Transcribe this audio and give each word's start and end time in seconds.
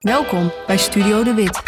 Welkom 0.00 0.52
bij 0.66 0.76
Studio 0.76 1.22
De 1.22 1.34
Wit. 1.34 1.62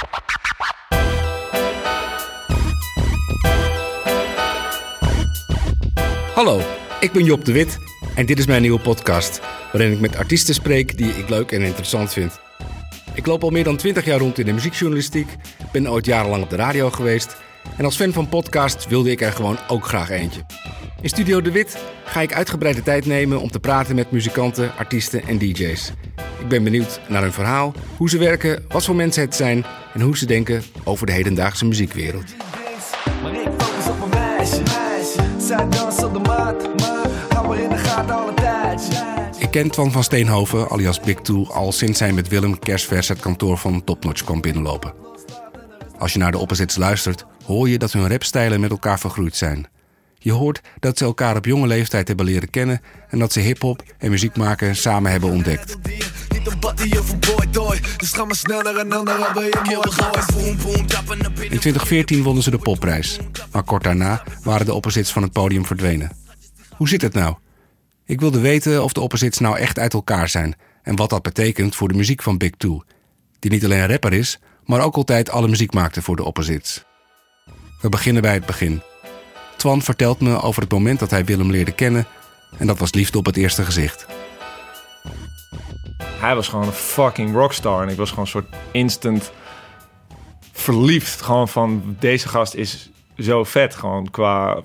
Hallo, 6.34 6.60
ik 7.00 7.12
ben 7.12 7.24
Job 7.24 7.44
de 7.44 7.52
Wit 7.52 7.78
en 8.14 8.26
dit 8.26 8.38
is 8.38 8.46
mijn 8.46 8.62
nieuwe 8.62 8.80
podcast, 8.80 9.40
waarin 9.72 9.92
ik 9.92 10.00
met 10.00 10.16
artiesten 10.16 10.54
spreek 10.54 10.96
die 10.96 11.10
ik 11.10 11.28
leuk 11.28 11.52
en 11.52 11.62
interessant 11.62 12.12
vind. 12.12 12.40
Ik 13.14 13.26
loop 13.26 13.42
al 13.42 13.50
meer 13.50 13.64
dan 13.64 13.76
20 13.76 14.04
jaar 14.04 14.18
rond 14.18 14.38
in 14.38 14.46
de 14.46 14.52
muziekjournalistiek, 14.52 15.36
ben 15.72 15.90
ooit 15.90 16.06
jarenlang 16.06 16.42
op 16.42 16.50
de 16.50 16.56
radio 16.56 16.90
geweest 16.90 17.36
en 17.76 17.84
als 17.84 17.96
fan 17.96 18.12
van 18.12 18.28
podcasts 18.28 18.86
wilde 18.86 19.10
ik 19.10 19.20
er 19.20 19.32
gewoon 19.32 19.58
ook 19.68 19.86
graag 19.86 20.10
eentje. 20.10 20.40
In 21.02 21.08
Studio 21.08 21.40
De 21.40 21.52
Wit 21.52 21.78
ga 22.04 22.20
ik 22.20 22.34
uitgebreide 22.34 22.82
tijd 22.82 23.06
nemen 23.06 23.40
om 23.40 23.50
te 23.50 23.60
praten 23.60 23.94
met 23.94 24.10
muzikanten, 24.10 24.76
artiesten 24.76 25.22
en 25.26 25.38
DJ's. 25.38 25.92
Ik 26.40 26.48
ben 26.48 26.64
benieuwd 26.64 27.00
naar 27.08 27.22
hun 27.22 27.32
verhaal, 27.32 27.74
hoe 27.96 28.10
ze 28.10 28.18
werken, 28.18 28.64
wat 28.68 28.84
voor 28.84 28.94
mensen 28.94 29.22
het 29.22 29.34
zijn 29.34 29.64
en 29.94 30.00
hoe 30.00 30.16
ze 30.16 30.26
denken 30.26 30.62
over 30.84 31.06
de 31.06 31.12
hedendaagse 31.12 31.64
muziekwereld. 31.64 32.34
Maar 33.22 33.34
ik 33.34 33.48
focus 33.58 33.88
op 33.88 34.02
een 34.02 34.08
meisje, 34.08 34.62
meisje. 34.62 35.46
Zij 35.46 35.68
danst 35.68 36.04
op 36.04 36.12
de 36.12 36.18
mat, 36.18 36.80
maar 36.80 37.10
hou 37.28 37.48
maar 37.48 37.58
in 37.58 37.68
de 37.68 37.78
gaten 37.78 38.14
alle 38.14 38.34
tijd. 38.34 39.04
Ik 39.38 39.50
ken 39.50 39.70
Twan 39.70 39.92
van 39.92 40.04
Steenhoven, 40.04 40.70
alias 40.70 41.00
Big 41.00 41.20
Two, 41.20 41.46
al 41.46 41.72
sinds 41.72 42.00
hij 42.00 42.12
met 42.12 42.28
Willem 42.28 42.58
kerstvers 42.58 43.08
het 43.08 43.20
kantoor 43.20 43.58
van 43.58 43.84
Topnotch 43.84 44.24
kwam 44.24 44.40
binnenlopen. 44.40 44.94
Als 45.98 46.12
je 46.12 46.18
naar 46.18 46.32
de 46.32 46.38
opposites 46.38 46.76
luistert, 46.76 47.24
hoor 47.44 47.68
je 47.68 47.78
dat 47.78 47.92
hun 47.92 48.08
rapstijlen 48.08 48.60
met 48.60 48.70
elkaar 48.70 48.98
vergroeid 48.98 49.36
zijn. 49.36 49.66
Je 50.22 50.32
hoort 50.32 50.60
dat 50.78 50.98
ze 50.98 51.04
elkaar 51.04 51.36
op 51.36 51.44
jonge 51.44 51.66
leeftijd 51.66 52.08
hebben 52.08 52.26
leren 52.26 52.50
kennen 52.50 52.80
en 53.08 53.18
dat 53.18 53.32
ze 53.32 53.40
hip-hop 53.40 53.82
en 53.98 54.10
muziek 54.10 54.36
maken 54.36 54.76
samen 54.76 55.10
hebben 55.10 55.30
ontdekt. 55.30 55.76
Dus. 55.82 56.10
In 61.50 61.58
2014 61.58 62.22
wonnen 62.22 62.42
ze 62.42 62.50
de 62.50 62.58
popprijs, 62.58 63.18
maar 63.52 63.62
kort 63.62 63.82
daarna 63.82 64.22
waren 64.42 64.66
de 64.66 64.74
opposites 64.74 65.12
van 65.12 65.22
het 65.22 65.32
podium 65.32 65.66
verdwenen. 65.66 66.12
Hoe 66.76 66.88
zit 66.88 67.02
het 67.02 67.12
nou? 67.12 67.36
Ik 68.06 68.20
wilde 68.20 68.40
weten 68.40 68.84
of 68.84 68.92
de 68.92 69.00
opposites 69.00 69.38
nou 69.38 69.58
echt 69.58 69.78
uit 69.78 69.92
elkaar 69.92 70.28
zijn 70.28 70.54
en 70.82 70.96
wat 70.96 71.10
dat 71.10 71.22
betekent 71.22 71.76
voor 71.76 71.88
de 71.88 71.94
muziek 71.94 72.22
van 72.22 72.38
Big 72.38 72.50
Two, 72.56 72.82
die 73.38 73.50
niet 73.50 73.64
alleen 73.64 73.86
rapper 73.86 74.12
is, 74.12 74.38
maar 74.64 74.80
ook 74.80 74.96
altijd 74.96 75.30
alle 75.30 75.48
muziek 75.48 75.72
maakte 75.72 76.02
voor 76.02 76.16
de 76.16 76.24
opposites. 76.24 76.84
We 77.80 77.88
beginnen 77.88 78.22
bij 78.22 78.34
het 78.34 78.46
begin. 78.46 78.82
Twan 79.62 79.82
vertelt 79.82 80.20
me 80.20 80.40
over 80.40 80.62
het 80.62 80.70
moment 80.70 80.98
dat 80.98 81.10
hij 81.10 81.24
Willem 81.24 81.50
leerde 81.50 81.72
kennen 81.72 82.06
en 82.58 82.66
dat 82.66 82.78
was 82.78 82.92
liefde 82.92 83.18
op 83.18 83.26
het 83.26 83.36
eerste 83.36 83.64
gezicht. 83.64 84.06
Hij 86.04 86.34
was 86.34 86.48
gewoon 86.48 86.66
een 86.66 86.72
fucking 86.72 87.34
rockstar. 87.34 87.82
En 87.82 87.88
ik 87.88 87.96
was 87.96 88.08
gewoon 88.08 88.24
een 88.24 88.30
soort 88.30 88.54
instant 88.72 89.32
verliefd. 90.52 91.20
Gewoon 91.20 91.48
van, 91.48 91.96
deze 91.98 92.28
gast 92.28 92.54
is 92.54 92.90
zo 93.18 93.44
vet. 93.44 93.74
Gewoon 93.74 94.10
qua... 94.10 94.62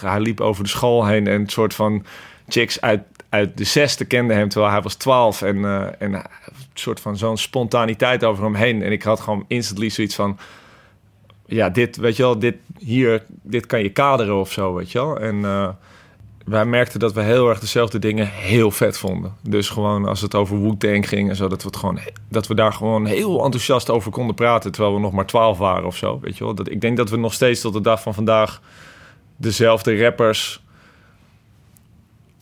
Hij, 0.00 0.20
liep 0.20 0.40
over 0.40 0.62
de 0.62 0.70
school 0.70 1.06
heen 1.06 1.26
en 1.26 1.40
een 1.40 1.48
soort 1.48 1.74
van 1.74 2.04
chicks 2.48 2.80
uit, 2.80 3.02
uit 3.28 3.56
de 3.56 3.64
zesde 3.64 4.04
kenden 4.04 4.36
hem 4.36 4.48
terwijl 4.48 4.72
hij 4.72 4.82
was 4.82 4.94
twaalf. 4.94 5.42
En, 5.42 5.64
eh, 5.64 5.86
en 5.98 6.12
een 6.12 6.24
soort 6.74 7.00
van 7.00 7.16
zo'n 7.16 7.38
spontaniteit 7.38 8.24
over 8.24 8.44
hem 8.44 8.54
heen. 8.54 8.82
En 8.82 8.92
ik 8.92 9.02
had 9.02 9.20
gewoon 9.20 9.44
instantly 9.48 9.88
zoiets 9.88 10.14
van... 10.14 10.38
Ja, 11.52 11.68
dit, 11.68 11.96
weet 11.96 12.16
je 12.16 12.22
wel, 12.22 12.38
dit 12.38 12.56
hier, 12.78 13.24
dit 13.42 13.66
kan 13.66 13.82
je 13.82 13.88
kaderen 13.90 14.40
of 14.40 14.52
zo, 14.52 14.74
weet 14.74 14.92
je 14.92 14.98
wel. 14.98 15.18
En... 15.20 15.44
eh, 15.44 15.68
wij 16.44 16.64
merkten 16.64 17.00
dat 17.00 17.12
we 17.12 17.20
heel 17.20 17.48
erg 17.48 17.60
dezelfde 17.60 17.98
dingen 17.98 18.26
heel 18.26 18.70
vet 18.70 18.98
vonden. 18.98 19.34
Dus 19.42 19.68
gewoon 19.68 20.04
als 20.06 20.20
het 20.20 20.34
over 20.34 20.62
Wu-Tang 20.62 21.08
ging 21.08 21.28
en 21.28 21.36
zo, 21.36 21.48
dat 21.48 21.62
we, 21.62 21.68
het 21.68 21.76
gewoon, 21.76 21.98
dat 22.28 22.46
we 22.46 22.54
daar 22.54 22.72
gewoon 22.72 23.06
heel 23.06 23.44
enthousiast 23.44 23.90
over 23.90 24.10
konden 24.10 24.34
praten, 24.34 24.72
terwijl 24.72 24.94
we 24.94 25.00
nog 25.00 25.12
maar 25.12 25.26
twaalf 25.26 25.58
waren 25.58 25.86
of 25.86 25.96
zo. 25.96 26.18
Weet 26.20 26.36
je 26.38 26.44
wel? 26.44 26.54
Dat, 26.54 26.70
ik 26.70 26.80
denk 26.80 26.96
dat 26.96 27.10
we 27.10 27.16
nog 27.16 27.32
steeds 27.32 27.60
tot 27.60 27.72
de 27.72 27.80
dag 27.80 28.02
van 28.02 28.14
vandaag 28.14 28.60
dezelfde 29.36 30.02
rappers 30.02 30.62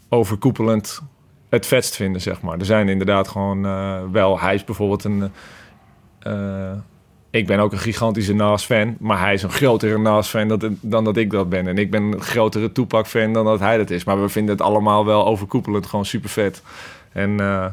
overkoepelend 0.08 1.02
het 1.48 1.66
vetst 1.66 1.96
vinden, 1.96 2.20
zeg 2.20 2.40
maar. 2.40 2.58
Er 2.58 2.64
zijn 2.64 2.88
inderdaad 2.88 3.28
gewoon 3.28 3.66
eh, 3.66 4.00
wel, 4.12 4.40
hij 4.40 4.54
is 4.54 4.64
bijvoorbeeld 4.64 5.04
een... 5.04 5.32
eh, 6.20 6.72
ik 7.30 7.46
ben 7.46 7.58
ook 7.58 7.72
een 7.72 7.78
gigantische 7.78 8.34
Nas-fan, 8.34 8.96
maar 8.98 9.20
hij 9.20 9.34
is 9.34 9.42
een 9.42 9.50
grotere 9.50 9.98
Nas-fan 9.98 10.78
dan, 10.80 11.04
dat 11.04 11.16
ik 11.16 11.30
dat 11.30 11.48
ben. 11.48 11.66
En 11.66 11.78
ik 11.78 11.90
ben 11.90 12.02
een 12.02 12.20
grotere 12.20 12.72
Tupac-fan 12.72 13.32
dan 13.32 13.44
dat 13.44 13.60
hij 13.60 13.76
dat 13.76 13.90
is. 13.90 14.04
Maar 14.04 14.22
we 14.22 14.28
vinden 14.28 14.54
het 14.54 14.64
allemaal 14.64 15.04
wel 15.04 15.26
overkoepelend 15.26 15.86
gewoon 15.86 16.04
super 16.04 16.30
vet. 16.30 16.62
En 17.12 17.40
eh, 17.40 17.66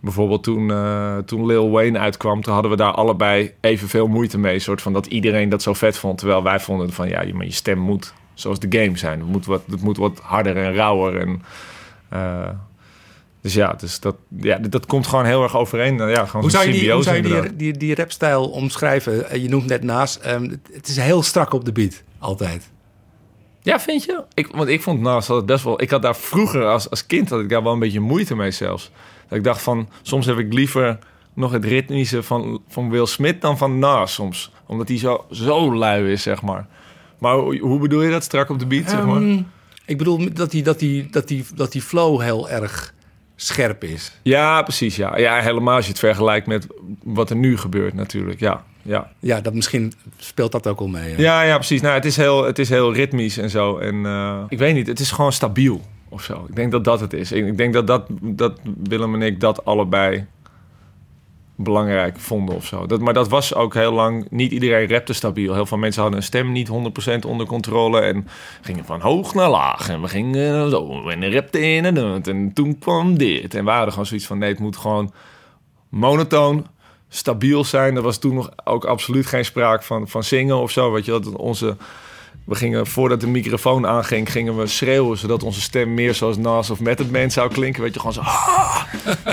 bijvoorbeeld 0.00 0.42
toen, 0.42 0.70
eh, 0.70 1.16
toen 1.18 1.46
Lil 1.46 1.70
Wayne 1.70 1.98
uitkwam, 1.98 2.42
toen 2.42 2.52
hadden 2.52 2.70
we 2.70 2.76
daar 2.76 2.92
allebei 2.92 3.52
evenveel 3.60 4.06
moeite 4.06 4.38
mee. 4.38 4.58
soort 4.58 4.82
van 4.82 4.92
dat 4.92 5.06
iedereen 5.06 5.48
dat 5.48 5.62
zo 5.62 5.72
vet 5.72 5.98
vond. 5.98 6.18
Terwijl 6.18 6.42
wij 6.42 6.60
vonden 6.60 6.92
van, 6.92 7.08
ja, 7.08 7.24
maar 7.32 7.46
je 7.46 7.52
stem 7.52 7.78
moet 7.78 8.14
zoals 8.34 8.58
de 8.58 8.78
game 8.80 8.98
zijn. 8.98 9.18
Het 9.18 9.28
moet 9.28 9.46
wat, 9.46 9.62
het 9.70 9.82
moet 9.82 9.96
wat 9.96 10.20
harder 10.22 10.56
en 10.56 10.74
rauwer. 10.74 11.20
En, 11.20 11.42
eh, 12.08 12.48
dus 13.46 13.54
ja, 13.54 13.72
dus 13.72 14.00
dat, 14.00 14.16
ja, 14.40 14.58
dat 14.58 14.86
komt 14.86 15.06
gewoon 15.06 15.24
heel 15.24 15.42
erg 15.42 15.56
overeen. 15.56 15.96
Ja, 15.96 16.24
gewoon 16.26 16.42
Hoe 16.42 16.50
zou 16.50 16.66
je 16.66 16.72
die, 16.72 16.92
hoe 16.92 17.02
zou 17.02 17.16
je 17.16 17.22
die, 17.22 17.56
die, 17.56 17.76
die 17.76 17.94
rapstijl 17.94 18.48
omschrijven? 18.48 19.30
Eh, 19.30 19.42
Je 19.42 19.48
noemt 19.48 19.66
net 19.66 19.82
naast. 19.82 20.16
ehm, 20.16 20.50
het 20.72 20.88
is 20.88 20.96
heel 20.96 21.22
strak 21.22 21.52
op 21.52 21.64
de 21.64 21.72
beat, 21.72 22.02
altijd. 22.18 22.70
Ja, 23.62 23.80
vind 23.80 24.04
je? 24.04 24.24
Ik, 24.34 24.46
want 24.46 24.68
ik 24.68 24.82
vond 24.82 25.00
Nas 25.00 25.28
altijd 25.28 25.46
best 25.46 25.64
wel... 25.64 25.82
Ik 25.82 25.90
had 25.90 26.02
daar 26.02 26.16
vroeger 26.16 26.64
als, 26.66 26.90
als 26.90 27.06
kind 27.06 27.30
had 27.30 27.40
ik 27.40 27.48
daar 27.48 27.62
wel 27.62 27.72
een 27.72 27.78
beetje 27.78 28.00
moeite 28.00 28.36
mee 28.36 28.50
zelfs. 28.50 28.90
Dat 29.28 29.38
ik 29.38 29.44
dacht 29.44 29.62
van... 29.62 29.88
Soms 30.02 30.26
heb 30.26 30.38
ik 30.38 30.52
liever 30.52 30.98
nog 31.34 31.52
het 31.52 31.64
ritmische 31.64 32.22
van, 32.22 32.62
van 32.68 32.90
Will 32.90 33.06
Smith 33.06 33.40
dan 33.40 33.58
van 33.58 33.78
Nas 33.78 34.12
soms. 34.14 34.52
Omdat 34.66 34.88
hij 34.88 34.98
zo, 34.98 35.24
zo 35.30 35.74
lui 35.74 36.12
is, 36.12 36.22
zeg 36.22 36.42
maar. 36.42 36.66
Maar 37.18 37.34
hoe, 37.34 37.58
hoe 37.58 37.78
bedoel 37.78 38.02
je 38.02 38.10
dat? 38.10 38.24
Strak 38.24 38.50
op 38.50 38.58
de 38.58 38.66
beat, 38.66 38.90
zeg 38.90 39.04
maar? 39.06 39.22
Ehm, 39.22 39.42
ik 39.86 39.98
bedoel 39.98 40.32
dat 40.34 40.50
die, 40.50 40.62
dat, 40.62 40.78
die, 40.78 41.10
dat, 41.10 41.28
die, 41.28 41.44
dat 41.54 41.72
die 41.72 41.82
flow 41.82 42.20
heel 42.20 42.50
erg 42.50 42.94
scherp 43.36 43.84
is. 43.84 44.12
Ja, 44.22 44.62
precies, 44.62 44.96
ja. 44.96 45.18
Ja, 45.18 45.40
helemaal 45.40 45.74
als 45.74 45.84
je 45.84 45.90
het 45.90 46.00
vergelijkt 46.00 46.46
met 46.46 46.66
wat 47.02 47.30
er 47.30 47.36
nu 47.36 47.56
gebeurt 47.58 47.94
natuurlijk. 47.94 48.40
Ja, 48.40 48.64
ja. 48.82 49.10
Ja, 49.18 49.40
dat 49.40 49.54
misschien 49.54 49.92
speelt 50.16 50.52
dat 50.52 50.66
ook 50.66 50.80
al 50.80 50.86
mee. 50.88 51.14
hè? 51.14 51.22
Ja, 51.22 51.42
ja, 51.42 51.54
precies. 51.54 51.80
Nou, 51.80 51.94
het 51.94 52.04
is 52.04 52.16
heel, 52.16 52.44
het 52.44 52.58
is 52.58 52.68
heel 52.68 52.94
ritmisch 52.94 53.38
en 53.38 53.50
zo. 53.50 53.78
En 53.78 54.06
eh, 54.06 54.42
ik 54.48 54.58
weet 54.58 54.74
niet, 54.74 54.86
het 54.86 55.00
is 55.00 55.10
gewoon 55.10 55.32
stabiel 55.32 55.80
of 56.08 56.22
zo. 56.22 56.44
Ik 56.48 56.56
denk 56.56 56.72
dat 56.72 56.84
dat 56.84 57.00
het 57.00 57.12
is. 57.12 57.32
Ik 57.32 57.46
ik 57.46 57.56
denk 57.56 57.72
dat, 57.72 57.86
dat, 57.86 58.06
dat 58.20 58.60
Willem 58.82 59.14
en 59.14 59.22
ik 59.22 59.40
dat 59.40 59.64
allebei 59.64 60.26
belangrijk 61.56 62.20
vonden 62.20 62.54
of 62.54 62.66
zo. 62.66 62.86
Dat, 62.86 63.00
maar 63.00 63.14
dat 63.14 63.28
was 63.28 63.54
ook 63.54 63.74
heel 63.74 63.92
lang... 63.92 64.26
Niet 64.30 64.52
iedereen 64.52 64.88
rapte 64.88 65.12
stabiel. 65.12 65.54
Heel 65.54 65.66
veel 65.66 65.78
mensen 65.78 66.02
hadden 66.02 66.20
een 66.20 66.26
stem 66.26 66.52
niet 66.52 66.68
100% 66.68 66.72
onder 67.26 67.46
controle... 67.46 68.00
en 68.00 68.28
gingen 68.60 68.84
van 68.84 69.00
hoog 69.00 69.34
naar 69.34 69.50
laag. 69.50 69.88
En 69.88 70.00
we 70.00 70.08
gingen 70.08 70.70
zo 70.70 71.08
en 71.08 71.32
rapten 71.32 71.62
in 71.62 71.84
en 71.84 71.94
dat. 71.94 72.26
En 72.26 72.52
toen 72.52 72.78
kwam 72.78 73.18
dit. 73.18 73.54
En 73.54 73.64
we 73.64 73.70
hadden 73.70 73.90
gewoon 73.90 74.06
zoiets 74.06 74.26
van... 74.26 74.38
nee, 74.38 74.50
het 74.50 74.58
moet 74.58 74.76
gewoon 74.76 75.12
monotoon, 75.88 76.66
stabiel 77.08 77.64
zijn. 77.64 77.96
Er 77.96 78.02
was 78.02 78.18
toen 78.18 78.34
nog 78.34 78.50
ook 78.64 78.84
absoluut 78.84 79.26
geen 79.26 79.44
sprake 79.44 79.84
van, 79.84 80.08
van 80.08 80.22
zingen 80.22 80.56
of 80.56 80.70
zo. 80.70 80.92
Weet 80.92 81.04
je, 81.04 81.10
dat 81.10 81.36
onze, 81.36 81.76
we 82.46 82.54
gingen, 82.54 82.86
voordat 82.86 83.20
de 83.20 83.26
microfoon 83.26 83.86
aanging, 83.86 84.32
gingen 84.32 84.56
we 84.56 84.66
schreeuwen... 84.66 85.18
zodat 85.18 85.42
onze 85.42 85.60
stem 85.60 85.94
meer 85.94 86.14
zoals 86.14 86.36
Nas 86.36 86.70
of 86.70 86.80
Method 86.80 87.10
Man 87.10 87.30
zou 87.30 87.52
klinken. 87.52 87.82
Weet 87.82 87.94
je, 87.94 87.98
gewoon 88.00 88.14
zo... 88.14 88.20
"Ah!" 88.20 88.82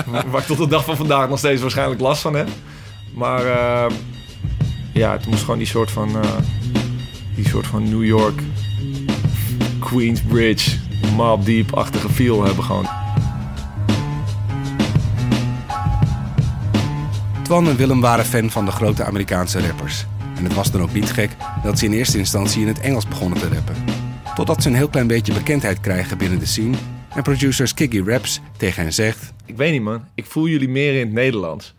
Waar 0.30 0.40
ik 0.40 0.46
tot 0.46 0.58
de 0.58 0.66
dag 0.66 0.84
van 0.84 0.96
vandaag 0.96 1.28
nog 1.28 1.38
steeds 1.38 1.60
waarschijnlijk 1.60 2.00
last 2.00 2.22
van 2.22 2.34
heb. 2.34 2.48
Maar 3.14 3.46
eh, 3.46 3.94
ja, 4.92 5.12
het 5.12 5.26
moest 5.26 5.40
gewoon 5.40 5.58
die 5.58 5.66
soort 5.66 5.90
van... 5.90 6.22
eh, 6.22 6.30
die 7.34 7.48
soort 7.48 7.66
van 7.66 7.82
New 7.88 8.04
York... 8.04 8.40
Queensbridge, 9.80 10.70
Mob 11.16 11.44
Deep-achtige 11.44 12.08
feel 12.08 12.44
hebben 12.44 12.64
gewoon. 12.64 12.88
Twan 17.42 17.68
en 17.68 17.76
Willem 17.76 18.00
waren 18.00 18.24
fan 18.24 18.50
van 18.50 18.64
de 18.64 18.70
grote 18.70 19.04
Amerikaanse 19.04 19.66
rappers. 19.66 20.06
En 20.36 20.44
het 20.44 20.54
was 20.54 20.70
dan 20.70 20.80
ook 20.82 20.92
niet 20.92 21.12
gek 21.12 21.30
dat 21.62 21.78
ze 21.78 21.84
in 21.84 21.92
eerste 21.92 22.18
instantie 22.18 22.60
in 22.62 22.68
het 22.68 22.80
Engels 22.80 23.08
begonnen 23.08 23.38
te 23.38 23.48
rappen. 23.48 23.74
Totdat 24.34 24.62
ze 24.62 24.68
een 24.68 24.74
heel 24.74 24.88
klein 24.88 25.06
beetje 25.06 25.32
bekendheid 25.34 25.80
krijgen 25.80 26.18
binnen 26.18 26.38
de 26.38 26.46
scene 26.46 26.76
en 27.14 27.22
producer 27.22 27.68
Skiggy 27.68 28.02
Raps 28.06 28.40
tegen 28.56 28.82
hen 28.82 28.92
zegt... 28.92 29.32
ik 29.46 29.56
weet 29.56 29.72
niet 29.72 29.82
man, 29.82 30.04
ik 30.14 30.26
voel 30.26 30.48
jullie 30.48 30.68
meer 30.68 30.92
in 30.94 31.00
het 31.06 31.12
Nederlands. 31.12 31.74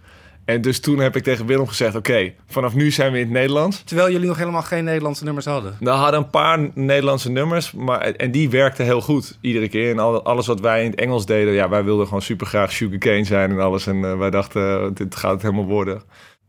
En 0.46 0.62
dus 0.62 0.80
toen 0.80 1.00
heb 1.00 1.16
ik 1.16 1.24
tegen 1.24 1.46
Willem 1.46 1.68
gezegd, 1.68 1.96
oké, 1.96 2.34
vanaf 2.48 2.74
nu 2.74 2.92
zijn 2.92 3.12
we 3.12 3.18
in 3.18 3.24
het 3.24 3.34
Nederlands. 3.34 3.84
Terwijl 3.84 4.12
jullie 4.12 4.28
nog 4.28 4.38
helemaal 4.38 4.62
geen 4.62 4.84
Nederlandse 4.84 5.24
nummers 5.24 5.46
hadden. 5.46 5.78
We 5.80 5.90
hadden 5.90 6.20
een 6.20 6.30
paar 6.30 6.70
Nederlandse 6.74 7.32
nummers, 7.32 7.72
maar, 7.72 8.02
en 8.02 8.32
die 8.32 8.50
werkten 8.50 8.86
heel 8.86 9.02
goed 9.02 9.38
iedere 9.42 9.68
keer. 9.70 9.92
En 9.92 10.00
al- 10.00 10.24
alles 10.24 10.48
wat 10.48 10.60
wij 10.60 10.84
in 10.84 10.90
het 10.92 11.00
Engels 11.00 11.26
deden, 11.26 11.54
ja, 11.54 11.70
wij 11.70 11.84
wilden 11.84 12.06
gewoon 12.06 12.22
super 12.22 12.48
graag 12.48 12.72
Sugarcane 12.72 13.24
zijn 13.24 13.52
en 13.52 13.60
alles. 13.60 13.88
En 13.88 14.06
eh, 14.06 14.18
wij 14.18 14.30
dachten, 14.30 14.82
eh, 14.82 14.88
dit 14.94 15.16
gaat 15.16 15.32
het 15.32 15.42
helemaal 15.42 15.66
worden. 15.66 16.02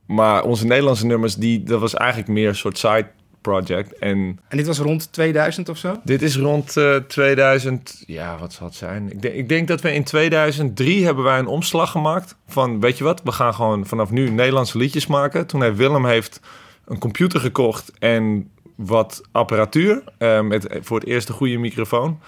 Maar 0.07 0.45
onze 0.45 0.67
Nederlandse 0.67 1.07
nummers, 1.07 1.35
die, 1.35 1.63
dat 1.63 1.81
was 1.81 1.95
eigenlijk 1.95 2.31
meer 2.31 2.49
een 2.49 2.57
soort 2.57 2.79
side 2.79 3.07
project. 3.41 3.99
En 3.99 4.39
En 4.49 4.57
dit 4.57 4.67
was 4.67 4.79
rond 4.79 5.13
2000 5.13 5.69
of 5.69 5.79
zo? 5.79 6.01
dit 6.05 6.23
is 6.23 6.37
rond 6.37 6.77
eh, 6.77 6.97
2000, 6.97 8.03
ja, 8.07 8.39
wat 8.39 8.53
zal 8.53 8.67
het 8.67 8.75
zijn? 8.75 9.11
Ik 9.11 9.23
denk, 9.23 9.35
ik 9.35 9.49
denk 9.49 9.69
dat 9.69 9.81
we 9.81 9.93
in 9.93 10.05
2003 10.05 11.05
hebben 11.05 11.25
wij 11.25 11.39
een 11.39 11.47
omslag 11.47 11.91
gemaakt 11.91 12.37
van, 12.47 12.81
weet 12.81 12.99
je 12.99 13.05
wat, 13.05 13.23
we 13.25 13.33
gaan 13.33 13.55
gewoon 13.55 13.87
vanaf 13.87 14.11
nu 14.11 14.31
Nederlandse 14.31 14.79
liedjes 14.79 15.07
maken. 15.07 15.47
Toen 15.47 15.63
heeft 15.63 15.77
Willem 15.77 16.07
heeft 16.07 16.41
een 16.85 16.99
computer 16.99 17.41
gekocht 17.41 17.93
en 17.99 18.51
wat 18.77 19.23
apparatuur 19.33 20.03
eh, 20.19 20.41
met 20.41 20.79
voor 20.81 20.99
het 20.99 21.09
eerst 21.09 21.29
een 21.29 21.35
goede 21.35 21.59
microfoon. 21.59 22.21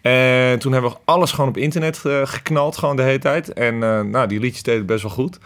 En 0.00 0.58
toen 0.58 0.72
hebben 0.72 0.90
we 0.90 0.96
alles 1.04 1.32
gewoon 1.32 1.48
op 1.48 1.56
internet 1.56 2.04
eh, 2.04 2.20
geknald, 2.24 2.76
gewoon 2.76 2.96
de 2.96 3.02
hele 3.02 3.18
tijd. 3.18 3.52
En 3.52 3.82
eh, 3.82 4.00
nou, 4.00 4.28
die 4.28 4.40
liedjes 4.40 4.62
deden 4.62 4.86
best 4.86 5.02
wel 5.02 5.10
goed. 5.10 5.38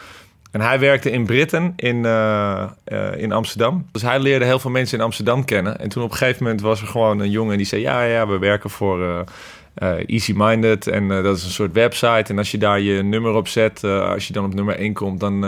En 0.58 0.64
hij 0.64 0.78
werkte 0.78 1.10
in 1.10 1.26
Britten 1.26 1.72
in, 1.76 2.04
eh, 2.04 2.62
eh, 2.84 3.16
in 3.16 3.32
Amsterdam. 3.32 3.86
Dus 3.92 4.02
hij 4.02 4.18
leerde 4.18 4.44
heel 4.44 4.58
veel 4.58 4.70
mensen 4.70 4.98
in 4.98 5.04
Amsterdam 5.04 5.44
kennen. 5.44 5.78
En 5.78 5.88
toen 5.88 6.02
op 6.02 6.10
een 6.10 6.16
gegeven 6.16 6.42
moment 6.42 6.60
was 6.60 6.80
er 6.80 6.86
gewoon 6.86 7.20
een 7.20 7.30
jongen 7.30 7.56
die 7.56 7.66
zei... 7.66 7.82
ja, 7.82 8.02
ja, 8.02 8.26
we 8.26 8.38
werken 8.38 8.70
voor 8.70 9.26
eh, 9.74 9.90
Easy 10.06 10.32
Minded 10.36 10.86
en 10.86 11.08
dat 11.08 11.36
is 11.36 11.44
een 11.44 11.50
soort 11.50 11.72
website. 11.72 12.32
En 12.32 12.38
als 12.38 12.50
je 12.50 12.58
daar 12.58 12.80
je 12.80 13.02
nummer 13.02 13.34
op 13.34 13.48
zet, 13.48 13.84
als 13.84 14.26
je 14.26 14.32
dan 14.32 14.44
op 14.44 14.54
nummer 14.54 14.76
1 14.76 14.92
komt... 14.92 15.20
dan, 15.20 15.40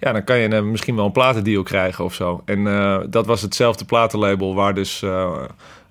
ja, 0.00 0.12
dan 0.12 0.24
kan 0.24 0.38
je 0.38 0.48
misschien 0.48 0.96
wel 0.96 1.04
een 1.04 1.12
platendeal 1.12 1.62
krijgen 1.62 2.04
of 2.04 2.14
zo. 2.14 2.42
En 2.44 2.64
dat 3.10 3.26
was 3.26 3.42
hetzelfde 3.42 3.84
platenlabel 3.84 4.54
waar 4.54 4.74
dus... 4.74 5.04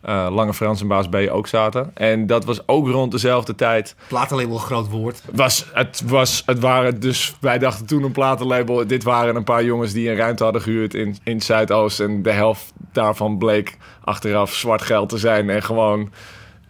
eh, 0.02 0.26
eh, 0.26 0.34
Lange 0.34 0.54
Frans 0.54 0.82
en 0.82 0.88
Baas 0.88 1.10
B 1.10 1.16
ook 1.16 1.48
zaten. 1.48 1.92
En 1.94 2.28
dat 2.28 2.46
was 2.46 2.68
ook 2.68 2.88
rond 2.88 3.12
dezelfde 3.12 3.56
tijd 3.56 3.96
Platenlabel, 4.08 4.58
groot 4.58 4.90
woord. 4.90 5.22
was, 5.32 5.66
het, 5.74 6.02
was, 6.06 6.44
het 6.46 6.60
waren 6.60 7.00
dus, 7.00 7.36
wij 7.40 7.58
dachten 7.58 7.86
toen 7.86 8.04
een 8.04 8.12
platenlabel. 8.12 8.88
Dit 8.88 9.04
waren 9.04 9.36
een 9.36 9.44
paar 9.44 9.64
jongens 9.64 9.94
die 9.94 10.10
een 10.10 10.16
ruimte 10.16 10.44
hadden 10.44 10.62
gehuurd 10.62 10.94
in, 10.94 11.18
in 11.24 11.42
Zuidoost. 11.42 12.00
En 12.00 12.22
de 12.22 12.32
helft 12.32 12.74
daarvan 12.92 13.38
bleek 13.38 13.78
achteraf 14.04 14.54
zwart 14.54 14.82
geld 14.82 15.10
te 15.10 15.18
zijn. 15.18 15.50
En 15.50 15.64
gewoon 15.64 16.12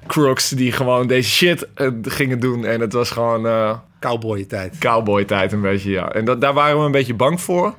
crooks 0.07 0.49
die 0.49 0.71
gewoon 0.71 1.07
deze 1.07 1.29
shit 1.29 1.67
eh, 1.73 1.89
gingen 2.01 2.39
doen. 2.39 2.65
En 2.65 2.81
het 2.81 2.93
was 2.93 3.11
gewoon 3.11 3.47
eh 3.47 3.77
Cowboy 3.99 4.45
tijd. 4.45 4.77
cowboy 4.77 5.25
tijd 5.25 5.51
een 5.51 5.61
beetje, 5.61 5.89
ja. 5.89 6.11
En 6.11 6.25
dat, 6.25 6.41
daar 6.41 6.53
waren 6.53 6.79
we 6.79 6.85
een 6.85 6.91
beetje 6.91 7.13
bang 7.13 7.41
voor. 7.41 7.75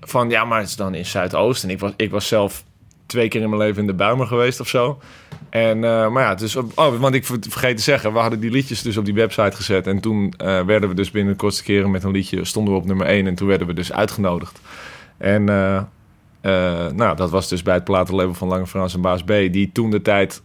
Van 0.00 0.30
ja, 0.30 0.44
maar 0.44 0.58
het 0.58 0.68
is 0.68 0.76
dan 0.76 0.94
in 0.94 1.06
Zuidoost. 1.06 1.64
En 1.64 1.70
ik 1.70 1.80
was, 1.80 1.92
ik 1.96 2.10
was 2.10 2.28
zelf 2.28 2.64
twee 3.14 3.28
keer 3.28 3.40
in 3.42 3.48
mijn 3.48 3.60
leven 3.62 3.80
in 3.80 3.86
de 3.86 3.94
Buimer 3.94 4.26
geweest 4.26 4.60
of 4.60 4.68
zo. 4.68 5.00
En, 5.50 5.84
eh, 5.84 6.08
maar 6.08 6.22
ja, 6.22 6.34
dus, 6.34 6.56
oh, 6.56 6.96
want 6.98 7.14
ik 7.14 7.26
ver- 7.26 7.38
vergeet 7.48 7.76
te 7.76 7.82
zeggen, 7.82 8.12
we 8.12 8.18
hadden 8.18 8.40
die 8.40 8.50
liedjes 8.50 8.82
dus 8.82 8.96
op 8.96 9.04
die 9.04 9.14
website 9.14 9.56
gezet. 9.56 9.86
En 9.86 10.00
toen 10.00 10.34
eh, 10.36 10.60
werden 10.60 10.88
we 10.88 10.94
dus 10.94 11.10
binnen 11.10 11.32
de 11.32 11.38
kortste 11.38 11.62
keren 11.62 11.90
met 11.90 12.04
een 12.04 12.10
liedje, 12.10 12.44
stonden 12.44 12.74
we 12.74 12.80
op 12.80 12.86
nummer 12.86 13.06
1. 13.06 13.26
En 13.26 13.34
toen 13.34 13.48
werden 13.48 13.66
we 13.66 13.72
dus 13.72 13.92
uitgenodigd. 13.92 14.60
En 15.16 15.48
eh, 15.48 15.82
nou, 16.92 17.16
dat 17.16 17.30
was 17.30 17.48
dus 17.48 17.62
bij 17.62 17.74
het 17.74 17.84
platenlabel 17.84 18.34
van 18.34 18.48
Lange 18.48 18.66
Frans 18.66 18.94
en 18.94 19.00
Baas 19.00 19.22
B. 19.22 19.28
Die 19.28 19.70
toen 19.72 19.90
de 19.90 20.02
tijd 20.02 20.40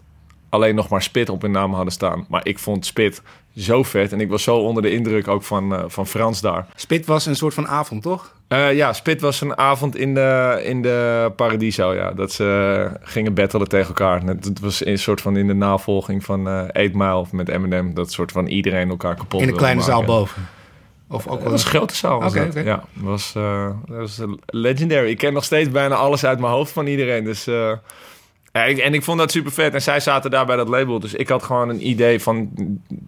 alleen 0.49 0.75
nog 0.75 0.89
maar 0.89 1.01
Spit 1.01 1.29
op 1.29 1.41
hun 1.41 1.51
naam 1.51 1.73
hadden 1.73 1.93
staan. 1.93 2.25
Maar 2.29 2.45
ik 2.45 2.59
vond 2.59 2.85
Spit 2.85 3.21
zo 3.55 3.83
vet. 3.83 4.11
En 4.11 4.19
ik 4.19 4.29
was 4.29 4.43
zo 4.43 4.57
onder 4.57 4.83
de 4.83 4.91
indruk 4.91 5.27
ook 5.27 5.43
van, 5.43 5.75
eh, 5.75 5.83
van 5.87 6.07
Frans 6.07 6.41
daar. 6.41 6.67
Spit 6.75 7.05
was 7.05 7.25
een 7.25 7.35
soort 7.35 7.53
van 7.53 7.67
avond, 7.67 8.01
toch? 8.01 8.33
Eh, 8.47 8.73
ja, 8.73 8.93
Spit 8.93 9.21
was 9.21 9.41
een 9.41 9.57
avond 9.57 9.95
in 9.95 10.13
de, 10.13 10.61
in 10.63 10.81
de 10.81 11.31
Paradiso, 11.35 11.93
ja. 11.93 12.11
Dat 12.11 12.31
ze 12.31 12.89
eh, 12.91 13.09
gingen 13.09 13.33
battelen 13.33 13.67
tegen 13.67 13.87
elkaar. 13.87 14.21
Het 14.23 14.59
was 14.59 14.85
een 14.85 14.99
soort 14.99 15.21
van 15.21 15.37
in 15.37 15.47
de 15.47 15.53
navolging 15.53 16.23
van 16.25 16.47
eh 16.47 16.83
8 16.83 16.93
Mile 16.93 17.25
met 17.31 17.49
Eminem. 17.49 17.93
Dat 17.93 18.11
soort 18.11 18.31
van 18.31 18.47
iedereen 18.47 18.89
elkaar 18.89 19.15
kapot 19.15 19.41
In 19.41 19.47
een 19.47 19.55
kleine 19.55 19.81
zaal 19.81 20.03
boven. 20.03 20.47
Of 21.09 21.27
ook 21.27 21.33
Dat 21.33 21.43
wel 21.43 21.51
was 21.51 21.63
een 21.63 21.69
grote 21.69 21.95
zaal. 21.95 22.19
Was 22.19 22.33
dat. 22.33 22.53
Ja, 22.53 22.63
dat 22.63 22.83
was, 22.93 23.33
dat 23.33 23.97
was 23.97 24.21
legendary. 24.45 25.09
Ik 25.09 25.17
ken 25.17 25.33
nog 25.33 25.43
steeds 25.43 25.69
bijna 25.69 25.95
alles 25.95 26.25
uit 26.25 26.39
mijn 26.39 26.53
hoofd 26.53 26.71
van 26.71 26.87
iedereen. 26.87 27.23
Dus, 27.23 27.47
ja, 28.51 28.63
ik- 28.63 28.77
en 28.77 28.93
ik 28.93 29.03
vond 29.03 29.19
dat 29.19 29.31
super 29.31 29.51
vet. 29.51 29.73
En 29.73 29.81
zij 29.81 29.99
zaten 29.99 30.31
daar 30.31 30.45
bij 30.45 30.55
dat 30.55 30.67
label. 30.69 30.99
Dus 30.99 31.13
ik 31.13 31.27
had 31.29 31.43
gewoon 31.43 31.69
een 31.69 31.87
idee 31.87 32.19
van... 32.21 32.49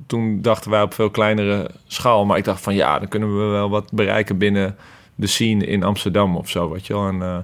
Toen 0.07 0.41
dachten 0.41 0.71
wij 0.71 0.81
op 0.81 0.93
veel 0.93 1.09
kleinere 1.09 1.69
schaal. 1.88 2.25
Maar 2.25 2.38
ik 2.38 2.43
dacht 2.43 2.61
van 2.61 2.75
ja, 2.75 2.99
dan 2.99 3.07
kunnen 3.07 3.38
we 3.38 3.43
wel 3.51 3.69
wat 3.69 3.91
bereiken 3.91 4.38
binnen 4.38 4.75
de 5.15 5.27
scene 5.27 5.65
in 5.65 5.83
Amsterdam 5.83 6.35
of 6.35 6.49
zo. 6.49 6.69
Weet 6.71 6.88
je 6.88 6.93
wel. 6.93 7.07
En, 7.07 7.21
eh, 7.21 7.38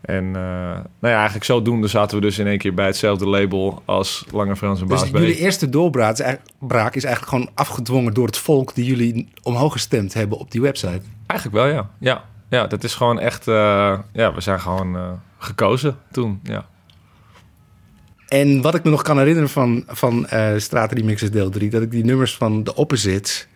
en 0.00 0.24
eh, 0.26 0.32
nou 1.00 1.12
ja, 1.12 1.14
eigenlijk 1.14 1.44
zodoende 1.44 1.86
zaten 1.88 2.16
we 2.16 2.22
dus 2.22 2.38
in 2.38 2.46
één 2.46 2.58
keer 2.58 2.74
bij 2.74 2.86
hetzelfde 2.86 3.26
label 3.26 3.82
als 3.84 4.24
Lange 4.32 4.56
Frans 4.56 4.80
en 4.80 4.86
Dus 4.86 5.00
Baas 5.00 5.10
B. 5.10 5.16
jullie 5.16 5.36
eerste 5.36 5.68
doorbraak 5.68 6.12
is, 6.12 6.20
eigenlijk, 6.20 6.52
braak 6.58 6.94
is 6.94 7.04
eigenlijk 7.04 7.34
gewoon 7.34 7.50
afgedwongen 7.54 8.14
door 8.14 8.26
het 8.26 8.38
volk 8.38 8.74
die 8.74 8.84
jullie 8.84 9.28
omhoog 9.42 9.72
gestemd 9.72 10.14
hebben 10.14 10.38
op 10.38 10.50
die 10.50 10.60
website. 10.60 11.00
Eigenlijk 11.26 11.64
wel, 11.64 11.74
ja. 11.74 11.90
Ja, 11.98 12.24
ja 12.48 12.66
dat 12.66 12.84
is 12.84 12.94
gewoon 12.94 13.18
echt... 13.18 13.48
eh, 13.48 13.98
ja, 14.12 14.34
we 14.34 14.40
zijn 14.40 14.60
gewoon 14.60 15.20
gekozen 15.38 15.96
toen, 16.12 16.40
ja. 16.42 16.66
En 18.28 18.60
wat 18.62 18.74
ik 18.74 18.84
me 18.84 18.90
nog 18.90 19.02
kan 19.02 19.18
herinneren 19.18 19.48
van, 19.48 19.84
van 19.88 20.26
eh 20.28 20.52
Straten 20.56 20.96
Remixes 20.96 21.30
deel 21.30 21.50
3, 21.50 21.70
dat 21.70 21.82
ik 21.82 21.90
die 21.90 22.04
nummers 22.04 22.34
van 22.36 22.64
de 22.64 22.74
Opposites 22.74 23.46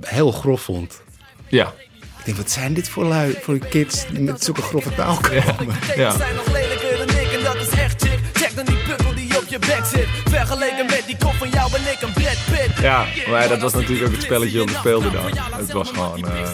heel 0.00 0.30
grof 0.32 0.60
vond. 0.62 1.02
Ja, 1.48 1.72
Ik 2.18 2.24
denk, 2.24 2.36
wat 2.36 2.50
zijn 2.50 2.74
dit 2.74 2.88
voor 2.88 3.04
lui, 3.04 3.34
voor 3.42 3.58
kids 3.58 4.06
die 4.06 4.20
met 4.20 4.44
zulke 4.44 4.62
grove 4.62 4.94
taal 4.94 5.16
komen? 5.16 5.74
Ja. 5.96 6.16
zijn 6.16 6.34
nog 6.34 6.52
lelijker 6.52 6.96
dan 7.06 7.08
ik 7.16 7.32
en 7.32 7.42
dat 7.44 7.56
is 7.56 7.68
echt 7.70 8.02
chick. 8.02 8.18
Check 8.32 8.54
dan 8.56 8.64
die 8.64 8.76
pukkel 8.76 9.14
die 9.14 9.36
op 9.38 9.44
je 9.48 9.58
bek 9.58 9.82
zit. 9.92 10.06
Vergeleken 10.24 10.86
met 10.86 11.02
die 11.06 11.16
kop 11.16 11.32
van 11.34 11.50
jou 11.50 11.70
ben 11.70 11.80
ik 11.80 12.00
een 12.00 12.12
Brad 12.12 12.36
Pitt. 12.50 12.78
ja 12.78 13.04
maar 13.30 13.48
dat 13.48 13.60
was 13.60 13.72
natuurlijk 13.72 14.06
ook 14.06 14.12
het 14.14 14.22
spelletje 14.22 14.58
dat 14.58 14.68
we 14.68 14.74
speelden 14.74 15.12
daar. 15.12 15.48
Het 15.58 15.72
was 15.72 15.90
gewoon... 15.90 16.26
eh, 16.28 16.50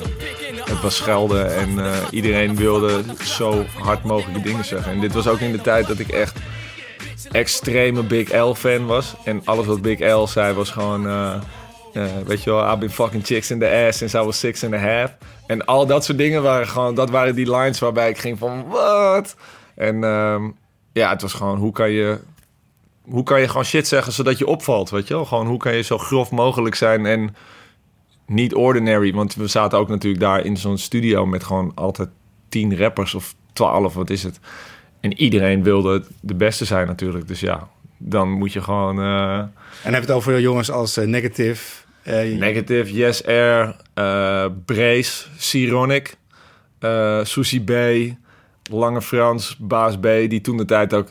het 0.65 0.81
was 0.81 0.97
schelden 0.97 1.57
en 1.57 1.79
eh, 1.79 1.97
iedereen 2.11 2.57
wilde 2.57 3.03
zo 3.25 3.65
hard 3.79 4.05
mogelijke 4.05 4.43
dingen 4.43 4.65
zeggen. 4.65 4.93
En 4.93 5.01
dit 5.01 5.13
was 5.13 5.27
ook 5.27 5.41
in 5.41 5.53
de 5.53 5.61
tijd 5.61 5.87
dat 5.87 5.99
ik 5.99 6.09
echt 6.09 6.39
extreme 7.33 8.03
Big 8.03 8.33
L 8.33 8.55
fan 8.55 8.87
was. 8.87 9.15
En 9.25 9.43
alles 9.45 9.67
wat 9.67 9.83
Big 9.83 9.99
L 9.99 10.27
zei 10.27 10.55
was 10.55 10.71
gewoon... 10.71 11.07
eh, 11.07 11.35
eh, 11.93 12.03
weet 12.27 12.43
je 12.43 12.51
wel, 12.51 12.67
I've 12.67 12.79
been 12.79 12.91
fucking 12.91 13.27
chicks 13.27 13.51
in 13.51 13.59
the 13.59 13.87
ass 13.87 13.99
since 13.99 14.19
I 14.19 14.23
was 14.23 14.39
six 14.39 14.65
and 14.65 14.75
a 14.75 14.79
half. 14.79 15.17
En 15.47 15.65
al 15.65 15.87
dat 15.87 16.05
soort 16.05 16.19
dingen 16.19 16.43
waren 16.43 16.69
gewoon... 16.69 16.95
Dat 16.95 17.11
waren 17.11 17.35
die 17.35 17.57
lines 17.57 17.79
waarbij 17.79 18.09
ik 18.09 18.19
ging 18.19 18.39
van... 18.39 18.69
Wat? 18.69 19.37
En 19.75 20.05
ehm, 20.05 20.51
ja, 20.93 21.11
het 21.11 21.23
was 21.23 21.33
gewoon... 21.33 21.59
Hoe 21.59 21.73
kan 21.73 21.91
je... 21.91 22.19
Hoe 23.03 23.23
kan 23.23 23.41
je 23.41 23.49
gewoon 23.49 23.65
shit 23.65 23.89
zeggen 23.89 24.13
zodat 24.13 24.39
je 24.39 24.47
opvalt, 24.47 24.91
weet 24.91 25.09
je 25.09 25.15
wel? 25.15 25.25
Gewoon 25.25 25.47
hoe 25.47 25.59
kan 25.59 25.75
je 25.75 25.83
zo 25.83 25.99
grof 25.99 26.31
mogelijk 26.31 26.75
zijn 26.75 27.07
en 27.07 27.35
niet 28.27 28.55
ordinary. 28.55 29.13
Want 29.13 29.35
we 29.35 29.47
zaten 29.47 29.79
ook 29.79 29.89
natuurlijk 29.89 30.23
daar 30.23 30.45
in 30.45 30.57
zo'n 30.57 30.79
studio 30.79 31.27
met 31.27 31.45
gewoon 31.45 31.73
altijd 31.75 32.09
tien 32.49 32.79
rappers 32.79 33.15
of 33.15 33.35
twaalf, 33.53 33.95
wat 33.95 34.11
is 34.11 34.23
het? 34.23 34.41
En 35.01 35.13
iedereen 35.21 35.63
wilde 35.63 36.03
de 36.21 36.35
beste 36.35 36.65
zijn 36.65 36.87
natuurlijk. 36.87 37.29
Dus 37.29 37.41
ja, 37.41 37.69
dan 37.97 38.31
moet 38.31 38.53
je 38.53 38.63
gewoon... 38.63 38.99
eh, 38.99 39.39
En 39.39 39.49
heb 39.83 39.95
je 39.95 40.01
het 40.01 40.11
over 40.11 40.41
jongens 40.41 40.71
als 40.71 40.97
eh, 40.97 41.07
Negative. 41.07 41.65
eh, 42.03 42.39
Negative, 42.39 42.93
Yes 42.93 43.27
Air, 43.27 43.77
eh 43.95 44.47
Brace, 44.65 45.27
Sironic, 45.37 46.17
eh 46.79 47.25
Susie 47.25 47.61
B, 47.65 47.73
Lange 48.73 49.03
Frans, 49.03 49.57
Baas 49.59 49.99
B, 49.99 50.03
die 50.03 50.41
toen 50.41 50.57
de 50.57 50.65
tijd 50.65 50.95
ook 50.95 51.11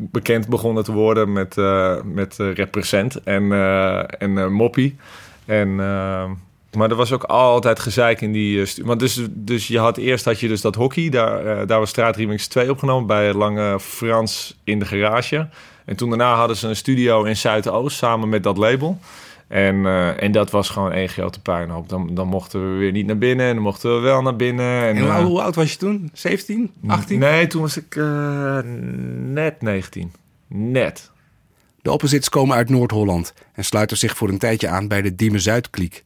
bekend 0.00 0.48
begonnen 0.48 0.84
te 0.84 0.92
worden 0.92 1.32
met, 1.32 1.58
eh 1.58 2.02
met 2.04 2.38
eh, 2.40 2.52
Represent 2.52 3.22
en, 3.22 3.52
eh 3.52 3.98
en 4.18 4.38
eh, 4.38 4.46
Moppie. 4.48 4.96
En, 5.44 5.80
eh, 5.80 6.30
maar 6.76 6.90
er 6.90 6.96
was 6.96 7.12
ook 7.12 7.22
altijd 7.22 7.78
gezeik 7.80 8.20
in 8.20 8.32
die... 8.32 8.60
eh, 8.60 8.66
stu- 8.66 8.84
want 8.84 9.00
dus, 9.00 9.20
dus 9.30 9.66
je 9.68 9.78
had 9.78 9.96
eerst 9.96 10.24
had 10.24 10.40
je 10.40 10.48
dus 10.48 10.60
dat 10.60 10.74
hockey, 10.74 11.08
daar, 11.08 11.46
eh, 11.46 11.66
daar 11.66 11.78
was 11.78 11.90
Straatremix 11.90 12.46
2 12.46 12.70
opgenomen 12.70 13.06
bij 13.06 13.32
Lange 13.32 13.80
Frans 13.80 14.56
in 14.64 14.78
de 14.78 14.84
garage. 14.84 15.48
En 15.84 15.96
toen 15.96 16.08
daarna 16.08 16.34
hadden 16.34 16.56
ze 16.56 16.68
een 16.68 16.76
studio 16.76 17.24
in 17.24 17.36
Zuidoost 17.36 17.96
samen 17.96 18.28
met 18.28 18.42
dat 18.42 18.56
label. 18.56 18.98
En, 19.48 19.86
eh, 19.86 20.22
en 20.22 20.32
dat 20.32 20.50
was 20.50 20.68
gewoon 20.68 20.92
één 20.92 21.08
grote 21.08 21.40
puinhoop. 21.40 21.88
Dan, 21.88 22.10
dan 22.14 22.26
mochten 22.28 22.72
we 22.72 22.78
weer 22.78 22.92
niet 22.92 23.06
naar 23.06 23.18
binnen 23.18 23.46
en 23.46 23.54
dan 23.54 23.62
mochten 23.62 23.94
we 23.94 24.00
wel 24.00 24.22
naar 24.22 24.36
binnen. 24.36 24.82
En, 24.82 24.96
En 24.96 25.16
hoe, 25.16 25.24
hoe 25.24 25.42
oud 25.42 25.54
was 25.54 25.70
je 25.72 25.78
toen? 25.78 26.10
17? 26.12 26.70
18? 26.86 27.18
Nee, 27.18 27.46
toen 27.46 27.62
was 27.62 27.76
ik 27.76 27.96
eh, 27.96 28.58
net 29.32 29.62
19. 29.62 30.12
Net. 30.48 31.10
De 31.82 31.92
Opposites 31.92 32.28
komen 32.28 32.56
uit 32.56 32.68
Noord-Holland 32.68 33.34
en 33.52 33.64
sluiten 33.64 33.96
zich 33.96 34.16
voor 34.16 34.28
een 34.28 34.38
tijdje 34.38 34.68
aan 34.68 34.88
bij 34.88 35.02
de 35.02 35.14
Diemen 35.14 35.40
Zuid-kliek. 35.40 36.04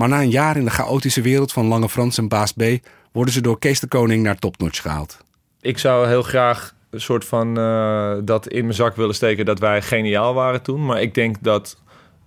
Maar 0.00 0.08
na 0.08 0.20
een 0.20 0.30
jaar 0.30 0.56
in 0.56 0.64
de 0.64 0.70
chaotische 0.70 1.20
wereld 1.20 1.52
van 1.52 1.66
Lange 1.66 1.88
Frans 1.88 2.18
en 2.18 2.28
Baas 2.28 2.52
B... 2.52 2.62
worden 3.12 3.34
ze 3.34 3.40
door 3.40 3.58
Kees 3.58 3.80
de 3.80 3.86
Koning 3.86 4.22
naar 4.22 4.38
Topnotch 4.38 4.82
gehaald. 4.82 5.18
Ik 5.60 5.78
zou 5.78 6.06
heel 6.06 6.22
graag 6.22 6.74
een 6.90 7.00
soort 7.00 7.24
van 7.24 7.58
eh, 7.58 8.12
dat 8.24 8.48
in 8.48 8.62
mijn 8.62 8.74
zak 8.74 8.96
willen 8.96 9.14
steken 9.14 9.44
dat 9.44 9.58
wij 9.58 9.82
geniaal 9.82 10.34
waren 10.34 10.62
toen. 10.62 10.86
Maar 10.86 11.02
ik 11.02 11.14
denk 11.14 11.36
dat 11.40 11.82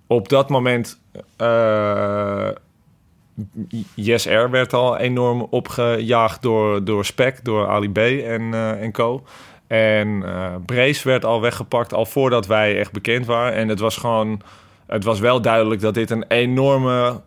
op 0.07 0.29
dat 0.29 0.49
moment 0.49 0.99
eh 1.35 2.49
Yes 3.95 4.27
Air 4.27 4.49
werd 4.49 4.73
al 4.73 4.97
enorm 4.97 5.41
opgejaagd 5.41 6.41
door, 6.41 6.83
door 6.83 7.05
Spec, 7.05 7.45
door 7.45 7.67
Ali 7.67 7.91
B 7.91 7.97
en, 7.97 8.53
eh, 8.53 8.81
en 8.81 8.91
co. 8.91 9.23
En 9.67 10.23
Brace 10.65 11.07
werd 11.07 11.25
al 11.25 11.41
weggepakt 11.41 11.93
al 11.93 12.05
voordat 12.05 12.47
wij 12.47 12.79
echt 12.79 12.91
bekend 12.91 13.25
waren. 13.25 13.53
En 13.53 13.67
het 13.67 13.79
was 13.79 13.97
gewoon, 13.97 14.41
het 14.87 15.03
was 15.03 15.19
wel 15.19 15.41
duidelijk 15.41 15.81
dat 15.81 15.93
dit 15.93 16.09
een 16.09 16.25
enorme 16.27 17.21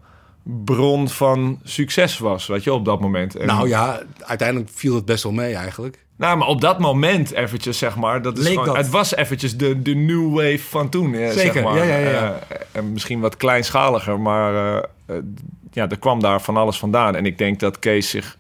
bron 0.65 1.09
van 1.09 1.61
succes 1.63 2.19
was, 2.19 2.47
weet 2.47 2.65
je, 2.65 2.73
op 2.73 2.85
dat 2.85 3.01
moment. 3.01 3.37
En- 3.37 3.47
Nou 3.47 3.69
ja, 3.69 4.01
uiteindelijk 4.21 4.71
viel 4.73 4.95
het 4.95 5.05
best 5.05 5.23
wel 5.23 5.33
mee 5.33 5.55
eigenlijk. 5.55 6.05
Nou, 6.17 6.37
maar 6.39 6.49
op 6.49 6.61
dat 6.61 6.79
moment 6.79 7.33
eventjes, 7.33 7.79
zeg 7.79 7.97
maar. 7.97 8.23
Dat 8.23 8.39
is 8.39 8.43
Leek 8.45 8.53
gewoon, 8.53 8.67
dat. 8.67 8.77
Het 8.77 8.89
was 8.91 9.15
eventjes 9.15 9.57
de, 9.57 9.83
de 9.83 9.95
new 9.95 10.35
wave 10.35 10.59
van 10.59 10.89
toen, 10.89 11.15
Zeker, 11.15 11.33
zeg 11.33 11.63
maar. 11.63 11.77
ja, 11.77 11.85
ja, 11.85 11.99
ja. 12.11 12.39
Eh, 12.49 12.57
en 12.73 12.93
misschien 12.93 13.21
wat 13.21 13.37
kleinschaliger, 13.37 14.21
maar 14.21 14.55
eh, 14.55 14.83
eh, 15.07 15.23
ja, 15.71 15.89
er 15.89 15.99
kwam 15.99 16.21
daar 16.21 16.41
van 16.43 16.57
alles 16.57 16.79
vandaan. 16.79 17.17
En 17.17 17.27
ik 17.27 17.39
denk 17.39 17.61
dat 17.61 17.79
Kees 17.79 18.11
zich 18.11 18.37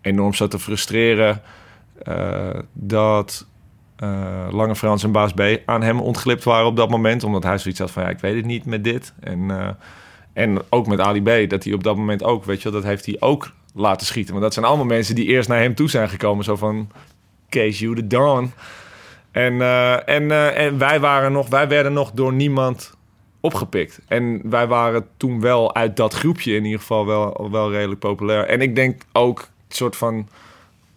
enorm 0.00 0.34
zat 0.34 0.50
te 0.50 0.58
frustreren 0.58 1.42
dat 2.72 3.46
Lange 4.50 4.76
Frans 4.76 5.04
en 5.04 5.12
Baas 5.12 5.32
B 5.32 5.40
aan 5.66 5.82
hem 5.82 6.00
ontglipt 6.00 6.44
waren 6.44 6.66
op 6.66 6.76
dat 6.76 6.90
moment. 6.90 7.24
Omdat 7.24 7.42
hij 7.42 7.58
zoiets 7.58 7.80
had 7.80 7.90
van, 7.90 8.02
ja, 8.02 8.08
ik 8.08 8.18
weet 8.18 8.34
het 8.36 8.44
niet 8.44 8.64
met 8.64 8.84
dit. 8.84 9.12
En, 9.20 9.50
en 10.32 10.58
ook 10.68 10.86
met 10.86 11.00
Ali 11.00 11.22
B, 11.22 11.50
dat 11.50 11.64
hij 11.64 11.72
op 11.72 11.82
dat 11.82 11.96
moment 11.96 12.24
ook, 12.24 12.44
weet 12.44 12.62
je 12.62 12.70
wel, 12.70 12.80
dat 12.80 12.90
heeft 12.90 13.06
hij 13.06 13.16
ook 13.20 13.52
laten 13.74 14.06
schieten. 14.06 14.32
Want 14.32 14.44
dat 14.44 14.54
zijn 14.54 14.66
allemaal 14.66 14.86
mensen 14.86 15.14
die 15.14 15.26
eerst 15.26 15.48
naar 15.48 15.60
hem 15.60 15.74
toe 15.74 15.90
zijn 15.90 16.08
gekomen. 16.08 16.44
Zo 16.44 16.56
van, 16.56 16.90
Kees, 17.48 17.78
you 17.78 17.94
the 17.94 18.06
dawn. 18.06 18.52
En, 19.30 19.60
eh, 19.60 20.08
en, 20.08 20.30
eh, 20.30 20.66
en 20.66 20.78
wij 20.78 21.00
waren 21.00 21.32
nog, 21.32 21.48
wij 21.48 21.68
werden 21.68 21.92
nog 21.92 22.10
door 22.10 22.32
niemand 22.32 22.96
opgepikt. 23.40 24.00
En 24.06 24.40
wij 24.50 24.66
waren 24.66 25.06
toen 25.16 25.40
wel 25.40 25.74
uit 25.74 25.96
dat 25.96 26.14
groepje 26.14 26.54
in 26.54 26.64
ieder 26.64 26.80
geval 26.80 27.06
wel, 27.06 27.48
wel 27.50 27.70
redelijk 27.70 28.00
populair. 28.00 28.46
En 28.46 28.60
ik 28.60 28.74
denk 28.74 29.02
ook 29.12 29.48
soort 29.68 29.96
van 29.96 30.28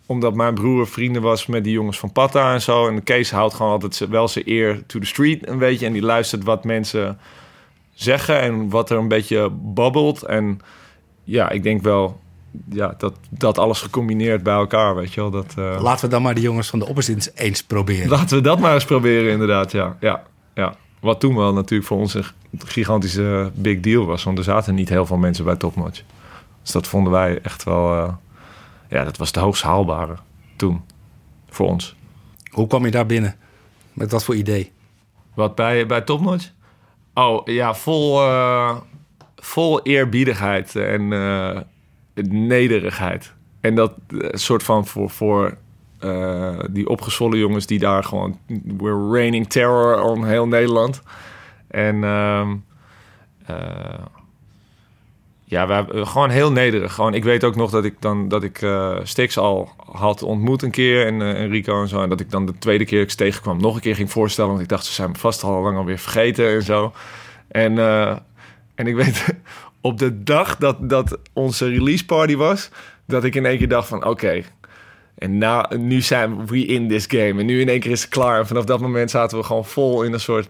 omdat 0.05 0.33
mijn 0.33 0.53
broer 0.53 0.87
vrienden 0.87 1.21
was 1.21 1.45
met 1.45 1.63
die 1.63 1.73
jongens 1.73 1.99
van 1.99 2.11
Patta 2.11 2.53
en 2.53 2.61
zo. 2.61 2.87
En 2.87 3.03
Kees 3.03 3.31
houdt 3.31 3.53
gewoon 3.53 3.71
altijd 3.71 4.09
wel 4.09 4.27
zijn 4.27 4.45
ear 4.45 4.85
to 4.85 4.99
the 4.99 5.05
street 5.05 5.47
een 5.47 5.57
beetje. 5.57 5.85
En 5.85 5.93
die 5.93 6.01
luistert 6.01 6.43
wat 6.43 6.63
mensen 6.63 7.19
zeggen 7.95 8.41
en 8.41 8.69
wat 8.69 8.89
er 8.89 8.97
een 8.97 9.07
beetje 9.07 9.49
babbelt. 9.49 10.23
En 10.23 10.59
ja, 11.23 11.49
ik 11.49 11.63
denk 11.63 11.81
wel 11.81 12.19
ja, 12.69 12.95
dat, 12.97 13.13
dat 13.29 13.57
alles 13.57 13.81
gecombineerd 13.81 14.43
bij 14.43 14.53
elkaar, 14.53 14.95
weet 14.95 15.13
je 15.13 15.21
wel. 15.21 15.31
Dat, 15.31 15.53
eh, 15.57 15.77
Laten 15.81 16.05
we 16.05 16.11
dan 16.11 16.21
maar 16.21 16.35
de 16.35 16.41
jongens 16.41 16.69
van 16.69 16.79
de 16.79 16.87
opposites 16.87 17.31
eens 17.35 17.63
proberen. 17.63 18.09
Laten 18.09 18.37
we 18.37 18.43
dat 18.43 18.59
maar 18.59 18.73
eens 18.73 18.85
proberen, 18.85 19.31
inderdaad. 19.31 19.71
Ja, 19.71 19.97
ja, 19.99 20.23
ja. 20.53 20.75
Wat 20.99 21.19
toen 21.19 21.35
wel 21.35 21.53
natuurlijk 21.53 21.87
voor 21.89 21.97
ons 21.97 22.13
een 22.13 22.25
gigantische 22.57 23.51
big 23.53 23.79
deal 23.79 24.05
was. 24.05 24.23
Want 24.23 24.37
er 24.37 24.43
zaten 24.43 24.75
niet 24.75 24.89
heel 24.89 25.05
veel 25.05 25.17
mensen 25.17 25.45
bij 25.45 25.55
Topnotch. 25.55 26.01
Dus 26.61 26.71
dat 26.71 26.87
vonden 26.87 27.11
wij 27.11 27.39
echt 27.41 27.63
wel... 27.63 27.95
eh, 27.95 28.13
ja, 28.89 29.03
dat 29.03 29.17
was 29.17 29.31
de 29.31 29.39
hoogst 29.39 29.63
haalbare 29.63 30.15
toen. 30.55 30.81
Voor 31.49 31.67
ons. 31.67 31.95
Hoe 32.51 32.67
kwam 32.67 32.85
je 32.85 32.91
daar 32.91 33.05
binnen? 33.05 33.35
Met 33.93 34.11
wat 34.11 34.23
voor 34.23 34.35
idee? 34.35 34.71
Wat 35.33 35.55
bij, 35.55 35.85
bij 35.85 36.01
Topnotch? 36.01 36.51
Oh, 37.17 37.41
ja, 37.45 37.75
vol, 37.75 38.21
eh, 38.21 38.77
vol 39.35 39.81
eerbiedigheid 39.81 40.75
en 40.75 41.13
eh, 41.13 41.59
nederigheid. 42.29 43.33
En 43.61 43.75
dat 43.75 43.93
eh, 44.07 44.29
soort 44.31 44.63
van 44.63 44.85
voor, 44.85 45.09
voor 45.09 45.57
die 46.71 46.89
opgezwollen 46.89 47.39
jongens 47.39 47.65
die 47.65 47.79
daar 47.79 48.03
gewoon... 48.03 48.39
We're 48.77 49.11
raining 49.11 49.49
terror 49.49 50.01
on 50.01 50.25
heel 50.25 50.47
Nederland. 50.47 51.01
En 51.67 52.03
ehm, 52.03 52.55
eh, 53.45 54.05
ja, 55.47 55.67
we 55.67 55.73
hebben 55.73 56.07
gewoon 56.07 56.29
heel 56.29 56.51
nederig. 56.51 56.93
Gewoon, 56.93 57.13
ik 57.13 57.23
weet 57.23 57.43
ook 57.43 57.55
nog 57.55 57.71
dat 57.71 57.85
ik 57.85 57.95
dan 57.99 58.27
dat 58.27 58.43
ik 58.43 58.61
eh 58.61 58.97
Stix 59.03 59.37
al 59.37 59.69
had 59.91 60.23
ontmoet 60.23 60.61
een 60.61 60.71
keer 60.71 61.05
en, 61.05 61.21
eh, 61.21 61.41
en 61.41 61.49
Rico 61.49 61.81
en 61.81 61.87
zo. 61.87 62.01
En 62.01 62.09
dat 62.09 62.19
ik 62.19 62.31
dan 62.31 62.45
de 62.45 62.57
tweede 62.57 62.85
keer 62.85 63.01
ik 63.01 63.09
ze 63.09 63.15
tegenkwam 63.15 63.61
nog 63.61 63.75
een 63.75 63.81
keer 63.81 63.95
ging 63.95 64.11
voorstellen. 64.11 64.49
Want 64.49 64.61
ik 64.61 64.69
dacht, 64.69 64.85
ze 64.85 64.93
zijn 64.93 65.11
me 65.11 65.17
vast 65.17 65.43
al 65.43 65.61
lang 65.61 65.77
alweer 65.77 65.99
vergeten 65.99 66.49
en 66.49 66.63
zo. 66.63 66.93
En, 67.47 67.77
eh, 67.77 68.17
en 68.75 68.87
ik 68.87 68.95
weet, 68.95 69.25
op 69.81 69.97
de 69.97 70.23
dag 70.23 70.57
dat, 70.57 70.89
dat 70.89 71.17
onze 71.33 71.69
release 71.69 72.05
party 72.05 72.35
was, 72.35 72.69
dat 73.07 73.23
ik 73.23 73.35
in 73.35 73.45
één 73.45 73.57
keer 73.57 73.69
dacht 73.69 73.87
van 73.87 74.05
oké. 74.05 74.43
en 75.17 75.37
nou, 75.37 75.77
nu 75.77 76.01
zijn 76.01 76.45
we 76.45 76.65
in 76.65 76.87
this 76.87 77.05
game. 77.07 77.39
En 77.39 77.45
nu 77.45 77.61
in 77.61 77.69
één 77.69 77.79
keer 77.79 77.91
is 77.91 78.01
het 78.01 78.09
klaar. 78.09 78.39
En 78.39 78.47
vanaf 78.47 78.65
dat 78.65 78.79
moment 78.79 79.11
zaten 79.11 79.37
we 79.37 79.43
gewoon 79.43 79.65
vol 79.65 80.03
in 80.03 80.13
een 80.13 80.19
soort 80.19 80.49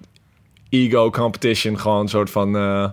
ego 0.69 1.09
competition. 1.09 1.79
Gewoon 1.79 1.99
een 1.99 2.07
soort 2.07 2.29
van 2.29 2.55
eh, 2.57 2.89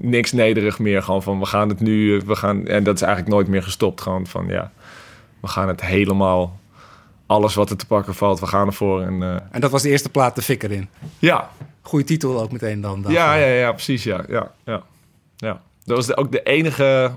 niks 0.00 0.32
nederig 0.32 0.78
meer. 0.78 1.02
Gewoon 1.02 1.22
van 1.22 1.38
we 1.38 1.46
gaan 1.46 1.68
het 1.68 1.80
nu, 1.80 2.22
we 2.26 2.36
gaan. 2.36 2.66
En 2.66 2.84
dat 2.84 2.94
is 2.94 3.02
eigenlijk 3.02 3.32
nooit 3.34 3.48
meer 3.48 3.62
gestopt. 3.62 4.00
Gewoon 4.00 4.26
van 4.26 4.46
ja, 4.48 4.72
we 5.40 5.48
gaan 5.48 5.68
het 5.68 5.80
helemaal. 5.80 6.58
Alles 7.26 7.54
wat 7.54 7.70
er 7.70 7.76
te 7.76 7.86
pakken 7.86 8.14
valt, 8.14 8.40
we 8.40 8.46
gaan 8.46 8.66
ervoor. 8.66 9.02
En 9.02 9.22
eh, 9.22 9.34
En 9.50 9.60
dat 9.60 9.70
was 9.70 9.82
de 9.82 9.88
eerste 9.90 10.08
plaat, 10.08 10.34
de 10.34 10.42
fik 10.42 10.62
erin. 10.62 10.88
ja, 11.18 11.50
Goeie 11.82 12.04
titel 12.06 12.40
ook 12.40 12.52
meteen 12.52 12.80
dan. 12.80 13.04
ja, 13.08 13.34
ja, 13.34 13.46
ja, 13.46 13.72
precies. 13.72 14.02
Ja, 14.04 14.24
ja, 14.28 14.52
ja. 14.64 14.82
ja. 15.36 15.60
Dat 15.84 15.96
was 15.96 16.06
de- 16.06 16.16
ook 16.16 16.32
de 16.32 16.42
enige, 16.42 17.10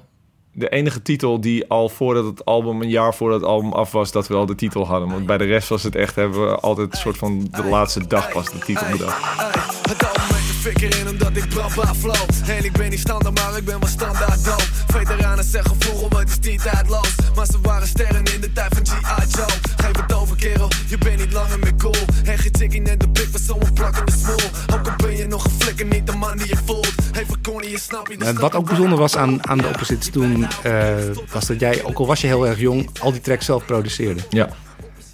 de 0.54 0.70
enige 0.70 1.02
titel 1.02 1.42
die 1.42 1.68
al 1.70 1.90
voordat 1.90 2.26
het 2.26 2.46
album, 2.46 2.82
een 2.82 2.90
jaar 2.90 3.14
voordat 3.16 3.40
het 3.42 3.50
album 3.50 3.72
af 3.74 3.92
was, 3.92 4.12
dat 4.12 4.28
we 4.28 4.34
al 4.36 4.46
de 4.46 4.56
titel 4.56 4.88
hadden. 4.88 5.10
Want 5.10 5.26
bij 5.26 5.38
de 5.38 5.46
rest 5.46 5.70
was 5.70 5.84
het 5.84 5.96
echt, 5.96 6.16
hebben 6.16 6.42
we 6.50 6.56
altijd 6.56 6.92
een 6.92 6.98
soort 6.98 7.18
van 7.18 7.48
de 7.52 7.64
laatste 7.66 8.08
dag 8.08 8.32
pas 8.32 8.52
de 8.52 8.60
titel 8.60 8.88
bedacht. 8.92 10.19
Ey, 10.66 10.72
Het 10.72 10.84
album 10.84 10.90
met 10.90 10.90
de 10.90 10.90
fik 10.90 10.94
erin 10.94 11.10
omdat 11.10 11.38
ik 11.38 11.50
brandbaar 11.50 11.96
flow. 11.96 12.50
En 12.50 12.66
ik 12.66 12.72
ben 12.72 12.90
niet 12.90 13.00
standaard, 13.00 13.40
maar 13.40 13.58
ik 13.58 13.66
ben 13.66 13.80
wel 13.80 13.90
standaard 13.90 14.46
dood 14.46 14.70
Veteranen 14.88 15.44
zeggen 15.44 15.76
vroeger, 15.80 16.20
het 16.20 16.30
is 16.30 16.52
niet 16.52 16.62
tijdloos 16.62 17.16
Maar 17.36 17.46
ze 17.46 17.60
waren 17.62 17.88
sterren 17.88 18.24
in 18.24 18.42
de 18.42 18.54
tijd 18.54 18.76
van 18.76 18.86
G.I. 18.86 19.38
Joe. 19.38 19.46
Geef 19.78 20.02
het 20.02 20.14
over 20.14 20.36
kerel, 20.36 20.68
je 20.88 20.98
bent 20.98 21.20
niet 21.20 21.34
langer 21.34 21.60
meer 21.60 21.76
cool. 21.76 21.96
En 22.24 22.38
geen 22.38 22.56
chickie 22.58 22.82
net 22.82 23.00
de 23.00 23.10
blik 23.10 23.28
van 23.32 23.40
zo'n 23.40 23.74
plakkende 23.74 24.12
smoel. 24.12 24.50
Ook 24.74 24.88
al 24.88 24.96
ben 24.98 25.18
je 25.18 25.28
nog 25.28 25.46
een 25.46 25.52
flikker, 25.52 25.86
niet 25.86 26.08
de 26.08 26.16
man 26.16 26.38
die 26.38 26.48
je 26.48 26.58
voelt. 26.66 26.94
Even 27.14 27.42
corny, 27.42 27.68
je 27.68 27.80
snap 27.80 28.10
En 28.10 28.22
stap 28.22 28.38
wat 28.38 28.56
ook 28.56 28.66
bijzonder 28.66 28.98
was 28.98 29.18
aan, 29.18 29.48
aan 29.48 29.58
de 29.58 29.68
opposites 29.68 30.10
toen, 30.10 30.48
eh, 30.64 30.96
was 31.32 31.46
dat 31.46 31.60
jij, 31.60 31.84
ook 31.84 31.98
al 31.98 32.08
was 32.08 32.22
je 32.22 32.28
heel 32.28 32.48
erg 32.48 32.60
jong, 32.60 32.90
al 33.00 33.12
die 33.12 33.22
tracks 33.22 33.46
zelf 33.46 33.66
produceerde. 33.66 34.22
Ja. 34.30 34.50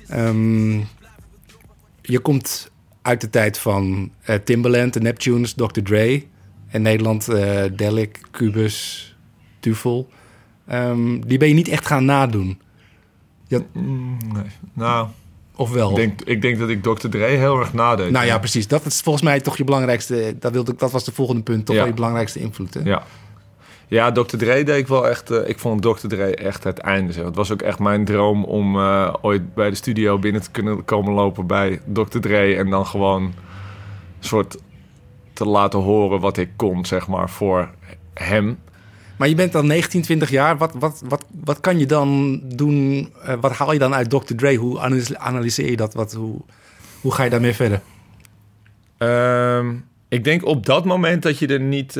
Ehm, 0.08 0.78
je 2.02 2.20
komt 2.22 2.74
uit 3.06 3.22
de 3.22 3.30
tijd 3.30 3.58
van 3.60 4.12
eh, 4.22 4.36
Timbaland, 4.36 4.94
de 4.94 5.00
Neptunes, 5.02 5.54
Dr. 5.54 5.82
Dre. 5.84 6.24
In 6.72 6.82
Nederland 6.82 7.28
eh 7.28 7.64
Delic, 7.76 8.20
Cubus, 8.32 9.16
Duvel. 9.60 10.10
Ehm, 10.68 11.20
die 11.28 11.38
ben 11.38 11.48
je 11.48 11.54
niet 11.54 11.68
echt 11.68 11.86
gaan 11.88 12.06
nadoen. 12.06 12.60
Mm, 13.74 14.18
nee. 14.34 14.44
Nou, 14.74 15.08
Of 15.56 15.72
wel? 15.72 15.90
ik 15.90 15.96
denk, 15.96 16.22
ik 16.22 16.42
denk 16.42 16.60
dat 16.60 16.70
ik 16.70 16.84
Dr. 16.84 17.08
Dre 17.10 17.24
heel 17.26 17.60
erg 17.60 17.74
nadeed. 17.74 18.12
nou 18.12 18.26
ja, 18.26 18.38
precies. 18.40 18.68
Dat 18.68 18.86
is 18.86 19.02
volgens 19.02 19.24
mij 19.24 19.40
toch 19.40 19.58
je 19.58 19.64
belangrijkste... 19.64 20.36
Dat, 20.40 20.52
wilde, 20.52 20.72
ik- 20.72 20.80
dat 20.80 20.92
was 20.92 21.04
de 21.04 21.12
volgende 21.12 21.42
punt. 21.42 21.66
Toch 21.66 21.76
Ja. 21.76 21.82
wel 21.82 21.90
je 21.90 21.96
belangrijkste 21.96 22.40
invloed. 22.40 22.74
Hè? 22.74 22.80
Ja. 22.84 23.04
Ja, 23.88 24.12
Dr. 24.12 24.38
Dre 24.38 24.63
deed 24.63 24.77
ik 24.77 24.88
wel 24.88 25.08
echt... 25.08 25.32
eh, 25.32 25.50
ik 25.50 25.60
vond 25.60 25.82
Dr. 25.82 26.08
Dre 26.08 26.36
echt 26.36 26.63
het 26.63 26.77
einde. 26.77 27.13
Zeg. 27.13 27.24
Het 27.25 27.36
was 27.36 27.51
ook 27.51 27.62
echt 27.62 27.80
mijn 27.80 28.06
droom 28.06 28.44
om 28.44 28.75
eh, 28.80 29.13
ooit 29.22 29.54
bij 29.54 29.70
de 29.70 29.75
studio 29.75 30.20
binnen 30.20 30.42
te 30.42 30.51
kunnen 30.51 30.86
komen 30.86 31.13
lopen 31.13 31.48
bij 31.48 31.82
Dr. 31.94 32.20
Dre. 32.20 32.56
En 32.56 32.70
dan 32.70 32.86
gewoon 32.86 33.24
een 33.24 33.34
soort 34.20 34.58
te 35.34 35.46
laten 35.46 35.80
horen 35.80 36.20
wat 36.20 36.38
ik 36.38 36.50
kon, 36.56 36.86
zeg 36.86 37.08
maar, 37.08 37.30
voor 37.30 37.70
hem. 38.13 38.60
Maar 39.18 39.27
je 39.27 39.36
bent 39.36 39.51
dan 39.51 39.68
19, 39.68 40.01
20 40.01 40.30
jaar. 40.30 40.58
Wat, 40.58 40.74
wat, 40.80 41.01
wat, 41.08 41.25
wat 41.44 41.60
kan 41.60 41.80
je 41.80 41.86
dan 41.86 42.39
doen? 42.44 43.10
Eh, 43.24 43.34
wat 43.42 43.51
haal 43.51 43.74
je 43.74 43.80
dan 43.80 43.94
uit 43.94 44.10
Dr. 44.10 44.36
Dre? 44.36 44.56
Hoe 44.56 44.80
analyse- 44.80 45.18
analyseer 45.18 45.70
je 45.70 45.75
dat? 45.77 45.94
Wat, 45.94 46.13
hoe, 46.13 46.42
hoe 47.01 47.13
ga 47.13 47.24
je 47.24 47.30
daarmee 47.30 47.54
verder? 47.54 47.82
Ehm, 48.98 49.74
ik 50.10 50.24
denk 50.24 50.46
op 50.46 50.65
dat 50.65 50.86
moment 50.86 51.24
dat 51.24 51.39
je 51.39 51.48
er 51.48 51.60
niet 51.60 51.98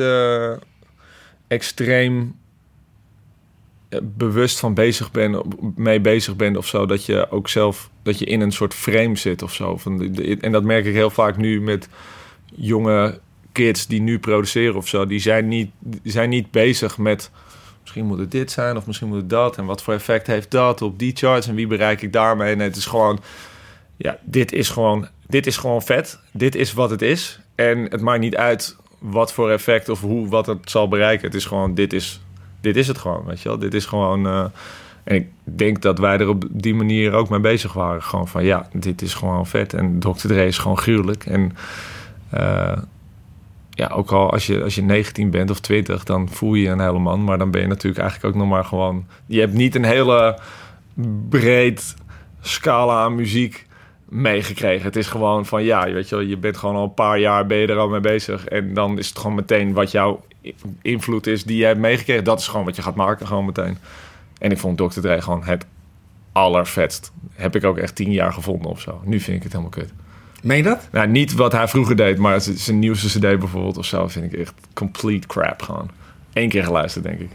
extreem 1.48 2.36
eh, 3.88 3.98
bewust 4.02 4.58
van 4.58 4.74
bezig 4.74 5.10
bent, 5.10 5.42
mee 5.76 6.00
bezig 6.00 6.36
bent 6.36 6.56
of 6.56 6.66
zo, 6.66 6.86
dat 6.86 7.06
je 7.06 7.30
ook 7.30 7.48
zelf 7.48 7.90
dat 8.02 8.18
je 8.18 8.24
in 8.24 8.40
een 8.40 8.52
soort 8.52 8.74
frame 8.74 9.16
zit 9.16 9.42
of 9.42 9.54
zo. 9.54 9.76
Van 9.76 10.16
en 10.40 10.52
dat 10.52 10.62
merk 10.62 10.84
ik 10.84 10.94
heel 10.94 11.10
vaak 11.10 11.36
nu 11.36 11.60
met 11.60 11.88
jonge 12.54 13.20
kids 13.52 13.86
die 13.86 14.00
nu 14.00 14.18
produceren 14.18 14.76
of 14.76 14.88
zo. 14.88 15.06
Die 15.06 15.20
zijn 15.20 15.48
niet, 15.48 15.70
zijn 16.02 16.28
niet 16.28 16.50
bezig 16.50 16.98
met 16.98 17.30
misschien 17.80 18.06
moet 18.06 18.18
het 18.18 18.30
dit 18.30 18.50
zijn 18.50 18.76
of 18.76 18.86
misschien 18.86 19.08
moet 19.08 19.16
het 19.16 19.30
dat 19.30 19.56
en 19.56 19.64
wat 19.64 19.82
voor 19.82 19.94
effect 19.94 20.26
heeft 20.26 20.50
dat 20.50 20.82
op 20.82 20.98
die 20.98 21.16
charts 21.16 21.48
en 21.48 21.54
wie 21.54 21.66
bereik 21.66 22.02
ik 22.02 22.12
daarmee. 22.12 22.52
En 22.52 22.58
het 22.58 22.76
is 22.76 22.86
gewoon 22.86 23.20
ja, 23.96 24.18
dit 24.22 24.52
is 24.52 24.68
gewoon, 24.68 25.08
dit 25.26 25.46
is 25.46 25.56
gewoon 25.56 25.82
vet. 25.82 26.18
Dit 26.32 26.54
is 26.54 26.72
wat 26.72 26.90
het 26.90 27.02
is. 27.02 27.40
En 27.54 27.78
het 27.78 28.00
maakt 28.00 28.20
niet 28.20 28.36
uit 28.36 28.76
wat 29.10 29.32
voor 29.32 29.50
effect 29.50 29.88
of 29.88 30.00
hoe, 30.00 30.28
wat 30.28 30.46
het 30.46 30.70
zal 30.70 30.88
bereiken. 30.88 31.26
Het 31.26 31.34
is 31.34 31.44
gewoon, 31.44 31.74
dit 31.74 31.92
is, 31.92 32.20
dit 32.60 32.76
is 32.76 32.88
het 32.88 32.98
gewoon, 32.98 33.24
weet 33.24 33.40
je 33.40 33.48
wel. 33.48 33.58
Dit 33.58 33.74
is 33.74 33.86
gewoon... 33.86 34.26
eh, 34.26 34.44
en 35.04 35.16
ik 35.16 35.26
denk 35.44 35.82
dat 35.82 35.98
wij 35.98 36.18
er 36.18 36.28
op 36.28 36.44
die 36.50 36.74
manier 36.74 37.12
ook 37.12 37.28
mee 37.28 37.40
bezig 37.40 37.72
waren. 37.72 38.02
Gewoon 38.02 38.28
van, 38.28 38.44
ja, 38.44 38.68
dit 38.72 39.02
is 39.02 39.14
gewoon 39.14 39.46
vet. 39.46 39.74
En 39.74 39.98
Dr. 39.98 40.10
Dre 40.26 40.46
is 40.46 40.58
gewoon 40.58 40.78
gruwelijk. 40.78 41.26
En 41.26 41.56
eh, 42.30 42.78
ja, 43.70 43.86
ook 43.86 44.10
al 44.10 44.32
als 44.32 44.46
je, 44.46 44.62
als 44.62 44.74
je 44.74 44.82
19 44.82 45.30
bent 45.30 45.50
of 45.50 45.60
20, 45.60 46.04
dan 46.04 46.28
voel 46.28 46.54
je 46.54 46.62
je 46.62 46.68
een 46.68 46.80
hele 46.80 46.98
man. 46.98 47.24
Maar 47.24 47.38
dan 47.38 47.50
ben 47.50 47.60
je 47.60 47.66
natuurlijk 47.66 48.02
eigenlijk 48.02 48.34
ook 48.34 48.40
nog 48.40 48.50
maar 48.50 48.64
gewoon... 48.64 49.06
Je 49.26 49.40
hebt 49.40 49.52
niet 49.52 49.74
een 49.74 49.84
hele 49.84 50.38
breed 51.28 51.94
scala 52.40 53.02
aan 53.02 53.14
muziek 53.14 53.66
meegekregen. 54.08 54.84
Het 54.84 54.96
is 54.96 55.06
gewoon 55.06 55.46
van 55.46 55.64
ja, 55.64 55.92
weet 55.92 56.08
je 56.08 56.16
wel, 56.16 56.24
je 56.24 56.36
bent 56.36 56.56
gewoon 56.56 56.76
al 56.76 56.84
een 56.84 56.94
paar 56.94 57.18
jaar 57.18 57.46
ben 57.46 57.58
je 57.58 57.66
er 57.66 57.78
al 57.78 57.88
mee 57.88 58.00
bezig 58.00 58.46
en 58.46 58.74
dan 58.74 58.98
is 58.98 59.08
het 59.08 59.18
gewoon 59.18 59.36
meteen 59.36 59.72
wat 59.72 59.90
jou 59.90 60.18
invloed 60.82 61.26
is 61.26 61.44
die 61.44 61.56
jij 61.56 61.68
hebt 61.68 61.80
meegekregen. 61.80 62.24
Dat 62.24 62.40
is 62.40 62.48
gewoon 62.48 62.64
wat 62.64 62.76
je 62.76 62.82
gaat 62.82 62.94
maken, 62.94 63.26
gewoon 63.26 63.44
meteen. 63.44 63.78
En 64.38 64.50
ik 64.50 64.58
vond 64.58 64.78
Dr. 64.78 65.00
Dre 65.00 65.22
gewoon 65.22 65.44
het 65.44 65.66
allervetst. 66.32 67.12
Heb 67.34 67.56
ik 67.56 67.64
ook 67.64 67.78
echt 67.78 67.94
tien 67.94 68.12
jaar 68.12 68.32
gevonden 68.32 68.70
of 68.70 68.80
zo. 68.80 69.00
Nu 69.04 69.20
vind 69.20 69.36
ik 69.36 69.42
het 69.42 69.52
helemaal 69.52 69.72
kut. 69.72 69.92
Meen 70.42 70.56
je 70.56 70.62
dat? 70.62 70.88
Nou, 70.92 71.08
niet 71.08 71.34
wat 71.34 71.52
hij 71.52 71.68
vroeger 71.68 71.96
deed, 71.96 72.18
maar 72.18 72.40
zijn 72.40 72.78
nieuwste 72.78 73.18
cd 73.18 73.38
bijvoorbeeld 73.38 73.76
of 73.76 73.84
zo 73.84 74.08
vind 74.08 74.32
ik 74.32 74.38
echt 74.40 74.54
complete 74.72 75.26
crap 75.26 75.62
gewoon. 75.62 75.90
Eén 76.32 76.48
keer 76.48 76.64
geluisterd, 76.64 77.04
denk 77.04 77.20
ik. 77.20 77.30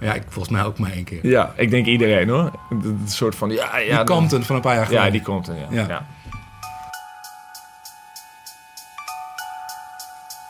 Ja, 0.00 0.14
ik, 0.14 0.22
volgens 0.28 0.54
mij 0.54 0.64
ook 0.64 0.78
maar 0.78 0.90
één 0.90 1.04
keer. 1.04 1.26
Ja, 1.26 1.52
ik 1.56 1.70
denk 1.70 1.86
iedereen 1.86 2.28
hoor. 2.28 2.50
Een 2.70 3.00
soort 3.06 3.34
van, 3.34 3.50
ja, 3.50 3.78
ja. 3.78 3.96
die 3.96 4.14
Compton 4.14 4.42
van 4.42 4.56
een 4.56 4.62
paar 4.62 4.74
jaar 4.74 4.86
geleden. 4.86 5.06
Ja, 5.06 5.12
die 5.12 5.22
komt 5.22 5.48
er, 5.48 5.56
ja. 5.56 5.66
Ja. 5.70 5.86
ja. 5.88 6.06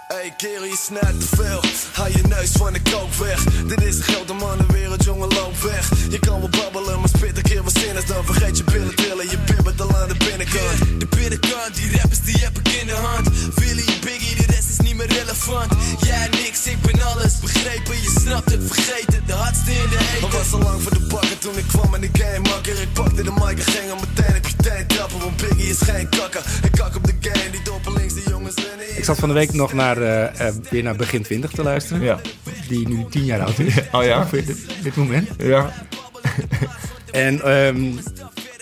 Hey 0.09 0.35
kerel, 0.37 0.65
je 0.65 0.77
snijdt 0.77 1.21
te 1.21 1.37
veel. 1.37 1.61
Haal 1.93 2.09
je 2.09 2.23
neus 2.29 2.51
van 2.51 2.73
de 2.73 2.81
kook 2.91 3.15
weg. 3.15 3.45
Dit 3.45 3.83
is 3.83 3.97
een 3.97 4.03
grote 4.03 4.33
mannenwereld, 4.33 5.05
jongen, 5.05 5.29
loop 5.29 5.57
weg. 5.57 5.91
Je 6.11 6.19
kan 6.19 6.41
wel 6.41 6.49
babbelen, 6.49 6.99
maar 7.01 7.09
spit 7.09 7.37
een 7.37 7.43
keer 7.43 7.63
wat 7.63 7.73
zin 7.79 7.97
is. 7.97 8.07
Dan 8.07 8.25
vergeet 8.25 8.57
je 8.57 8.65
billen 8.65 8.95
trillen, 8.95 9.31
je 9.31 9.39
pimpert 9.39 9.81
al 9.81 9.97
aan 9.97 10.09
de 10.09 10.17
binnenkant. 10.17 11.01
De 11.01 11.07
binnenkant, 11.17 11.75
die 11.75 11.91
rappers 11.97 12.21
die 12.21 12.39
heb 12.39 12.59
ik 12.59 12.69
in 12.81 12.87
de 12.87 12.99
hand. 13.07 13.27
Willy, 13.55 13.85
Biggie, 14.05 14.37
de 14.37 14.46
niet 14.97 15.09
meer 15.09 15.19
relevant. 15.19 15.73
Jij 16.01 16.29
niks, 16.29 16.67
ik 16.67 16.81
ben 16.81 17.03
alles 17.03 17.39
begrepen. 17.41 17.95
Je 18.03 18.13
snapt 18.21 18.51
het, 18.51 18.63
vergeet 18.67 19.07
het, 19.07 19.27
de 19.27 19.33
hardste 19.33 19.71
in 19.71 19.89
de 19.89 19.95
Maar 19.95 20.17
eten. 20.17 20.39
was 20.39 20.53
al 20.53 20.61
lang 20.61 20.83
voor 20.83 20.93
de 20.93 21.07
bakken 21.07 21.39
toen 21.39 21.59
ik 21.59 21.65
kwam 21.69 21.95
in 21.95 22.01
de 22.01 22.09
game 22.13 22.49
makker. 22.49 22.81
Ik 22.81 22.93
pakte 22.93 23.23
de 23.23 23.31
mic 23.31 23.59
en 23.59 23.73
ging 23.73 23.91
al 23.91 23.99
meteen 24.07 24.37
op 24.37 24.47
je 24.47 24.57
teen 24.57 24.87
trappen. 24.87 25.19
Want 25.19 25.37
Biggie 25.37 25.71
is 25.71 25.81
geen 25.81 26.09
kakker. 26.09 26.45
En 26.63 26.71
kak 26.71 26.97
op 26.97 27.05
de 27.05 27.15
game, 27.21 27.51
die 27.51 27.63
doppelings, 27.63 28.15
die 28.15 28.29
jongens 28.29 28.55
hier. 28.55 28.97
Ik 28.97 29.05
zat 29.05 29.19
van 29.19 29.29
de 29.29 29.35
week 29.35 29.53
nog 29.53 29.73
naar, 29.73 30.03
eh, 30.03 30.49
eh, 30.49 30.55
weer 30.71 30.83
naar 30.83 30.97
begin 30.97 31.23
20 31.23 31.51
te 31.51 31.63
luisteren. 31.63 32.03
Ja. 32.03 32.21
Die 32.69 32.89
nu 32.89 33.07
10 33.11 33.25
jaar 33.25 33.41
oud 33.41 33.59
is. 33.59 33.75
Oh 33.93 34.05
ja? 34.05 34.21
Op 34.21 34.31
dit, 34.31 34.57
dit 34.83 34.97
moment. 34.97 35.29
Ja. 35.39 35.73
En 37.13 37.43
ehm, 37.43 37.93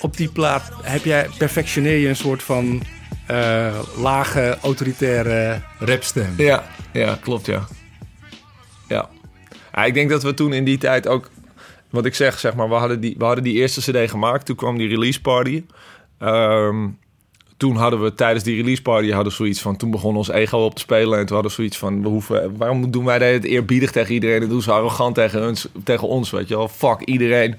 op 0.00 0.16
die 0.16 0.28
plaat 0.28 0.62
heb 0.82 1.04
jij, 1.04 1.28
perfectioneer 1.38 1.98
je 1.98 2.08
een 2.08 2.16
soort 2.16 2.42
van 2.42 2.82
eh, 3.26 3.78
lage, 3.96 4.58
autoritaire 4.62 5.60
rapstem. 5.78 6.34
Ja, 6.36 6.64
ja, 6.92 7.18
klopt 7.20 7.46
ja. 7.46 7.66
Ja. 8.88 9.08
Ik 9.84 9.94
denk 9.94 10.10
dat 10.10 10.22
we 10.22 10.34
toen 10.34 10.52
in 10.52 10.64
die 10.64 10.78
tijd 10.78 11.08
ook... 11.08 11.30
Wat 11.90 12.04
ik 12.04 12.14
zeg, 12.14 12.38
zeg 12.38 12.54
maar, 12.54 12.68
we 12.68 12.74
hadden 12.74 13.00
die, 13.00 13.14
we 13.18 13.24
hadden 13.24 13.44
die 13.44 13.54
eerste 13.54 13.80
cd 13.80 14.10
gemaakt. 14.10 14.46
Toen 14.46 14.56
kwam 14.56 14.78
die 14.78 14.88
release 14.88 15.20
party. 15.20 15.64
Ehm, 16.18 16.88
toen 17.56 17.76
hadden 17.76 18.02
we 18.02 18.14
tijdens 18.14 18.44
die 18.44 18.56
release 18.56 18.82
party 18.82 19.10
hadden 19.10 19.32
zoiets 19.32 19.60
van... 19.60 19.76
Toen 19.76 19.90
begon 19.90 20.16
ons 20.16 20.28
ego 20.28 20.58
op 20.58 20.74
te 20.74 20.80
spelen. 20.80 21.18
En 21.18 21.26
toen 21.26 21.34
hadden 21.34 21.50
we 21.50 21.56
zoiets 21.56 21.78
van... 21.78 22.02
We 22.02 22.08
hoeven, 22.08 22.56
waarom 22.56 22.90
doen 22.90 23.04
wij 23.04 23.32
het 23.32 23.44
eerbiedig 23.44 23.90
tegen 23.90 24.14
iedereen? 24.14 24.42
En 24.42 24.48
doen 24.48 24.62
ze 24.62 24.72
arrogant 24.72 25.14
tegen 25.14 25.48
ons, 25.48 25.68
tegen 25.84 26.08
ons, 26.08 26.30
weet 26.30 26.48
je 26.48 26.56
wel. 26.56 26.68
Fuck 26.68 27.00
iedereen. 27.00 27.56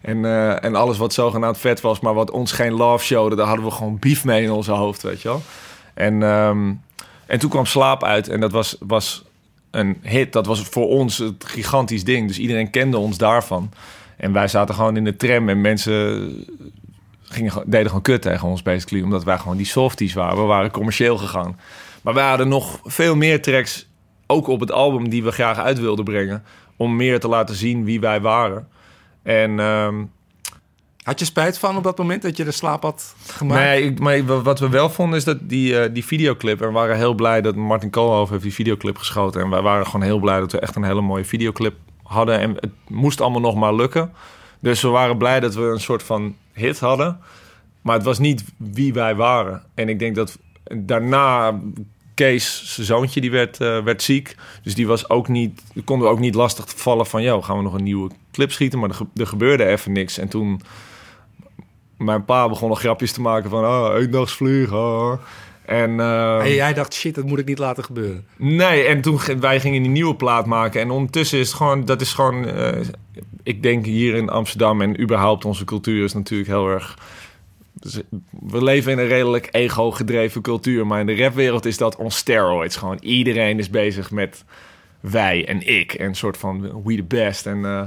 En, 0.00 0.24
eh, 0.24 0.64
en 0.64 0.74
alles 0.74 0.98
wat 0.98 1.12
zogenaamd 1.12 1.58
vet 1.58 1.80
was, 1.80 2.00
maar 2.00 2.14
wat 2.14 2.30
ons 2.30 2.52
geen 2.52 2.72
love 2.72 3.04
showde... 3.04 3.36
daar 3.36 3.46
hadden 3.46 3.64
we 3.64 3.70
gewoon 3.70 3.98
beef 3.98 4.24
mee 4.24 4.42
in 4.42 4.50
onze 4.50 4.72
hoofd, 4.72 5.02
weet 5.02 5.22
je 5.22 5.28
wel. 5.28 5.42
En, 5.94 6.22
ehm, 6.22 6.72
en 7.26 7.38
toen 7.38 7.50
kwam 7.50 7.66
Slaap 7.66 8.04
uit 8.04 8.28
en 8.28 8.40
dat 8.40 8.52
was, 8.52 8.76
was 8.80 9.24
een 9.76 9.96
hit. 10.02 10.32
Dat 10.32 10.46
was 10.46 10.60
voor 10.60 10.88
ons 10.88 11.18
het 11.18 11.44
gigantisch 11.44 12.04
ding. 12.04 12.28
Dus 12.28 12.38
iedereen 12.38 12.70
kende 12.70 12.98
ons 12.98 13.18
daarvan. 13.18 13.72
En 14.16 14.32
wij 14.32 14.48
zaten 14.48 14.74
gewoon 14.74 14.96
in 14.96 15.04
de 15.04 15.16
tram 15.16 15.48
en 15.48 15.60
mensen 15.60 16.44
gingen, 17.22 17.52
deden 17.66 17.86
gewoon 17.86 18.02
kut 18.02 18.22
tegen 18.22 18.48
ons, 18.48 18.62
basically. 18.62 19.04
Omdat 19.04 19.24
wij 19.24 19.38
gewoon 19.38 19.56
die 19.56 19.66
softies 19.66 20.14
waren. 20.14 20.36
We 20.36 20.42
waren 20.42 20.70
commercieel 20.70 21.16
gegaan. 21.16 21.58
Maar 22.02 22.14
wij 22.14 22.28
hadden 22.28 22.48
nog 22.48 22.80
veel 22.84 23.16
meer 23.16 23.42
tracks, 23.42 23.86
ook 24.26 24.46
op 24.46 24.60
het 24.60 24.72
album, 24.72 25.08
die 25.08 25.24
we 25.24 25.30
graag 25.30 25.58
uit 25.58 25.80
wilden 25.80 26.04
brengen. 26.04 26.44
Om 26.76 26.96
meer 26.96 27.20
te 27.20 27.28
laten 27.28 27.54
zien 27.54 27.84
wie 27.84 28.00
wij 28.00 28.20
waren. 28.20 28.68
En 29.26 29.60
ehm, 29.60 30.04
Had 31.02 31.18
je 31.18 31.24
spijt 31.24 31.58
van 31.58 31.76
op 31.76 31.82
dat 31.82 31.98
moment 31.98 32.22
dat 32.22 32.36
je 32.36 32.44
de 32.44 32.50
slaap 32.50 32.82
had 32.82 33.14
gemaakt? 33.26 33.60
Nee, 33.60 33.82
ik- 33.82 33.98
maar 34.00 34.24
wa- 34.26 34.40
wat 34.42 34.58
we 34.60 34.68
wel 34.68 34.90
vonden 34.90 35.18
is 35.18 35.24
dat 35.24 35.38
die, 35.42 35.78
eh, 35.80 35.94
die 35.94 36.04
videoclip... 36.04 36.60
en 36.60 36.66
we 36.66 36.72
waren 36.72 36.96
heel 36.96 37.14
blij 37.14 37.40
dat 37.42 37.54
Martin 37.54 37.90
Koolhoven 37.90 38.30
heeft 38.32 38.42
die 38.44 38.54
videoclip 38.54 38.96
geschoten... 38.98 39.40
en 39.42 39.50
wij 39.50 39.62
waren 39.62 39.86
gewoon 39.86 40.02
heel 40.02 40.18
blij 40.18 40.38
dat 40.38 40.52
we 40.52 40.58
echt 40.60 40.76
een 40.76 40.84
hele 40.84 41.00
mooie 41.00 41.24
videoclip 41.24 41.74
hadden... 42.02 42.38
en 42.40 42.50
het 42.54 42.70
moest 42.88 43.20
allemaal 43.20 43.40
nog 43.40 43.54
maar 43.54 43.74
lukken. 43.74 44.12
Dus 44.60 44.82
we 44.82 44.88
waren 44.88 45.18
blij 45.18 45.40
dat 45.40 45.54
we 45.54 45.62
een 45.62 45.80
soort 45.80 46.02
van 46.02 46.36
hit 46.52 46.80
hadden... 46.80 47.18
maar 47.80 47.94
het 47.94 48.04
was 48.04 48.18
niet 48.18 48.44
wie 48.56 48.92
wij 48.92 49.14
waren. 49.14 49.62
En 49.74 49.88
ik 49.88 49.98
denk 49.98 50.14
dat 50.14 50.38
daarna... 50.74 51.60
Kees, 52.16 52.62
zijn 52.74 52.86
zoontje, 52.86 53.20
die 53.20 53.30
werd, 53.30 53.60
eh, 53.60 53.82
werd 53.82 54.02
ziek. 54.02 54.34
Dus 54.62 54.74
die 54.74 54.86
was 54.86 55.08
ook 55.08 55.28
niet... 55.28 55.62
konden 55.84 56.06
we 56.06 56.12
ook 56.12 56.18
niet 56.20 56.34
lastig 56.34 56.64
vallen 56.76 57.06
van... 57.06 57.22
joh, 57.22 57.44
gaan 57.44 57.56
we 57.56 57.62
nog 57.62 57.74
een 57.74 57.82
nieuwe 57.82 58.10
clip 58.32 58.52
schieten? 58.52 58.78
Maar 58.78 58.88
er, 58.88 58.94
ge- 58.94 59.06
er 59.14 59.26
gebeurde 59.26 59.64
even 59.66 59.92
niks. 59.92 60.18
En 60.18 60.28
toen 60.28 60.60
mijn 61.98 62.24
pa 62.24 62.48
begon 62.48 62.68
nog 62.68 62.78
grapjes 62.80 63.12
te 63.12 63.20
maken 63.20 63.50
van... 63.50 63.64
Oh, 63.64 63.90
eendagsvlieg, 63.98 64.72
oh. 64.72 65.12
En, 65.64 66.00
eh, 66.00 66.38
En 66.38 66.52
jij 66.54 66.74
dacht, 66.74 66.94
shit, 66.94 67.14
dat 67.14 67.24
moet 67.24 67.38
ik 67.38 67.46
niet 67.46 67.58
laten 67.58 67.84
gebeuren. 67.84 68.26
nee, 68.36 68.82
en 68.84 69.00
toen 69.00 69.18
wij 69.40 69.60
gingen 69.60 69.82
die 69.82 69.90
nieuwe 69.90 70.14
plaat 70.16 70.46
maken. 70.46 70.80
En 70.80 70.90
ondertussen 70.90 71.38
is 71.38 71.46
het 71.46 71.56
gewoon... 71.56 71.84
Dat 71.84 72.00
is 72.00 72.12
gewoon... 72.12 72.46
eh, 72.48 72.80
ik 73.42 73.62
denk 73.62 73.84
hier 73.84 74.14
in 74.14 74.28
Amsterdam 74.28 74.80
en 74.80 75.00
überhaupt 75.00 75.44
onze 75.44 75.64
cultuur 75.64 76.04
is 76.04 76.12
natuurlijk 76.14 76.50
heel 76.50 76.68
erg... 76.68 76.98
dus 77.80 78.00
We 78.30 78.64
leven 78.64 78.92
in 78.92 78.98
een 78.98 79.06
redelijk 79.06 79.48
ego-gedreven 79.50 80.42
cultuur. 80.42 80.86
Maar 80.86 81.00
in 81.00 81.06
de 81.06 81.16
rapwereld 81.16 81.64
is 81.64 81.76
dat 81.76 81.96
on 81.96 82.10
steroids. 82.10 82.76
Gewoon 82.76 82.98
iedereen 83.00 83.58
is 83.58 83.70
bezig 83.70 84.10
met 84.10 84.44
wij 85.00 85.46
en 85.46 85.66
ik. 85.66 85.92
En 85.92 86.06
een 86.06 86.14
soort 86.14 86.36
van 86.36 86.82
we 86.84 86.94
the 86.96 87.02
best. 87.02 87.46
En, 87.46 87.64
eh, 87.64 87.86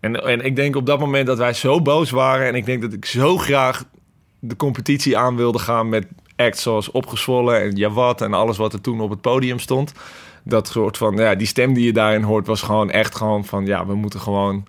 en, 0.00 0.24
en 0.24 0.40
ik 0.40 0.56
denk 0.56 0.76
op 0.76 0.86
dat 0.86 0.98
moment 0.98 1.26
dat 1.26 1.38
wij 1.38 1.52
zo 1.52 1.82
boos 1.82 2.10
waren. 2.10 2.46
En 2.46 2.54
ik 2.54 2.66
denk 2.66 2.82
dat 2.82 2.92
ik 2.92 3.04
zo 3.04 3.36
graag 3.38 3.84
de 4.38 4.56
competitie 4.56 5.18
aan 5.18 5.36
wilde 5.36 5.58
gaan 5.58 5.88
met 5.88 6.06
acts 6.36 6.62
zoals 6.62 6.90
Opgezwollen 6.90 7.60
en 7.60 7.76
Jawad 7.76 8.20
en 8.20 8.34
alles 8.34 8.56
wat 8.56 8.72
er 8.72 8.80
toen 8.80 9.00
op 9.00 9.10
het 9.10 9.20
podium 9.20 9.58
stond. 9.58 9.92
Dat 10.44 10.68
soort 10.68 10.96
van, 10.96 11.16
ja, 11.16 11.34
die 11.34 11.46
stem 11.46 11.74
die 11.74 11.84
je 11.84 11.92
daarin 11.92 12.22
hoort 12.22 12.46
was 12.46 12.62
gewoon 12.62 12.90
echt 12.90 13.14
gewoon 13.14 13.44
van, 13.44 13.66
ja, 13.66 13.86
we 13.86 13.94
moeten 13.94 14.20
gewoon 14.20 14.66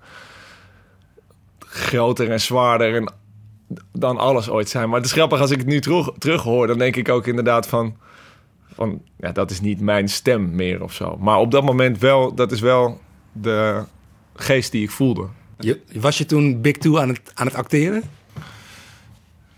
groter 1.59 2.31
en 2.31 2.41
zwaarder 2.41 2.95
en 2.95 3.13
dan 3.91 4.17
alles 4.17 4.49
ooit 4.49 4.69
zijn. 4.69 4.89
Maar 4.89 4.97
het 4.97 5.05
is 5.05 5.11
grappig 5.11 5.39
als 5.39 5.51
ik 5.51 5.57
het 5.57 5.67
nu 5.67 5.81
terug, 5.81 6.11
terug 6.17 6.43
hoor, 6.43 6.67
dan 6.67 6.77
denk 6.77 6.95
ik 6.95 7.09
ook 7.09 7.27
inderdaad 7.27 7.67
van, 7.67 7.95
van, 8.73 9.01
ja, 9.17 9.31
dat 9.31 9.51
is 9.51 9.61
niet 9.61 9.79
mijn 9.79 10.07
stem 10.07 10.55
meer 10.55 10.83
of 10.83 10.93
zo. 10.93 11.17
Maar 11.19 11.37
op 11.37 11.51
dat 11.51 11.63
moment 11.63 11.99
wel, 11.99 12.35
dat 12.35 12.51
is 12.51 12.59
wel 12.59 12.99
de 13.31 13.83
geest 14.35 14.71
die 14.71 14.83
ik 14.83 14.91
voelde. 14.91 15.27
Je, 15.59 15.79
was 15.93 16.17
je 16.17 16.25
toen 16.25 16.61
Big 16.61 16.77
Two 16.77 16.97
aan 16.97 17.09
het, 17.09 17.21
aan 17.33 17.45
het 17.45 17.55
acteren? 17.55 18.03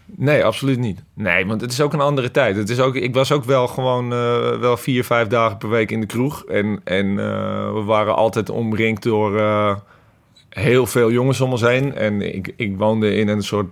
Nee, 0.05 0.45
absoluut 0.45 0.79
niet. 0.79 1.03
Nee, 1.13 1.45
want 1.45 1.61
het 1.61 1.71
is 1.71 1.81
ook 1.81 1.93
een 1.93 1.99
andere 1.99 2.31
tijd. 2.31 2.55
Het 2.55 2.69
is 2.69 2.79
ook, 2.79 2.95
ik 2.95 3.13
was 3.13 3.31
ook 3.31 3.43
wel 3.43 3.67
gewoon 3.67 4.13
eh, 4.13 4.59
wel 4.59 4.77
vier, 4.77 5.03
vijf 5.03 5.27
dagen 5.27 5.57
per 5.57 5.69
week 5.69 5.91
in 5.91 5.99
de 5.99 6.05
kroeg. 6.05 6.45
En, 6.45 6.81
en 6.83 7.19
eh, 7.19 7.73
we 7.73 7.81
waren 7.85 8.15
altijd 8.15 8.49
omringd 8.49 9.03
door 9.03 9.39
eh, 9.39 9.75
heel 10.49 10.85
veel 10.85 11.11
jongens 11.11 11.41
om 11.41 11.51
ons 11.51 11.61
heen. 11.61 11.95
En 11.95 12.35
ik, 12.35 12.53
ik 12.55 12.77
woonde 12.77 13.15
in 13.15 13.27
een 13.27 13.43
soort 13.43 13.67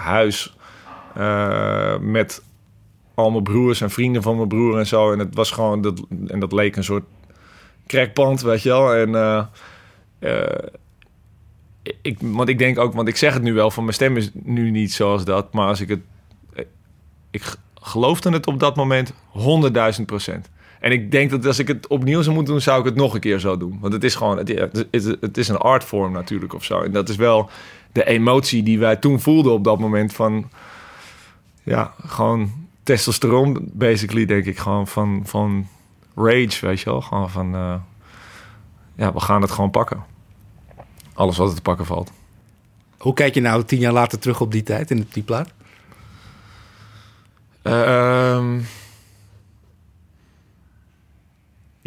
huis 0.00 0.56
eh, 1.14 1.98
met 1.98 2.42
al 3.14 3.30
mijn 3.30 3.42
broers 3.42 3.80
en 3.80 3.90
vrienden 3.90 4.22
van 4.22 4.36
mijn 4.36 4.48
broer 4.48 4.78
en 4.78 4.86
zo. 4.86 5.12
En 5.12 5.18
het 5.18 5.34
was 5.34 5.50
gewoon, 5.50 5.80
dat, 5.80 6.02
en 6.26 6.40
dat 6.40 6.52
leek 6.52 6.76
een 6.76 6.84
soort 6.84 7.04
crackpand, 7.86 8.40
weet 8.40 8.62
je 8.62 8.68
wel. 8.68 8.94
En 8.94 9.14
eh, 9.14 9.44
eh, 10.18 10.68
ik, 12.02 12.18
want 12.20 12.48
ik 12.48 12.58
denk 12.58 12.78
ook, 12.78 12.94
want 12.94 13.08
ik 13.08 13.16
zeg 13.16 13.34
het 13.34 13.42
nu 13.42 13.52
wel, 13.52 13.70
van 13.70 13.82
mijn 13.82 13.94
stem 13.94 14.16
is 14.16 14.30
nu 14.32 14.70
niet 14.70 14.92
zoals 14.92 15.24
dat. 15.24 15.52
Maar 15.52 15.66
als 15.66 15.80
ik 15.80 15.88
het. 15.88 16.00
Ik 17.30 17.54
geloofde 17.74 18.30
het 18.30 18.46
op 18.46 18.60
dat 18.60 18.76
moment 18.76 19.12
100.000 19.98 20.04
procent. 20.06 20.50
En 20.80 20.92
ik 20.92 21.10
denk 21.10 21.30
dat 21.30 21.46
als 21.46 21.58
ik 21.58 21.68
het 21.68 21.86
opnieuw 21.86 22.22
zou 22.22 22.34
moeten 22.34 22.52
doen, 22.52 22.62
zou 22.62 22.78
ik 22.78 22.84
het 22.84 22.94
nog 22.94 23.14
een 23.14 23.20
keer 23.20 23.38
zo 23.38 23.56
doen. 23.56 23.78
Want 23.80 23.92
het 23.92 24.04
is 24.04 24.14
gewoon, 24.14 24.36
het, 24.36 24.86
het, 25.20 25.36
is 25.36 25.48
een 25.48 25.56
artvorm 25.56 26.12
natuurlijk 26.12 26.54
of 26.54 26.64
zo. 26.64 26.80
En 26.80 26.92
dat 26.92 27.08
is 27.08 27.16
wel 27.16 27.50
de 27.92 28.04
emotie 28.04 28.62
die 28.62 28.78
wij 28.78 28.96
toen 28.96 29.20
voelden 29.20 29.52
op 29.52 29.64
dat 29.64 29.78
moment 29.78 30.12
van, 30.12 30.50
ja, 31.62 31.94
gewoon 32.06 32.52
testosteron, 32.82 33.70
basically, 33.72 34.26
denk 34.26 34.44
ik 34.44 34.58
gewoon 34.58 34.86
van, 34.86 35.22
van 35.24 35.68
rage, 36.16 36.66
weet 36.66 36.80
je 36.80 36.90
wel. 36.90 37.00
Gewoon 37.00 37.30
van, 37.30 37.54
eh, 37.54 37.74
ja, 38.94 39.12
we 39.12 39.20
gaan 39.20 39.42
het 39.42 39.50
gewoon 39.50 39.70
pakken. 39.70 40.04
Alles 41.14 41.36
wat 41.36 41.48
er 41.48 41.54
te 41.54 41.62
pakken 41.62 41.86
valt. 41.86 42.12
Hoe 42.98 43.14
kijk 43.14 43.34
je 43.34 43.40
nou 43.40 43.64
tien 43.64 43.78
jaar 43.78 43.92
later 43.92 44.18
terug 44.18 44.40
op 44.40 44.52
die 44.52 44.62
tijd 44.62 44.90
in 44.90 45.08
die 45.12 45.22
plaat? 45.22 45.50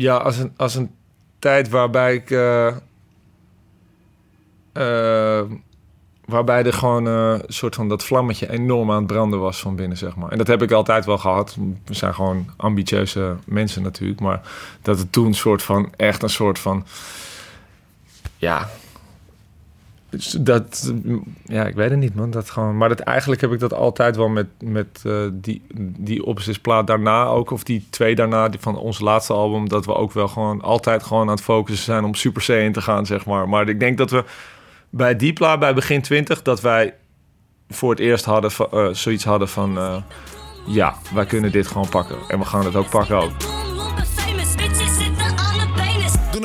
Ja, 0.04 0.18
als 0.18 0.38
een, 0.38 0.54
als 0.58 0.76
een 0.76 0.92
tijd 1.40 1.70
waarbij 1.70 2.14
ik. 2.14 2.32
eh, 2.32 2.68
eh, 4.74 5.46
Waarbij 6.26 6.64
er 6.66 6.74
gewoon 6.74 7.08
eh, 7.08 7.32
een 7.32 7.54
soort 7.54 7.76
van 7.76 7.90
dat 7.90 8.04
vlammetje 8.04 8.50
enorm 8.50 8.92
aan 8.92 8.98
het 8.98 9.08
branden 9.08 9.40
was 9.40 9.60
van 9.60 9.76
binnen, 9.76 9.98
zeg 9.98 10.16
maar. 10.16 10.32
En 10.32 10.38
dat 10.38 10.48
heb 10.48 10.62
ik 10.62 10.72
altijd 10.72 11.06
wel 11.06 11.18
gehad. 11.18 11.58
We 11.86 11.94
zijn 11.94 12.14
gewoon 12.14 12.46
ambitieuze 12.58 13.36
mensen 13.46 13.82
natuurlijk. 13.84 14.20
Maar 14.20 14.42
dat 14.82 14.98
het 14.98 15.12
toen 15.12 15.26
een 15.26 15.34
soort 15.34 15.64
van, 15.64 15.94
echt 15.96 16.24
een 16.24 16.30
soort 16.30 16.60
van... 16.60 16.86
Ja, 18.38 18.70
dus 20.14 20.30
dat, 20.40 20.94
ja, 21.44 21.66
ik 21.66 21.76
weet 21.76 21.90
het 21.90 22.00
niet, 22.00 22.16
man. 22.16 22.32
Dat 22.32 22.50
gewoon, 22.50 22.78
maar 22.78 22.90
dat, 22.90 23.00
eigenlijk 23.00 23.42
heb 23.42 23.52
ik 23.52 23.60
dat 23.60 23.74
altijd 23.74 24.16
wel 24.16 24.30
met, 24.30 24.48
met 24.64 25.04
uh, 25.06 25.28
die, 25.34 25.62
die 25.98 26.26
opzichtsplaat 26.26 26.88
daarna 26.88 27.26
ook. 27.26 27.52
Of 27.52 27.64
die 27.64 27.88
twee 27.90 28.16
daarna, 28.16 28.50
die 28.50 28.60
van 28.60 28.78
ons 28.78 29.00
laatste 29.00 29.34
album. 29.34 29.70
Dat 29.70 29.86
we 29.86 29.96
ook 29.96 30.12
wel 30.12 30.28
gewoon 30.28 30.62
altijd 30.62 31.04
gewoon 31.04 31.22
aan 31.22 31.36
het 31.36 31.44
focussen 31.44 31.86
zijn 31.86 32.04
om 32.04 32.16
Super 32.16 32.44
C 32.46 32.48
in 32.48 32.72
te 32.72 32.82
gaan, 32.82 33.06
zeg 33.06 33.26
maar. 33.26 33.50
Maar 33.50 33.70
ik 33.70 33.80
denk 33.80 33.98
dat 33.98 34.12
we 34.12 34.24
bij 34.90 35.16
die 35.16 35.34
plaat, 35.34 35.60
bij 35.60 35.74
begin 35.74 36.02
20, 36.02 36.42
dat 36.42 36.62
wij 36.62 36.94
voor 37.70 37.90
het 37.90 38.00
eerst 38.00 38.26
hadden, 38.26 38.52
uh, 38.74 38.88
zoiets 38.92 39.24
hadden 39.24 39.50
van... 39.50 39.78
Uh, 39.78 39.96
ja, 40.66 40.96
wij 41.14 41.26
kunnen 41.26 41.52
dit 41.52 41.68
gewoon 41.68 41.90
pakken. 41.90 42.18
En 42.28 42.40
we 42.40 42.46
gaan 42.46 42.66
het 42.66 42.76
ook 42.76 42.90
pakken 42.90 43.16
ook. 43.16 43.63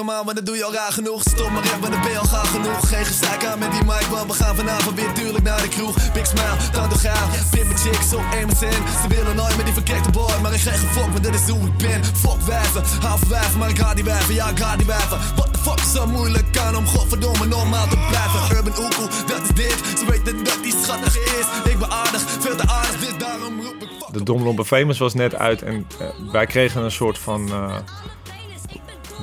Maar 0.09 0.35
dat 0.35 0.47
doe 0.47 0.57
je 0.57 0.64
al 0.64 0.73
raar 0.73 0.92
genoeg. 0.92 1.23
Stop 1.23 1.51
maar 1.51 1.62
even, 1.62 1.90
dan 1.90 2.01
ben 2.03 2.11
je 2.11 2.18
al 2.18 2.27
genoeg. 2.27 2.88
Geen 2.88 3.05
gezeik 3.05 3.44
aan 3.44 3.59
met 3.59 3.73
die 3.73 3.85
mic, 3.85 4.07
want 4.11 4.27
we 4.27 4.44
gaan 4.44 4.57
vanavond 4.57 4.94
weer 5.01 5.12
tuurlijk 5.12 5.44
naar 5.44 5.62
de 5.62 5.68
kroeg. 5.68 6.12
Big 6.12 6.27
smile, 6.27 6.57
dan 6.73 6.88
de 6.88 6.99
gaaf. 6.99 7.51
Pin 7.51 7.66
mijn 7.66 7.79
chicks 7.79 8.12
op 8.14 8.25
MSN. 8.47 8.81
Ze 9.03 9.09
willen 9.09 9.37
nooit 9.37 9.57
met 9.57 9.64
die 9.64 9.75
verkeerde 9.75 10.11
boy, 10.11 10.35
maar 10.42 10.53
ik 10.53 10.61
geef 10.61 10.81
geen 10.81 10.88
fuck, 10.88 11.11
want 11.12 11.25
dit 11.25 11.35
is 11.35 11.49
hoe 11.49 11.66
ik 11.66 11.77
ben. 11.77 12.05
Fuck 12.05 12.40
wijven, 12.47 12.83
half 13.01 13.29
wijven, 13.29 13.59
maar 13.59 13.68
ik 13.68 13.79
ga 13.79 13.94
die 13.94 14.05
wijven, 14.05 14.35
ja 14.35 14.49
ik 14.49 14.59
ga 14.59 14.77
die 14.77 14.87
wijven. 14.87 15.18
What 15.37 15.53
the 15.53 15.59
fuck 15.59 15.81
zo 15.94 16.07
moeilijk 16.07 16.59
aan 16.59 16.77
om 16.77 16.87
godverdomme 16.87 17.47
normaal 17.47 17.88
te 17.88 17.99
blijven. 18.09 18.57
Urban 18.57 18.85
Oekoe, 18.85 19.09
dat 19.27 19.42
is 19.42 19.49
dit. 19.55 19.79
Ze 19.99 20.05
weten 20.11 20.44
dat 20.44 20.59
die 20.62 20.75
schattig 20.83 21.16
is. 21.16 21.73
Ik 21.73 21.79
ben 21.79 21.90
aardig, 21.90 22.21
veel 22.40 22.57
te 22.57 22.68
aardig, 22.68 23.01
dit 23.01 23.21
daarom 23.21 23.61
roep 23.61 23.83
ik 23.83 23.88
fuck. 23.99 24.12
De 24.12 24.23
Domlompe 24.23 24.64
Famous 24.64 24.99
was 24.99 25.14
net 25.14 25.35
uit 25.35 25.62
en 25.62 25.87
uh, 26.01 26.09
wij 26.33 26.47
kregen 26.47 26.83
een 26.83 26.90
soort 26.90 27.18
van... 27.18 27.49
Uh, 27.49 27.75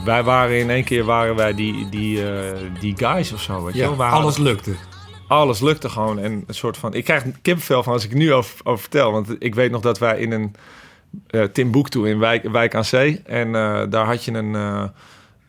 wij 0.03 0.23
waren 0.23 0.59
in 0.59 0.69
één 0.69 0.83
keer 0.83 1.03
waren 1.03 1.35
wij 1.35 1.53
die, 1.53 1.89
die, 1.89 2.23
uh, 2.23 2.51
die 2.79 2.97
guys 2.97 3.31
of 3.31 3.41
zo. 3.41 3.63
Weet 3.63 3.73
ja, 3.73 3.89
je 3.89 3.95
wel? 3.95 4.07
alles 4.07 4.37
lukte. 4.37 4.75
Alles 5.27 5.59
lukte 5.59 5.89
gewoon. 5.89 6.19
En 6.19 6.43
een 6.47 6.53
soort 6.53 6.77
van. 6.77 6.93
Ik 6.93 7.03
krijg 7.03 7.23
kippenvel 7.41 7.83
van 7.83 7.93
als 7.93 8.05
ik 8.05 8.13
nu 8.13 8.33
over, 8.33 8.59
over 8.63 8.79
vertel. 8.79 9.11
Want 9.11 9.35
ik 9.39 9.55
weet 9.55 9.71
nog 9.71 9.81
dat 9.81 9.99
wij 9.99 10.19
in 10.19 10.31
een 10.31 10.55
uh, 11.29 11.43
Timbuktu 11.43 12.09
in 12.09 12.19
Wijk, 12.19 12.49
Wijk 12.49 12.75
aan 12.75 12.85
Zee. 12.85 13.21
En 13.25 13.47
uh, 13.47 13.81
daar 13.89 14.05
had 14.05 14.23
je 14.23 14.31
een, 14.31 14.53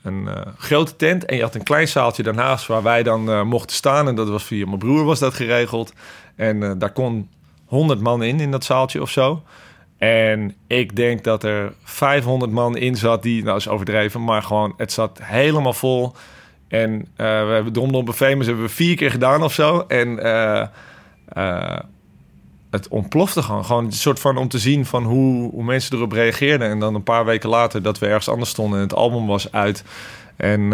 een 0.03 0.29
grote 0.59 0.97
tent. 0.97 1.25
En 1.25 1.37
je 1.37 1.43
had 1.43 1.55
een 1.55 1.63
klein 1.63 1.89
zaaltje 1.89 2.23
daarnaast 2.23 2.67
waar 2.67 2.83
wij 2.83 3.03
dan 3.03 3.47
mochten 3.47 3.77
staan. 3.77 4.09
En 4.09 4.15
dat 4.15 4.29
was 4.29 4.45
via 4.45 4.67
mijn 4.67 4.79
broer 4.79 5.05
was 5.05 5.19
dat 5.19 5.35
geregeld. 5.35 5.93
En 6.37 6.79
daar 6.79 6.93
kon 6.93 7.29
100 7.67 8.01
man 8.01 8.23
in, 8.23 8.41
in 8.41 8.51
dat 8.51 8.65
zaaltje 8.65 9.03
of 9.03 9.11
zo. 9.11 9.43
En 9.99 10.55
ik 10.67 10.97
denk 10.97 11.25
dat 11.25 11.45
er 11.45 11.73
500 11.83 12.53
man 12.53 12.77
in 12.77 12.97
zat, 12.97 13.23
die, 13.23 13.45
nou 13.45 13.57
is 13.57 13.69
overdreven, 13.69 14.25
maar 14.25 14.43
gewoon, 14.43 14.75
het 14.77 14.93
zat 14.93 15.19
helemaal 15.23 15.73
vol. 15.73 16.13
En 16.69 16.91
uh, 16.93 17.07
we 17.17 17.53
hebben 17.53 17.73
Domdom 17.73 18.13
Famous 18.13 18.47
hebben 18.47 18.65
we 18.65 18.71
vier 18.71 18.97
keer 18.97 19.11
gedaan 19.11 19.43
of 19.43 19.53
zo. 19.53 19.85
En 19.89 20.09
uh, 20.09 20.67
uh, 21.37 21.79
het 22.71 22.89
ontplofte 22.89 23.43
gewoon. 23.43 23.65
Gewoon 23.65 23.85
een 23.85 23.93
soort 23.93 24.21
van 24.21 24.37
om 24.37 24.49
te 24.49 24.59
zien 24.59 24.87
van 24.87 25.05
hoe, 25.05 25.51
hoe 25.51 25.65
mensen 25.65 25.97
erop 25.97 26.13
reageerden. 26.13 26.69
En 26.69 26.79
dan 26.79 26.95
een 26.95 27.03
paar 27.03 27.25
weken 27.25 27.49
later 27.49 27.83
dat 27.83 27.99
we 27.99 28.07
ergens 28.07 28.29
anders 28.29 28.51
stonden 28.51 28.79
en 28.79 28.85
het 28.85 28.95
album 28.95 29.27
was 29.27 29.53
uit. 29.53 29.85
En 30.37 30.71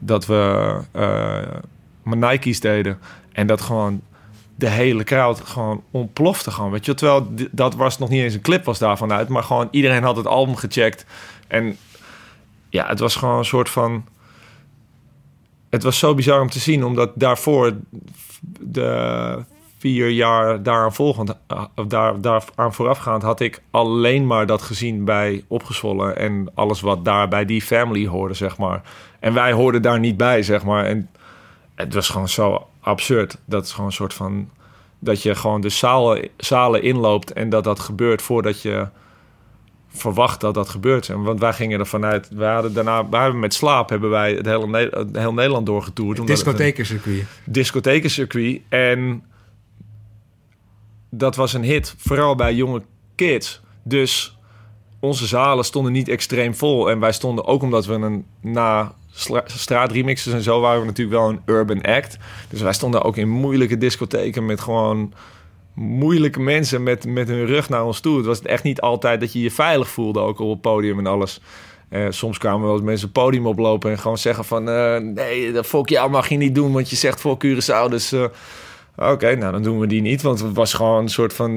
dat 0.00 0.26
we 0.26 0.74
mijn 2.02 2.18
Nike's 2.18 2.60
deden. 2.60 2.98
En 3.32 3.46
dat 3.46 3.60
gewoon 3.60 4.00
de 4.58 4.68
hele 4.68 5.04
crowd 5.04 5.40
gewoon 5.40 5.82
ontplofte 5.90 6.50
gewoon, 6.50 6.70
weet 6.70 6.84
je. 6.84 6.94
Terwijl 6.94 7.28
dat 7.50 7.74
was 7.74 7.98
nog 7.98 8.08
niet 8.08 8.22
eens 8.22 8.34
een 8.34 8.40
clip 8.40 8.64
was 8.64 8.78
daarvan 8.78 9.12
uit, 9.12 9.28
maar 9.28 9.42
gewoon 9.42 9.68
iedereen 9.70 10.02
had 10.02 10.16
het 10.16 10.26
album 10.26 10.56
gecheckt. 10.56 11.06
En 11.48 11.76
ja, 12.68 12.86
het 12.86 12.98
was 12.98 13.16
gewoon 13.16 13.38
een 13.38 13.44
soort 13.44 13.68
van... 13.68 14.04
Het 15.70 15.82
was 15.82 15.98
zo 15.98 16.14
bizar 16.14 16.40
om 16.40 16.50
te 16.50 16.58
zien, 16.58 16.84
omdat 16.84 17.10
daarvoor 17.14 17.76
de 18.60 19.44
vier 19.78 20.08
jaar 20.08 20.62
daaraan 20.62 20.94
volgend, 20.94 21.34
of 21.74 21.86
daar, 21.86 22.20
daar 22.20 22.44
aan 22.54 22.74
voorafgaand, 22.74 23.22
had 23.22 23.40
ik 23.40 23.62
alleen 23.70 24.26
maar 24.26 24.46
dat 24.46 24.62
gezien 24.62 25.04
bij 25.04 25.44
Opgezwollen 25.48 26.16
en 26.16 26.50
alles 26.54 26.80
wat 26.80 27.04
daar 27.04 27.28
bij 27.28 27.44
die 27.44 27.62
family 27.62 28.06
hoorde, 28.06 28.34
zeg 28.34 28.58
maar. 28.58 28.82
En 29.20 29.34
wij 29.34 29.52
hoorden 29.52 29.82
daar 29.82 29.98
niet 29.98 30.16
bij, 30.16 30.42
zeg 30.42 30.64
maar. 30.64 30.84
En 30.84 31.10
het 31.74 31.94
was 31.94 32.08
gewoon 32.08 32.28
zo 32.28 32.67
absurd. 32.88 33.38
Dat 33.44 33.64
is 33.64 33.70
gewoon 33.70 33.86
een 33.86 33.92
soort 33.92 34.14
van. 34.14 34.50
Dat 34.98 35.22
je 35.22 35.34
gewoon 35.34 35.60
de 35.60 35.68
zalen, 35.68 36.28
zalen 36.36 36.82
inloopt 36.82 37.32
en 37.32 37.48
dat 37.48 37.64
dat 37.64 37.80
gebeurt 37.80 38.22
voordat 38.22 38.62
je 38.62 38.88
verwacht 39.88 40.40
dat 40.40 40.54
dat 40.54 40.68
gebeurt. 40.68 41.08
En 41.08 41.22
want 41.22 41.40
wij 41.40 41.52
gingen 41.52 41.78
ervan 41.78 42.04
uit. 42.04 42.28
We 42.28 42.44
hadden 42.44 42.74
daarna, 42.74 43.08
we 43.08 43.16
hebben 43.16 43.40
met 43.40 43.54
slaap 43.54 43.88
hebben 43.88 44.10
wij 44.10 44.32
het 44.32 44.46
hele, 44.46 44.90
het 44.90 45.16
heel 45.16 45.32
Nederland 45.32 45.66
doorgetoerd. 45.66 46.26
Discothekencircuit. 46.26 47.24
Discothekencircuit. 47.44 48.60
En 48.68 49.22
dat 51.10 51.36
was 51.36 51.52
een 51.52 51.64
hit, 51.64 51.94
vooral 51.98 52.34
bij 52.34 52.54
jonge 52.54 52.82
kids. 53.14 53.60
Dus 53.82 54.38
onze 55.00 55.26
zalen 55.26 55.64
stonden 55.64 55.92
niet 55.92 56.08
extreem 56.08 56.54
vol. 56.54 56.90
En 56.90 57.00
wij 57.00 57.12
stonden 57.12 57.44
ook 57.44 57.62
omdat 57.62 57.86
we 57.86 57.92
een 57.92 58.26
na 58.40 58.94
straatremixes 59.46 60.32
en 60.32 60.42
zo 60.42 60.60
waren 60.60 60.80
we 60.80 60.86
natuurlijk 60.86 61.18
wel 61.18 61.28
een 61.28 61.40
urban 61.46 61.82
act. 61.82 62.16
Dus 62.48 62.60
wij 62.60 62.72
stonden 62.72 63.02
ook 63.02 63.16
in 63.16 63.28
moeilijke 63.28 63.78
discotheken 63.78 64.46
met 64.46 64.60
gewoon 64.60 65.12
moeilijke 65.74 66.40
mensen 66.40 66.82
met, 66.82 67.06
met 67.06 67.28
hun 67.28 67.46
rug 67.46 67.68
naar 67.68 67.84
ons 67.84 68.00
toe. 68.00 68.16
Het 68.16 68.26
was 68.26 68.42
echt 68.42 68.62
niet 68.62 68.80
altijd 68.80 69.20
dat 69.20 69.32
je 69.32 69.40
je 69.40 69.50
veilig 69.50 69.88
voelde, 69.88 70.20
ook 70.20 70.38
op 70.38 70.50
het 70.50 70.60
podium 70.60 70.98
en 70.98 71.06
alles. 71.06 71.40
Uh, 71.90 72.06
soms 72.10 72.38
kwamen 72.38 72.66
wel 72.66 72.72
eens 72.72 72.82
mensen 72.82 73.04
het 73.04 73.12
podium 73.12 73.46
oplopen 73.46 73.90
en 73.90 73.98
gewoon 73.98 74.18
zeggen 74.18 74.44
van... 74.44 74.68
Uh, 74.68 74.96
nee, 74.96 75.52
dat 75.52 75.66
fok 75.66 75.88
jou 75.88 76.10
mag 76.10 76.28
je 76.28 76.36
niet 76.36 76.54
doen, 76.54 76.72
want 76.72 76.90
je 76.90 76.96
zegt 76.96 77.20
voor 77.20 77.36
Curaçao. 77.44 77.90
Dus 77.90 78.12
uh, 78.12 78.24
oké, 78.96 79.34
nou 79.34 79.52
dan 79.52 79.62
doen 79.62 79.78
we 79.78 79.86
die 79.86 80.00
niet. 80.00 80.22
Want 80.22 80.40
het 80.40 80.54
was 80.54 80.74
gewoon 80.74 81.02
een 81.02 81.08
soort 81.08 81.32
van... 81.32 81.52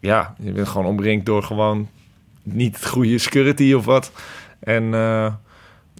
ja, 0.00 0.34
je 0.38 0.52
bent 0.52 0.68
gewoon 0.68 0.86
omringd 0.86 1.26
door 1.26 1.42
gewoon 1.42 1.88
niet 2.42 2.86
goede 2.86 3.18
security 3.18 3.72
of 3.72 3.84
wat. 3.84 4.12
En 4.60 4.94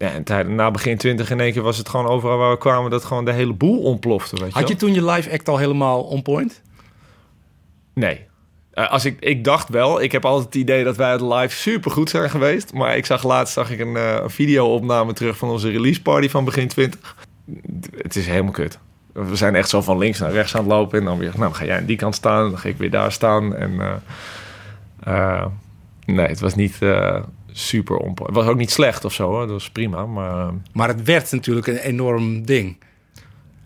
ja, 0.00 0.12
en 0.12 0.24
tijd, 0.24 0.48
na 0.48 0.70
begin 0.70 0.96
20 0.96 1.30
in 1.30 1.40
één 1.40 1.52
keer 1.52 1.62
was 1.62 1.78
het 1.78 1.88
gewoon 1.88 2.06
overal 2.06 2.38
waar 2.38 2.50
we 2.50 2.58
kwamen... 2.58 2.90
dat 2.90 3.04
gewoon 3.04 3.24
de 3.24 3.32
hele 3.32 3.52
boel 3.52 3.82
ontplofte, 3.82 4.36
weet 4.36 4.52
Had 4.52 4.68
je 4.68 4.76
toen 4.76 4.94
je 4.94 5.04
live 5.04 5.32
act 5.32 5.48
al 5.48 5.58
helemaal 5.58 6.02
on 6.02 6.22
point? 6.22 6.62
Nee. 7.94 8.26
Uh, 8.74 8.90
als 8.90 9.04
ik, 9.04 9.16
ik 9.20 9.44
dacht 9.44 9.68
wel, 9.68 10.02
ik 10.02 10.12
heb 10.12 10.24
altijd 10.24 10.46
het 10.46 10.54
idee 10.54 10.84
dat 10.84 10.96
wij 10.96 11.10
het 11.12 11.20
live 11.20 11.56
super 11.56 11.90
goed 11.90 12.10
zijn 12.10 12.30
geweest. 12.30 12.72
Maar 12.72 12.96
ik 12.96 13.06
zag 13.06 13.24
laatst 13.24 13.54
zag 13.54 13.70
ik 13.70 13.80
een, 13.80 13.94
uh, 13.94 14.18
video-opname 14.26 15.12
terug 15.12 15.36
van 15.36 15.48
onze 15.48 15.70
release 15.70 16.02
party 16.02 16.28
van 16.28 16.44
begin 16.44 16.68
20. 16.68 17.16
Het 17.96 18.16
is 18.16 18.26
helemaal 18.26 18.52
kut. 18.52 18.78
We 19.12 19.36
zijn 19.36 19.54
echt 19.54 19.68
zo 19.68 19.82
van 19.82 19.98
links 19.98 20.18
naar 20.18 20.32
rechts 20.32 20.54
aan 20.54 20.62
het 20.62 20.70
lopen. 20.70 20.98
En 20.98 21.04
dan 21.04 21.18
weer, 21.18 21.32
nou, 21.36 21.54
ga 21.54 21.64
jij 21.64 21.76
aan 21.76 21.84
die 21.84 21.96
kant 21.96 22.14
staan. 22.14 22.50
Dan 22.50 22.58
ga 22.58 22.68
ik 22.68 22.76
weer 22.76 22.90
daar 22.90 23.12
staan. 23.12 23.56
En 23.56 24.00
uh, 25.08 25.46
nee, 26.04 26.26
het 26.26 26.40
was 26.40 26.54
niet 26.54 26.78
super 27.52 27.96
on 27.96 28.16
Het 28.24 28.34
was 28.34 28.46
ook 28.46 28.56
niet 28.56 28.70
slecht 28.70 29.04
of 29.04 29.12
zo, 29.12 29.28
hoor. 29.28 29.40
dat 29.40 29.50
was 29.50 29.70
prima. 29.70 30.06
Maar, 30.06 30.46
ehm, 30.46 30.54
maar 30.72 30.88
het 30.88 31.02
werd 31.02 31.32
natuurlijk 31.32 31.66
een 31.66 31.76
enorm 31.76 32.46
ding. 32.46 32.76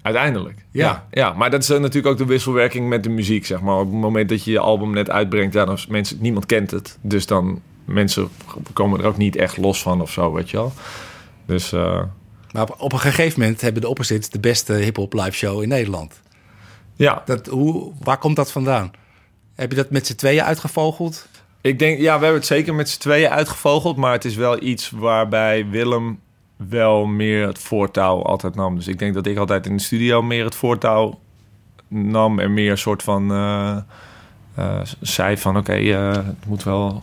Uiteindelijk, 0.02 0.64
ja. 0.70 0.86
ja. 0.86 1.06
ja. 1.10 1.32
maar 1.32 1.50
dat 1.50 1.62
is 1.62 1.68
natuurlijk 1.68 2.06
ook 2.06 2.18
de 2.18 2.24
wisselwerking 2.24 2.88
met 2.88 3.02
de 3.02 3.08
muziek, 3.08 3.46
zeg 3.46 3.60
maar. 3.60 3.78
Op 3.78 3.90
het 3.90 4.00
moment 4.00 4.28
dat 4.28 4.44
je 4.44 4.50
je 4.50 4.58
album 4.58 4.90
net 4.90 5.10
uitbrengt, 5.10 5.54
ja, 5.54 5.64
dan 5.64 5.78
mensen, 5.88 6.16
niemand 6.20 6.46
kent 6.46 6.70
het. 6.70 6.98
Dus 7.00 7.26
dan 7.26 7.60
mensen 7.84 8.28
komen 8.72 9.00
er 9.00 9.06
ook 9.06 9.16
niet 9.16 9.36
echt 9.36 9.56
los 9.56 9.82
van 9.82 10.00
of 10.00 10.10
zo, 10.10 10.32
weet 10.32 10.50
je 10.50 10.56
wel. 10.56 10.72
Dus... 11.46 11.72
Uh... 11.72 12.02
Maar 12.52 12.68
op, 12.78 12.92
een 12.92 13.00
gegeven 13.00 13.40
moment 13.40 13.60
hebben 13.60 13.82
de 13.82 13.88
Opposites 13.88 14.30
de 14.30 14.40
beste 14.40 14.72
hip-hop 14.72 15.12
live 15.12 15.30
show 15.30 15.62
in 15.62 15.68
Nederland. 15.68 16.20
Ja. 16.96 17.22
Dat, 17.24 17.46
hoe, 17.46 17.92
waar 18.00 18.18
komt 18.18 18.36
dat 18.36 18.52
vandaan? 18.52 18.90
Heb 19.54 19.70
je 19.70 19.76
dat 19.76 19.90
met 19.90 20.06
z'n 20.06 20.14
tweeën 20.14 20.42
uitgevogeld? 20.42 21.28
Ik 21.64 21.78
denk, 21.78 21.98
ja, 21.98 22.14
we 22.14 22.22
hebben 22.24 22.40
het 22.40 22.46
zeker 22.46 22.74
met 22.74 22.88
z'n 22.88 23.00
tweeën 23.00 23.30
uitgevogeld. 23.30 23.96
Maar 23.96 24.12
het 24.12 24.24
is 24.24 24.34
wel 24.34 24.62
iets 24.62 24.90
waarbij 24.90 25.66
Willem 25.68 26.20
wel 26.56 27.06
meer 27.06 27.46
het 27.46 27.58
voortouw 27.58 28.22
altijd 28.22 28.54
nam. 28.54 28.76
Dus 28.76 28.88
ik 28.88 28.98
denk 28.98 29.14
dat 29.14 29.26
ik 29.26 29.36
altijd 29.36 29.66
in 29.66 29.76
de 29.76 29.82
studio 29.82 30.22
meer 30.22 30.44
het 30.44 30.54
voortouw 30.54 31.18
nam. 31.88 32.38
En 32.38 32.54
meer 32.54 32.70
een 32.70 32.78
soort 32.78 33.02
van 33.02 33.32
uh, 33.32 33.76
uh, 34.58 34.80
zei 35.00 35.36
van 35.36 35.56
oké, 35.56 35.78
uh, 35.78 36.12
het 36.12 36.46
moet 36.46 36.62
wel 36.62 37.02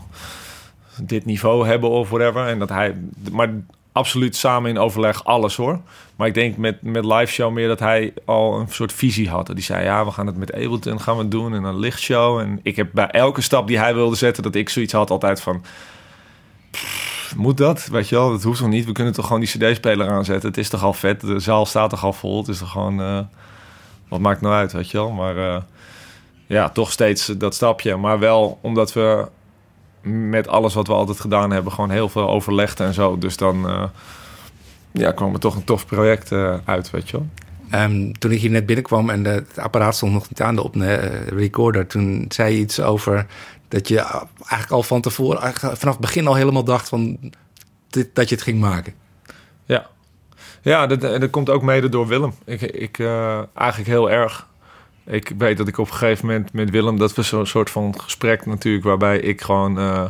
dit 1.02 1.26
niveau 1.26 1.68
hebben 1.68 1.90
of 1.90 2.10
whatever. 2.10 2.48
En 2.48 2.60
dat 2.60 2.70
hij, 2.70 2.96
maar 3.32 3.50
absoluut 3.92 4.36
samen 4.36 4.70
in 4.70 4.78
overleg 4.78 5.26
alles 5.26 5.56
hoor. 5.56 5.80
Maar 6.16 6.28
ik 6.28 6.34
denk 6.34 6.58
met, 6.58 6.82
met 6.82 7.06
live 7.06 7.32
show 7.32 7.54
meer 7.54 7.68
dat 7.68 7.80
hij 7.80 8.14
al 8.26 8.60
een 8.60 8.68
soort 8.70 8.94
visie 8.94 9.30
had. 9.30 9.48
Die 9.48 9.64
zei, 9.64 9.84
ja, 9.84 10.06
we 10.06 10.12
gaan 10.12 10.28
het 10.28 10.38
met 10.38 10.54
Ableton 10.54 11.02
gaan 11.02 11.18
we 11.18 11.28
doen 11.28 11.54
en 11.54 11.64
een 11.64 11.80
lichtshow. 11.80 12.40
En 12.40 12.60
ik 12.64 12.76
heb 12.76 12.90
bij 12.94 13.08
elke 13.08 13.42
stap 13.42 13.68
die 13.68 13.78
hij 13.78 13.94
wilde 13.94 14.16
zetten, 14.16 14.44
dat 14.44 14.56
ik 14.56 14.70
zoiets 14.70 14.94
had 14.94 15.10
altijd 15.10 15.42
van... 15.42 15.64
moet 17.36 17.58
dat? 17.58 17.88
Weet 17.88 18.10
je 18.10 18.16
wel, 18.16 18.30
dat 18.30 18.44
hoeft 18.44 18.62
nog 18.62 18.70
niet. 18.70 18.86
We 18.86 18.92
kunnen 18.92 19.14
toch 19.14 19.26
gewoon 19.26 19.42
die 19.42 19.50
cd-speler 19.50 20.10
aanzetten. 20.10 20.50
Het 20.50 20.58
is 20.58 20.70
toch 20.70 20.84
al 20.84 20.94
vet. 20.94 21.22
De 21.22 21.40
zaal 21.40 21.66
staat 21.66 21.90
toch 21.90 22.04
al 22.04 22.14
vol. 22.14 22.38
Het 22.38 22.48
is 22.48 22.58
toch 22.58 22.72
gewoon... 22.72 23.00
Uh, 23.00 23.20
wat 24.08 24.20
maakt 24.20 24.42
nou 24.42 24.54
uit, 24.54 24.72
weet 24.72 24.92
je 24.92 24.98
wel. 24.98 25.12
Maar 25.12 25.38
eh, 25.38 25.62
ja, 26.48 26.70
toch 26.70 26.92
steeds 26.92 27.26
dat 27.26 27.56
stapje. 27.56 27.96
Maar 27.96 28.20
wel 28.20 28.60
omdat 28.62 28.94
we 28.94 29.28
met 30.02 30.48
alles 30.48 30.74
wat 30.74 30.88
we 30.88 30.94
altijd 30.94 31.20
gedaan 31.20 31.52
hebben... 31.52 31.72
gewoon 31.72 31.90
heel 31.90 32.10
veel 32.10 32.30
overlegd 32.30 32.80
en 32.80 32.94
zo. 32.94 33.18
Dus 33.18 33.38
dan 33.38 33.70
eh, 33.70 33.84
ja, 34.92 35.12
kwam 35.12 35.34
er 35.34 35.40
toch 35.40 35.56
een 35.56 35.64
tof 35.64 35.86
project 35.86 36.32
eh, 36.32 36.56
uit, 36.66 36.90
weet 36.90 37.10
je 37.10 37.18
wel. 37.18 37.28
Ehm, 37.70 38.12
toen 38.12 38.32
ik 38.32 38.40
hier 38.40 38.50
net 38.50 38.66
binnenkwam 38.66 39.10
en 39.10 39.24
de, 39.24 39.30
het 39.30 39.60
apparaat 39.60 39.96
stond 39.96 40.14
nog 40.14 40.30
niet 40.30 40.42
aan 40.42 40.56
de 40.56 40.64
op 40.64 40.74
de 40.74 40.96
recorder... 41.26 41.88
toen 41.88 42.26
zei 42.28 42.54
je 42.54 42.60
iets 42.60 42.82
over 42.82 43.26
dat 43.68 43.88
je 43.88 44.00
eigenlijk 44.00 44.72
al 44.72 44.84
van 44.84 45.02
tevoren... 45.02 45.54
vanaf 45.54 45.94
het 45.94 46.00
begin 46.00 46.28
al 46.28 46.36
helemaal 46.36 46.64
dacht 46.64 46.90
van 46.90 47.18
dit, 47.90 48.16
dat 48.16 48.30
je 48.30 48.36
het 48.36 48.44
ging 48.44 48.60
maken. 48.60 48.94
Ja, 49.66 49.88
ja 50.62 50.88
dat, 50.88 51.02
dat 51.02 51.30
komt 51.30 51.50
ook 51.50 51.62
mede 51.62 51.90
door 51.90 52.08
Willem. 52.08 52.34
Ik, 52.46 52.62
ik 52.62 53.00
eh, 53.00 53.42
eigenlijk 53.54 53.90
heel 53.90 54.12
erg. 54.12 54.50
Ik 55.06 55.32
weet 55.38 55.58
dat 55.58 55.68
ik 55.68 55.78
op 55.78 55.88
een 55.88 55.94
gegeven 55.94 56.26
moment 56.26 56.54
met 56.54 56.70
Willem... 56.70 56.98
dat 56.98 57.14
we 57.14 57.22
zo'n 57.22 57.46
soort 57.46 57.70
van 57.70 58.02
gesprek 58.02 58.46
natuurlijk... 58.46 58.84
waarbij 58.84 59.20
ik 59.20 59.42
gewoon... 59.42 59.80
eh, 59.80 60.10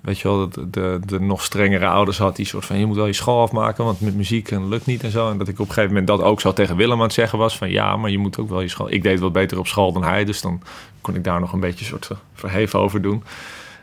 weet 0.00 0.18
je 0.18 0.28
wel, 0.28 0.48
de, 0.48 0.70
de, 0.70 1.00
de 1.06 1.20
nog 1.20 1.44
strengere 1.44 1.86
ouders 1.86 2.18
had... 2.18 2.36
die 2.36 2.46
soort 2.46 2.64
van, 2.64 2.78
je 2.78 2.86
moet 2.86 2.96
wel 2.96 3.06
je 3.06 3.12
school 3.12 3.42
afmaken... 3.42 3.84
want 3.84 4.00
met 4.00 4.14
muziek 4.14 4.50
en 4.50 4.68
lukt 4.68 4.86
niet 4.86 5.02
en 5.02 5.10
zo. 5.10 5.30
En 5.30 5.38
dat 5.38 5.48
ik 5.48 5.54
op 5.54 5.66
een 5.66 5.72
gegeven 5.72 5.88
moment 5.88 6.06
dat 6.06 6.22
ook 6.22 6.40
zo 6.40 6.52
tegen 6.52 6.76
Willem 6.76 6.96
aan 6.96 7.02
het 7.02 7.12
zeggen 7.12 7.38
was... 7.38 7.58
van 7.58 7.70
ja, 7.70 7.96
maar 7.96 8.10
je 8.10 8.18
moet 8.18 8.38
ook 8.38 8.48
wel 8.48 8.60
je 8.60 8.68
school... 8.68 8.92
Ik 8.92 9.02
deed 9.02 9.20
wat 9.20 9.32
beter 9.32 9.58
op 9.58 9.66
school 9.66 9.92
dan 9.92 10.04
hij... 10.04 10.24
dus 10.24 10.40
dan 10.40 10.62
kon 11.00 11.14
ik 11.14 11.24
daar 11.24 11.40
nog 11.40 11.52
een 11.52 11.60
beetje 11.60 11.84
soort 11.84 12.10
verheven 12.34 12.78
over 12.78 13.02
doen. 13.02 13.22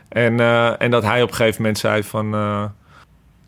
En, 0.08 0.40
eh, 0.40 0.82
en 0.82 0.90
dat 0.90 1.02
hij 1.02 1.22
op 1.22 1.28
een 1.28 1.34
gegeven 1.34 1.60
moment 1.60 1.78
zei 1.78 2.02
van... 2.02 2.34
eh, 2.34 2.64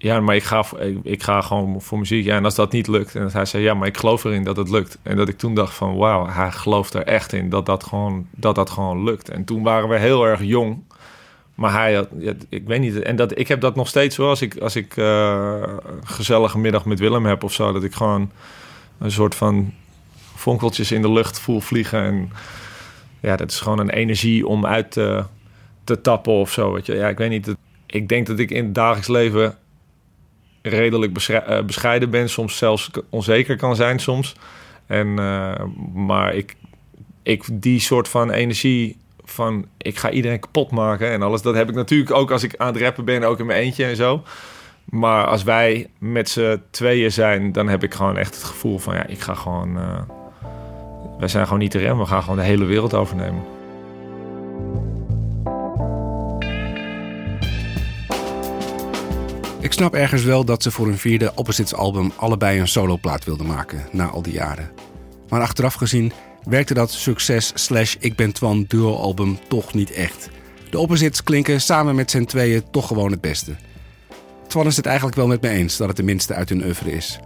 ja, 0.01 0.21
maar 0.21 0.37
ik 0.37 0.43
ga, 0.43 0.65
ik, 1.03 1.23
ga 1.23 1.41
gewoon 1.41 1.81
voor 1.81 1.99
muziek. 1.99 2.25
Ja, 2.25 2.37
en 2.37 2.45
als 2.45 2.55
dat 2.55 2.73
niet 2.73 2.87
lukt. 2.87 3.15
En 3.15 3.29
hij 3.33 3.45
zei, 3.45 3.63
ja, 3.63 3.75
maar 3.75 3.89
ik 3.89 3.97
geloof 3.97 4.25
erin 4.25 4.45
dat 4.45 4.57
het 4.57 4.71
lukt. 4.71 4.99
En 5.03 5.17
dat 5.17 5.29
ik 5.29 5.39
toen 5.39 5.55
dacht 5.55 5.75
van, 5.75 5.97
wauw, 5.97 6.27
hij 6.27 6.53
gelooft 6.53 6.95
er 6.95 7.03
echt 7.03 7.33
in 7.33 7.49
dat 7.49 7.67
dat 7.67 7.85
gewoon, 7.85 8.27
dat 8.31 8.55
dat 8.55 8.71
gewoon 8.71 9.05
lukt. 9.05 9.29
En 9.29 9.45
toen 9.45 9.63
waren 9.63 9.89
we 9.89 9.99
heel 9.99 10.25
erg 10.25 10.43
jong. 10.43 10.83
Maar 11.55 11.73
hij 11.73 11.95
had, 11.95 12.09
ik 12.49 12.67
weet 12.67 12.81
niet. 12.81 13.03
En 13.03 13.17
dat, 13.17 13.39
ik 13.39 13.49
heb 13.49 13.61
dat 13.61 13.75
nog 13.75 13.89
steeds 13.89 14.17
hoor. 14.17 14.29
Als 14.29 14.43
ik, 14.43 14.57
als 14.57 14.77
ik 14.77 14.97
eh, 14.97 15.63
gezellige 16.05 16.59
middag 16.59 16.85
met 16.85 16.99
Willem 16.99 17.27
heb 17.27 17.43
of 17.45 17.53
zo. 17.53 17.73
Dat 17.73 17.85
ik 17.85 17.95
gewoon 17.95 18.31
een 18.99 19.11
soort 19.11 19.35
van 19.35 19.73
vonkeltjes 20.35 20.93
in 20.93 21.03
de 21.03 21.11
lucht 21.11 21.41
voel 21.41 21.61
vliegen. 21.61 22.03
En 22.03 22.33
ja, 23.21 23.37
dat 23.37 23.51
is 23.51 23.61
gewoon 23.61 23.79
een 23.79 23.91
energie 23.91 24.47
om 24.47 24.67
uit 24.67 24.91
te, 24.91 25.25
te 25.85 26.01
tappen 26.01 26.33
of 26.33 26.53
zo. 26.53 26.73
Weet 26.73 26.87
je. 26.87 26.95
Ja, 26.95 27.09
ik 27.09 27.19
weet 27.19 27.31
niet. 27.31 27.55
Ik 27.87 28.09
denk 28.09 28.27
dat 28.27 28.39
ik 28.39 28.51
in 28.51 28.65
het 28.65 28.75
dagelijks 28.75 29.09
leven 29.09 29.57
redelijk 30.69 31.29
eh, 31.29 31.65
bescheiden 31.65 32.11
ben. 32.11 32.29
Soms 32.29 32.57
zelfs 32.57 32.91
onzeker 33.11 33.57
kan 33.57 33.77
zijn 33.77 33.99
soms. 33.99 34.35
En, 34.87 35.19
eh, 35.19 35.65
maar 35.95 36.35
ik, 36.35 36.57
ik, 37.23 37.45
die 37.53 37.81
soort 37.81 38.09
van 38.09 38.31
energie 38.31 38.97
van 39.25 39.67
ik 39.77 39.99
ga 39.99 40.11
iedereen 40.11 40.41
kapot 40.41 40.71
maken 40.71 41.11
en 41.11 41.23
alles. 41.23 41.43
Dat 41.43 41.55
heb 41.55 41.69
ik 41.69 41.75
natuurlijk 41.75 42.11
ook 42.11 42.31
als 42.31 42.43
ik 42.43 42.57
aan 42.57 42.73
het 42.73 42.83
rappen 42.83 43.05
ben, 43.05 43.23
ook 43.23 43.39
in 43.39 43.47
mijn 43.47 43.61
eentje 43.61 43.85
en 43.85 43.97
zo. 43.97 44.23
Maar 44.85 45.27
als 45.27 45.43
wij 45.43 45.91
met 45.99 46.29
z'n 46.29 46.63
tweeën 46.71 47.13
zijn, 47.13 47.53
dan 47.53 47.69
heb 47.69 47.83
ik 47.83 47.95
gewoon 47.95 48.17
echt 48.17 48.35
het 48.35 48.45
gevoel 48.45 48.79
van 48.79 48.95
ja, 48.95 49.07
ik 49.07 49.21
ga 49.21 49.35
gewoon. 49.35 49.77
eh, 49.79 50.01
wij 51.19 51.29
zijn 51.29 51.45
gewoon 51.45 51.59
niet 51.59 51.71
te 51.71 51.79
remmen, 51.79 52.05
we 52.05 52.11
gaan 52.11 52.23
gewoon 52.23 52.39
de 52.39 52.45
hele 52.45 52.65
wereld 52.65 52.95
overnemen. 52.95 53.58
Ik 59.61 59.73
snap 59.73 59.95
ergens 59.95 60.23
wel 60.23 60.45
dat 60.45 60.63
ze 60.63 60.71
voor 60.71 60.87
hun 60.87 60.99
vierde 60.99 61.33
Opposites 61.35 61.75
album 61.75 62.13
allebei 62.17 62.61
een 62.61 62.69
soloplaat 62.69 63.25
wilden 63.25 63.47
maken 63.47 63.89
na 63.93 64.07
al 64.07 64.23
die 64.23 64.33
jaren. 64.33 64.71
Maar 65.29 65.41
achteraf 65.41 65.75
gezien 65.75 66.13
werkte 66.43 66.75
dat 66.75 66.91
succes 66.91 67.53
slash 67.55 67.97
Ik 67.99 68.17
Ben 68.17 68.33
Twan 68.33 68.65
duo 68.69 68.97
album 68.97 69.39
toch 69.49 69.75
niet 69.75 69.91
echt. 69.91 70.29
De 70.71 70.79
Opposites 70.79 71.23
klinken 71.23 71.61
samen 71.61 71.95
met 71.95 72.11
z'n 72.11 72.25
tweeën 72.25 72.71
toch 72.71 72.87
gewoon 72.87 73.11
het 73.11 73.21
beste. 73.21 73.57
Twan 74.47 74.67
is 74.67 74.77
het 74.77 74.87
eigenlijk 74.87 75.17
wel 75.17 75.27
met 75.27 75.41
me 75.41 75.49
eens 75.49 75.77
dat 75.77 75.89
het 75.89 75.97
de 75.97 76.03
minste 76.03 76.35
uit 76.35 76.49
hun 76.49 76.65
oeuvre 76.65 76.93
is. 76.93 77.19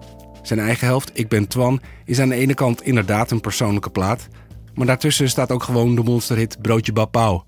Zijn 0.43 0.59
eigen 0.59 0.87
helft, 0.87 1.11
Ik 1.15 1.29
Ben 1.29 1.49
Twan, 1.49 1.81
is 2.05 2.21
aan 2.21 2.29
de 2.29 2.35
ene 2.35 2.55
kant 2.55 2.83
inderdaad 2.83 3.31
een 3.31 3.41
persoonlijke 3.41 3.91
plaat... 3.91 4.29
maar 4.75 4.87
daartussen 4.87 5.29
staat 5.29 5.51
ook 5.51 5.63
gewoon 5.63 5.95
de 5.95 6.03
monsterhit 6.03 6.63
Broodje 6.63 6.93
Bapau... 6.93 7.43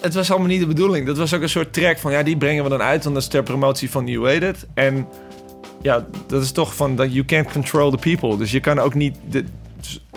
Het 0.00 0.14
was 0.14 0.30
allemaal 0.30 0.48
niet 0.48 0.60
de 0.60 0.66
bedoeling. 0.66 1.06
Dat 1.06 1.16
was 1.16 1.34
ook 1.34 1.42
een 1.42 1.48
soort 1.48 1.72
track 1.72 1.98
van 1.98 2.12
ja, 2.12 2.22
die 2.22 2.36
brengen 2.36 2.62
we 2.64 2.70
dan 2.70 2.82
uit, 2.82 3.02
want 3.02 3.14
dat 3.14 3.24
is 3.24 3.30
ter 3.30 3.42
promotie 3.42 3.90
van 3.90 4.04
New 4.04 4.42
It. 4.42 4.66
En 4.74 5.08
ja, 5.82 6.06
dat 6.26 6.42
is 6.42 6.52
toch 6.52 6.74
van 6.74 6.96
dat 6.96 7.12
you 7.12 7.24
can't 7.24 7.52
control 7.52 7.90
the 7.90 7.96
people. 7.96 8.36
Dus 8.36 8.50
je 8.50 8.60
kan 8.60 8.78
ook 8.78 8.94
niet. 8.94 9.16
De, 9.30 9.44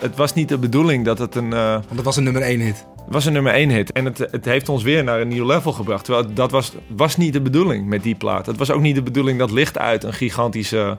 het 0.00 0.16
was 0.16 0.34
niet 0.34 0.48
de 0.48 0.58
bedoeling 0.58 1.04
dat 1.04 1.18
het 1.18 1.34
een. 1.34 1.52
eh, 1.52 1.72
Want 1.72 1.94
dat 1.94 2.04
was 2.04 2.16
een 2.16 2.22
nummer 2.24 2.42
1 2.42 2.60
hit. 2.60 2.86
het 3.04 3.12
was 3.12 3.24
een 3.24 3.32
nummer 3.32 3.52
1 3.52 3.70
hit. 3.70 3.92
En 3.92 4.04
het, 4.04 4.18
het 4.18 4.44
heeft 4.44 4.68
ons 4.68 4.82
weer 4.82 5.04
naar 5.04 5.20
een 5.20 5.28
nieuw 5.28 5.46
level 5.46 5.72
gebracht. 5.72 6.04
Terwijl 6.04 6.34
dat 6.34 6.50
was, 6.50 6.72
was 6.86 7.16
niet 7.16 7.32
de 7.32 7.40
bedoeling 7.40 7.86
met 7.86 8.02
die 8.02 8.14
plaat. 8.14 8.46
Het 8.46 8.56
was 8.56 8.70
ook 8.70 8.80
niet 8.80 8.94
de 8.94 9.02
bedoeling 9.02 9.38
dat 9.38 9.50
licht 9.50 9.78
uit 9.78 10.04
een 10.04 10.12
gigantische 10.14 10.98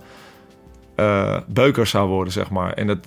eh, 0.95 1.37
beuker 1.47 1.87
zou 1.87 2.09
worden, 2.09 2.33
zeg 2.33 2.49
maar. 2.49 2.73
En 2.73 2.87
dat, 2.87 2.97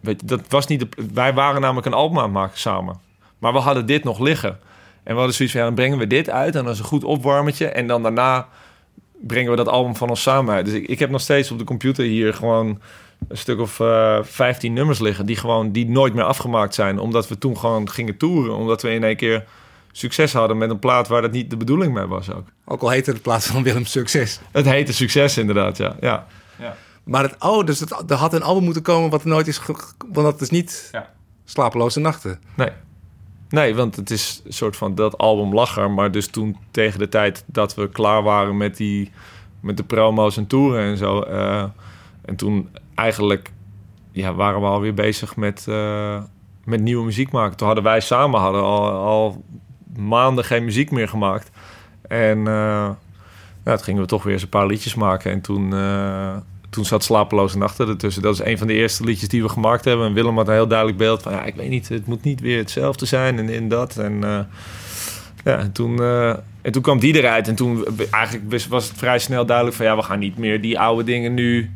weet 0.00 0.20
je, 0.20 0.26
dat 0.26 0.40
was 0.48 0.66
niet 0.66 0.80
de, 0.80 0.88
wij 1.12 1.34
waren 1.34 1.60
namelijk 1.60 1.86
een 1.86 1.92
album 1.94 2.16
aan 2.18 2.24
het 2.24 2.32
maken 2.32 2.58
samen. 2.58 3.00
Maar 3.38 3.52
we 3.52 3.58
hadden 3.58 3.86
dit 3.86 4.04
nog 4.04 4.18
liggen. 4.18 4.58
En 5.02 5.12
we 5.12 5.16
hadden 5.18 5.34
zoiets 5.34 5.54
van, 5.54 5.64
ja, 5.64 5.66
dan 5.66 5.76
brengen 5.76 5.98
we 5.98 6.06
dit 6.06 6.30
uit. 6.30 6.54
En 6.54 6.64
dat 6.64 6.72
is 6.72 6.78
een 6.78 6.84
goed 6.84 7.04
opwarmetje. 7.04 7.66
En 7.66 7.86
dan 7.86 8.02
daarna 8.02 8.48
brengen 9.20 9.50
we 9.50 9.56
dat 9.56 9.68
album 9.68 9.96
van 9.96 10.08
ons 10.08 10.22
samen 10.22 10.54
uit. 10.54 10.64
Dus 10.64 10.74
ik, 10.74 10.86
ik 10.86 10.98
heb 10.98 11.10
nog 11.10 11.20
steeds 11.20 11.50
op 11.50 11.58
de 11.58 11.64
computer 11.64 12.04
hier 12.04 12.34
gewoon 12.34 12.80
een 13.28 13.36
stuk 13.36 13.58
of 13.58 13.80
eh 13.80 14.18
15 14.22 14.72
nummers 14.72 14.98
liggen... 14.98 15.26
Die, 15.26 15.36
gewoon, 15.36 15.72
die 15.72 15.88
nooit 15.88 16.14
meer 16.14 16.24
afgemaakt 16.24 16.74
zijn. 16.74 16.98
Omdat 16.98 17.28
we 17.28 17.38
toen 17.38 17.58
gewoon 17.58 17.90
gingen 17.90 18.16
toeren. 18.16 18.56
Omdat 18.56 18.82
we 18.82 18.90
in 18.90 19.04
één 19.04 19.16
keer 19.16 19.44
succes 19.92 20.32
hadden 20.32 20.58
met 20.58 20.70
een 20.70 20.78
plaat... 20.78 21.08
waar 21.08 21.22
dat 21.22 21.32
niet 21.32 21.50
de 21.50 21.56
bedoeling 21.56 21.92
mee 21.92 22.06
was 22.06 22.32
ook. 22.32 22.46
Ook 22.64 22.82
al 22.82 22.90
heette 22.90 23.12
de 23.12 23.20
plaat 23.20 23.44
van 23.44 23.62
Willem 23.62 23.84
Succes. 23.84 24.40
Het 24.52 24.64
heette 24.64 24.92
succes 24.92 25.38
inderdaad, 25.38 25.76
ja. 25.76 25.96
ja. 26.00 26.26
Maar 27.04 27.22
het, 27.22 27.36
oh, 27.38 27.66
dus 27.66 27.80
het, 27.80 28.10
er 28.10 28.16
had 28.16 28.32
een 28.32 28.42
album 28.42 28.64
moeten 28.64 28.82
komen 28.82 29.10
wat 29.10 29.22
er 29.22 29.28
nooit 29.28 29.46
is... 29.46 29.60
want 30.12 30.26
dat 30.26 30.40
is 30.40 30.50
niet 30.50 30.88
Ja. 30.92 31.10
Slapeloze 31.44 32.00
Nachten. 32.00 32.40
Nee. 32.56 32.70
Nee, 33.52 33.74
want 33.74 33.96
het 33.96 34.10
is 34.10 34.42
een 34.44 34.52
soort 34.52 34.76
van 34.76 34.94
dat 34.94 35.18
album 35.18 35.54
lag 35.54 35.76
er. 35.78 35.90
Maar 35.90 36.10
dus 36.10 36.26
toen 36.26 36.56
tegen 36.70 36.98
de 36.98 37.08
tijd 37.08 37.44
dat 37.46 37.74
we 37.74 37.88
klaar 37.88 38.22
waren 38.22 38.56
met, 38.56 38.76
die, 38.76 39.10
met 39.60 39.76
de 39.76 39.84
promo's 39.84 40.36
en 40.36 40.46
toeren 40.46 40.82
en 40.82 40.96
zo. 40.96 41.20
eh, 41.20 41.64
en 42.24 42.36
toen 42.36 42.68
eigenlijk 42.94 43.52
ja, 44.12 44.34
waren 44.34 44.60
we 44.60 44.66
alweer 44.66 44.94
bezig 44.94 45.36
met, 45.36 45.66
eh, 45.68 46.22
met 46.64 46.80
nieuwe 46.80 47.04
muziek 47.04 47.30
maken. 47.32 47.56
Toen 47.56 47.66
hadden 47.66 47.84
wij 47.84 48.00
samen 48.00 48.40
hadden 48.40 48.62
al, 48.62 48.90
al 48.90 49.44
maanden 49.96 50.44
geen 50.44 50.64
muziek 50.64 50.90
meer 50.90 51.08
gemaakt. 51.08 51.50
En 52.08 52.44
ja, 52.44 52.96
toen 53.64 53.78
gingen 53.78 54.02
we 54.02 54.08
toch 54.08 54.22
weer 54.22 54.32
eens 54.32 54.42
een 54.42 54.48
paar 54.48 54.66
liedjes 54.66 54.94
maken. 54.94 55.30
En 55.30 55.40
toen, 55.40 55.72
toen 56.72 56.84
zat 56.84 57.04
Slapeloze 57.04 57.58
Nachten 57.58 57.88
ertussen. 57.88 58.22
Dat 58.22 58.34
is 58.34 58.44
een 58.44 58.58
van 58.58 58.66
de 58.66 58.72
eerste 58.72 59.04
liedjes 59.04 59.28
die 59.28 59.42
we 59.42 59.48
gemaakt 59.48 59.84
hebben. 59.84 60.06
En 60.06 60.12
Willem 60.12 60.36
had 60.36 60.48
een 60.48 60.54
heel 60.54 60.66
duidelijk 60.68 60.98
beeld 60.98 61.22
van... 61.22 61.32
ja, 61.32 61.42
ik 61.44 61.54
weet 61.54 61.68
niet, 61.68 61.88
het 61.88 62.06
moet 62.06 62.22
niet 62.24 62.40
weer 62.40 62.58
hetzelfde 62.58 63.06
zijn 63.06 63.38
en 63.38 63.48
in 63.48 63.68
dat. 63.68 63.96
En 63.96 64.24
eh, 64.24 64.38
ja, 65.44 65.58
en 65.58 65.72
toen, 65.72 65.98
eh, 66.02 66.28
en 66.62 66.72
toen 66.72 66.82
kwam 66.82 66.98
die 66.98 67.16
eruit. 67.16 67.48
En 67.48 67.54
toen 67.54 67.84
eigenlijk 68.10 68.50
was- 68.50 68.66
was 68.68 68.88
het 68.88 68.98
vrij 68.98 69.18
snel 69.18 69.46
duidelijk 69.46 69.76
van... 69.76 69.86
ja, 69.86 69.96
we 69.96 70.02
gaan 70.02 70.18
niet 70.18 70.38
meer 70.38 70.60
die 70.60 70.78
oude 70.78 71.04
dingen 71.04 71.34
nu... 71.34 71.70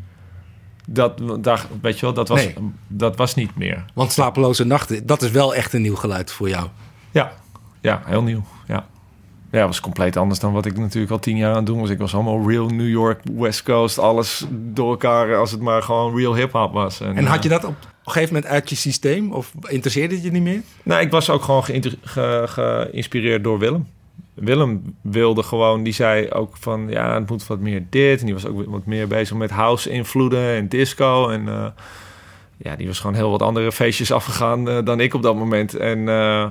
Dat, 0.88 1.20
daar, 1.40 1.66
weet 1.82 1.94
je 1.98 2.00
wel, 2.06 2.14
dat 2.14 2.28
was, 2.28 2.44
Nee. 2.44 2.54
dat 2.88 3.16
was 3.16 3.34
niet 3.34 3.56
meer. 3.56 3.84
Want 3.94 4.12
Slapeloze 4.12 4.64
Nachten, 4.64 5.06
dat 5.06 5.22
is 5.22 5.30
wel 5.30 5.54
echt 5.54 5.72
een 5.72 5.82
nieuw 5.82 5.94
geluid 5.96 6.32
voor 6.32 6.48
jou. 6.48 6.66
Ja, 7.10 7.32
ja 7.80 8.02
heel 8.04 8.22
nieuw. 8.22 8.44
Ja. 9.50 9.66
was 9.66 9.80
compleet 9.80 10.16
anders 10.16 10.40
dan 10.40 10.52
wat 10.52 10.66
ik 10.66 10.76
natuurlijk 10.78 11.12
al 11.12 11.18
tien 11.18 11.36
jaar 11.36 11.50
aan 11.50 11.56
het 11.56 11.66
doen 11.66 11.80
was. 11.80 11.90
Ik 11.90 11.98
was 11.98 12.14
allemaal 12.14 12.48
real 12.48 12.68
New 12.68 12.88
York, 12.88 13.20
West 13.36 13.62
Coast, 13.62 13.98
alles 13.98 14.46
door 14.50 14.90
elkaar 14.90 15.36
als 15.36 15.50
het 15.50 15.60
maar 15.60 15.82
gewoon 15.82 16.16
real 16.16 16.34
hip-hop 16.34 16.72
was. 16.72 17.00
En 17.00 17.24
had 17.24 17.42
je 17.42 17.48
eh, 17.48 17.54
dat 17.60 17.64
op 17.70 17.76
een 18.04 18.12
gegeven 18.12 18.34
moment 18.34 18.52
uit 18.52 18.70
je 18.70 18.76
systeem? 18.76 19.32
Of 19.32 19.52
interesseerde 19.68 20.14
het 20.14 20.24
je 20.24 20.30
niet 20.30 20.42
meer? 20.42 20.60
Nou, 20.82 21.00
ik 21.00 21.10
was 21.10 21.30
ook 21.30 21.42
gewoon 21.42 21.64
ge- 21.64 22.42
geïnspireerd 22.46 23.44
door 23.44 23.58
Willem. 23.58 23.86
Willem 24.34 24.96
wilde 25.00 25.42
gewoon, 25.42 25.82
die 25.82 25.92
zei 25.92 26.30
ook 26.30 26.56
van 26.56 26.86
ja, 26.88 27.14
het 27.14 27.30
moet 27.30 27.46
wat 27.46 27.58
meer 27.60 27.86
dit. 27.90 28.18
En 28.20 28.24
die 28.24 28.34
was 28.34 28.46
ook 28.46 28.64
wat 28.66 28.86
meer 28.86 29.06
bezig 29.08 29.36
met 29.36 29.50
house-invloeden 29.50 30.54
en 30.54 30.68
disco. 30.68 31.28
En 31.28 31.48
eh, 31.48 31.66
ja, 32.56 32.76
die 32.76 32.86
was 32.86 32.98
gewoon 33.00 33.16
heel 33.16 33.30
wat 33.30 33.42
andere 33.42 33.72
feestjes 33.72 34.12
afgegaan 34.12 34.68
eh, 34.68 34.78
dan 34.84 35.00
ik 35.00 35.14
op 35.14 35.22
dat 35.22 35.36
moment. 35.36 35.74
En 35.74 36.08
eh, 36.08 36.46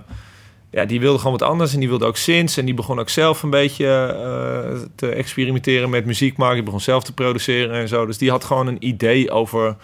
ja, 0.76 0.86
die 0.86 1.00
wilde 1.00 1.18
gewoon 1.18 1.38
wat 1.38 1.50
anders. 1.50 1.74
En 1.74 1.80
die 1.80 1.90
wilde 1.90 2.06
ook 2.06 2.18
synths. 2.18 2.58
En 2.58 2.66
die 2.66 2.74
begon 2.74 3.00
ook 3.00 3.10
zelf 3.10 3.44
een 3.44 3.50
beetje 3.50 3.88
eh, 3.88 4.80
te 4.96 5.10
experimenteren 5.10 5.90
met 5.90 6.06
muziek 6.06 6.38
maken. 6.38 6.56
Die 6.56 6.64
begon 6.64 6.80
zelf 6.80 7.04
te 7.04 7.14
produceren 7.14 7.76
en 7.76 7.88
zo. 7.88 8.06
Dus 8.06 8.18
die 8.18 8.30
had 8.30 8.44
gewoon 8.44 8.68
een 8.68 8.88
idee 8.88 9.32
over 9.32 9.76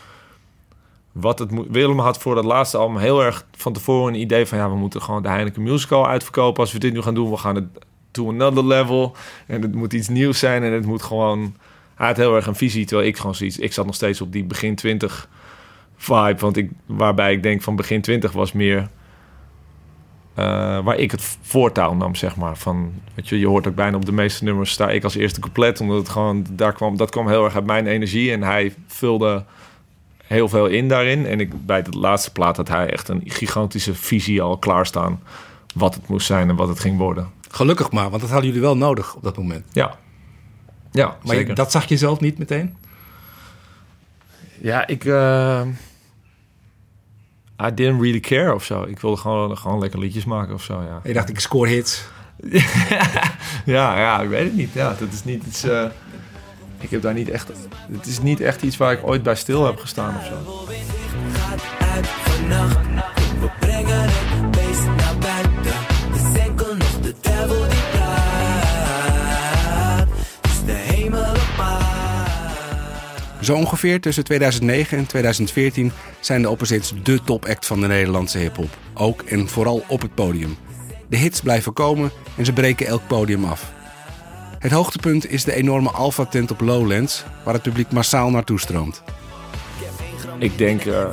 wat 1.12 1.39
het 1.39 1.51
moet. 1.51 1.67
Willem 1.69 1.99
had 1.99 2.17
voor 2.17 2.36
dat 2.36 2.43
laatste 2.43 2.77
album 2.77 2.97
heel 2.97 3.23
erg 3.23 3.45
van 3.58 3.73
tevoren 3.73 4.13
een 4.13 4.19
idee 4.19 4.45
van 4.45 4.58
ja, 4.58 4.69
we 4.69 4.75
moeten 4.75 5.01
gewoon 5.01 5.21
de 5.21 5.30
Heineken 5.30 5.63
Musical 5.63 6.08
uitverkopen. 6.08 6.62
Als 6.63 6.73
we 6.73 6.80
dit 6.80 6.93
nu 6.93 7.01
gaan 7.01 7.13
doen, 7.13 7.30
we 7.30 7.38
gaan 7.38 7.56
het 7.56 7.65
to 8.12 8.30
another 8.30 8.65
level. 8.65 9.15
En 9.47 9.62
het 9.62 9.75
moet 9.75 9.93
iets 9.93 10.08
nieuws 10.08 10.39
zijn 10.39 10.63
en 10.63 10.71
het 10.71 10.86
moet 10.86 11.01
gewoon. 11.01 11.56
Hij 11.95 12.08
had 12.08 12.17
heel 12.17 12.36
erg 12.36 12.47
een 12.47 12.56
visie, 12.56 12.86
terwijl 12.86 13.08
ik 13.08 13.17
gewoon 13.17 13.36
zoiets. 13.36 13.60
Ik 13.60 13.73
zat 13.73 13.86
nog 13.86 13.95
steeds 13.95 14.21
op 14.21 14.32
die 14.32 14.43
begin 14.43 14.75
20 14.75 15.30
vibe. 15.95 16.38
Want 16.39 16.58
ik, 16.58 16.69
waarbij 16.86 17.34
ik 17.34 17.43
denk 17.43 17.62
van 17.62 17.75
begin 17.75 18.01
20 18.01 18.32
was 18.32 18.51
meer... 18.51 18.89
eh, 20.34 20.46
waar 20.84 20.98
ik 20.98 21.12
het 21.12 21.38
voortouw 21.41 21.94
nam, 21.94 22.15
zeg 22.15 22.36
maar. 22.36 22.58
Van, 22.58 22.94
weet 23.13 23.30
je, 23.30 23.39
je 23.39 23.48
hoort 23.48 23.67
ook 23.67 23.76
bijna 23.76 23.96
op 23.96 24.06
de 24.06 24.12
meeste 24.12 24.44
nummers 24.44 24.72
sta 24.72 24.89
ik 24.89 25.04
als 25.04 25.15
eerste 25.15 25.39
couplet. 25.39 25.82
Omdat 25.82 25.98
het 25.98 26.10
gewoon, 26.10 26.46
daar 26.52 26.74
kwam, 26.74 26.98
dat 26.98 27.10
kwam 27.10 27.28
heel 27.28 27.44
erg 27.46 27.56
uit 27.56 27.65
mijn 27.65 27.88
energie. 27.88 28.32
En 28.32 28.44
hij 28.44 28.76
vulde 28.88 29.44
heel 30.28 30.50
veel 30.50 30.65
in 30.67 30.88
daarin. 30.88 31.26
En 31.26 31.39
ik, 31.39 31.65
bij 31.65 31.82
de 31.82 31.98
laatste 31.98 32.32
plaat 32.32 32.58
had 32.58 32.67
hij 32.67 32.89
echt 32.89 33.08
een 33.08 33.22
gigantische 33.26 33.94
visie 33.96 34.41
al 34.41 34.58
klaarstaan. 34.58 35.20
Wat 35.76 35.94
het 35.96 36.08
moest 36.08 36.26
zijn 36.28 36.50
en 36.50 36.56
wat 36.56 36.67
het 36.67 36.80
ging 36.80 36.98
worden. 36.98 37.30
Gelukkig 37.50 37.91
maar, 37.91 38.10
want 38.10 38.22
dat 38.22 38.30
hadden 38.30 38.48
jullie 38.48 38.62
wel 38.63 38.78
nodig 38.78 39.15
op 39.15 39.24
dat 39.24 39.38
moment. 39.38 39.65
Ja. 39.72 39.98
Ja, 40.91 41.17
Maar 41.24 41.36
je- 41.36 41.54
dat 41.54 41.72
zag 41.72 41.86
je 41.86 41.98
zelf 41.98 42.20
niet 42.20 42.38
meteen? 42.38 42.76
Ja, 44.62 44.88
ik... 44.88 45.06
eh 45.06 45.62
I 47.67 47.74
didn't 47.74 48.02
really 48.02 48.19
care 48.19 48.54
of 48.54 48.63
zo. 48.63 48.84
Ik 48.84 49.00
wilde 49.00 49.17
gewoon, 49.17 49.58
gewoon 49.58 49.80
lekker 49.80 50.00
liedjes 50.00 50.26
maken 50.26 50.54
of 50.54 50.63
zo, 50.63 50.82
ja. 50.82 51.00
Je 51.04 51.13
dacht, 51.13 51.30
ik 51.30 51.39
score 51.39 51.69
hits. 51.69 52.04
ja, 53.65 54.00
ja, 54.00 54.21
ik 54.21 54.30
weet 54.30 54.43
het 54.43 54.56
niet. 54.56 54.74
Ja, 54.74 54.95
dat 55.00 55.12
is 55.12 55.24
niet 55.24 55.43
iets... 55.47 55.63
eh, 55.63 55.86
ik 56.80 56.89
heb 56.89 57.02
daar 57.02 57.13
niet 57.13 57.30
echt... 57.30 57.52
Het 57.91 58.06
is 58.06 58.21
niet 58.21 58.39
echt 58.39 58.62
iets 58.62 58.78
waar 58.78 58.91
ik 58.91 59.08
ooit 59.08 59.24
bij 59.24 59.36
stil 59.36 59.65
heb 59.65 59.80
gestaan 59.80 60.17
of 60.17 60.26
zo. 60.26 60.65
We 63.39 63.50
brengen 63.60 64.10
Zo 73.41 73.56
ongeveer 73.56 74.01
tussen 74.01 74.23
2009 74.23 74.97
en 74.97 75.06
2014 75.06 75.91
zijn 76.19 76.41
de 76.41 76.49
Opposites 76.49 76.93
de 77.04 77.23
topact 77.23 77.65
van 77.65 77.82
de 77.82 77.88
Nederlandse 77.88 78.38
hip-hop. 78.38 78.77
Ook 78.93 79.21
en 79.21 79.47
vooral 79.47 79.84
op 79.88 80.01
het 80.01 80.15
podium. 80.15 80.58
De 81.10 81.17
hits 81.17 81.41
blijven 81.41 81.73
komen 81.73 82.12
en 82.38 82.45
ze 82.45 82.54
breken 82.54 82.88
elk 82.88 83.01
podium 83.08 83.45
af. 83.45 83.71
Het 84.60 84.71
hoogtepunt 84.71 85.32
is 85.32 85.43
de 85.43 85.54
enorme 85.54 85.89
Alpha-tent 85.89 86.51
op 86.51 86.62
Lowlands, 86.62 87.23
waar 87.45 87.54
het 87.54 87.63
publiek 87.63 87.91
massaal 87.91 88.30
naartoe 88.30 88.60
stroomt. 88.60 89.04
Ik 90.39 90.58
denk 90.58 90.86
eh, 90.86 91.06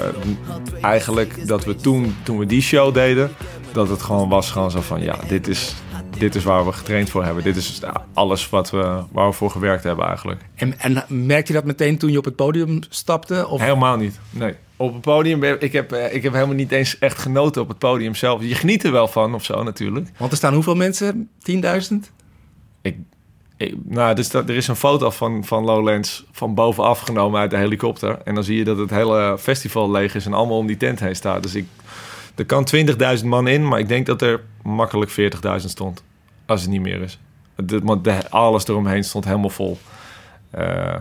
eigenlijk 0.80 1.46
dat 1.46 1.64
we 1.64 1.76
toen, 1.76 2.16
toen 2.22 2.38
we 2.38 2.46
die 2.46 2.62
show 2.62 2.94
deden... 2.94 3.30
dat 3.72 3.88
het 3.88 4.02
gewoon 4.02 4.28
was 4.28 4.50
gewoon 4.50 4.70
zo 4.70 4.80
van... 4.80 5.02
ja, 5.02 5.18
dit 5.28 5.48
is, 5.48 5.74
dit 6.18 6.35
is 6.35 6.44
waar 6.44 6.64
we 6.66 6.72
getraind 6.72 7.11
voor 7.11 7.24
hebben. 7.24 7.44
Dit 7.44 7.57
is 7.57 7.81
alles 8.12 8.48
wat 8.48 8.70
we, 8.70 9.02
waar 9.12 9.26
we 9.26 9.33
voor 9.33 9.50
gewerkt 9.50 9.85
hebben 9.85 10.07
eigenlijk. 10.07 10.40
En, 10.54 10.78
en 10.78 11.04
merkte 11.26 11.52
je 11.52 11.59
dat 11.59 11.66
meteen 11.66 11.98
toen 11.98 12.11
je 12.11 12.18
op 12.18 12.24
het 12.24 12.37
podium 12.37 12.78
stapte? 12.88 13.48
Of? 13.48 13.61
Helemaal 13.61 13.96
niet. 13.96 14.18
Nee. 14.31 14.54
Op 14.76 14.92
het 14.92 15.02
podium, 15.02 15.40
ben- 15.40 15.61
ik 15.61 15.72
heb, 15.72 15.92
eh, 15.92 16.14
ik 16.14 16.22
heb 16.22 16.33
helemaal 16.33 16.54
niet 16.54 16.72
eens 16.72 16.98
echt 16.98 17.18
genoten 17.18 17.62
op 17.62 17.68
het 17.68 17.78
podium 17.78 18.14
zelf. 18.14 18.42
Je 18.42 18.54
geniet 18.54 18.85
er 18.85 18.92
wel 18.92 19.09
van 19.09 19.35
of 19.35 19.44
zo 19.44 19.62
natuurlijk. 19.62 20.09
Want 20.16 20.31
er 20.31 20.37
staan 20.37 20.54
hoeveel 20.54 20.74
mensen? 20.74 21.28
10.000? 21.38 22.12
Ik, 22.83 22.96
ik, 23.57 23.74
nou, 23.85 24.14
dus 24.14 24.31
dat, 24.31 24.48
er 24.48 24.57
is 24.57 24.68
een 24.68 24.76
foto 24.76 25.11
van, 25.11 25.44
van 25.44 25.64
Lowlands 25.64 26.24
van 26.33 26.54
bovenaf 26.54 27.00
genomen 27.00 27.40
uit 27.40 27.50
de 27.50 27.57
helikopter. 27.57 28.18
En 28.24 28.35
dan 28.35 28.44
zie 28.44 28.57
je 28.57 28.64
dat 28.64 28.78
het 28.78 28.90
hele 28.90 29.37
festival 29.38 29.90
leeg 29.90 30.14
is 30.14 30.26
en 30.26 30.33
allemaal 30.35 30.59
om 30.59 30.66
die 30.66 30.76
tent 30.76 31.00
heen 31.00 31.16
staat. 31.16 31.42
Dus 31.42 31.54
ik, 31.54 31.66
er 32.35 32.44
kan 32.46 32.66
20.000 33.18 33.24
man 33.24 33.48
in, 33.48 33.68
maar 33.68 33.78
ik 33.78 33.88
denk 33.88 34.07
dat 34.07 34.22
er 34.22 34.40
makkelijk 34.62 35.11
40.000 35.11 35.64
stond. 35.64 36.02
Als 36.48 36.61
het 36.61 36.70
niet 36.70 36.80
meer 36.80 37.02
is. 37.02 37.18
De, 37.56 37.80
want 37.82 38.30
alles 38.30 38.68
eromheen 38.68 39.04
stond 39.04 39.24
helemaal 39.24 39.50
vol. 39.50 39.78
Eh 40.50 40.94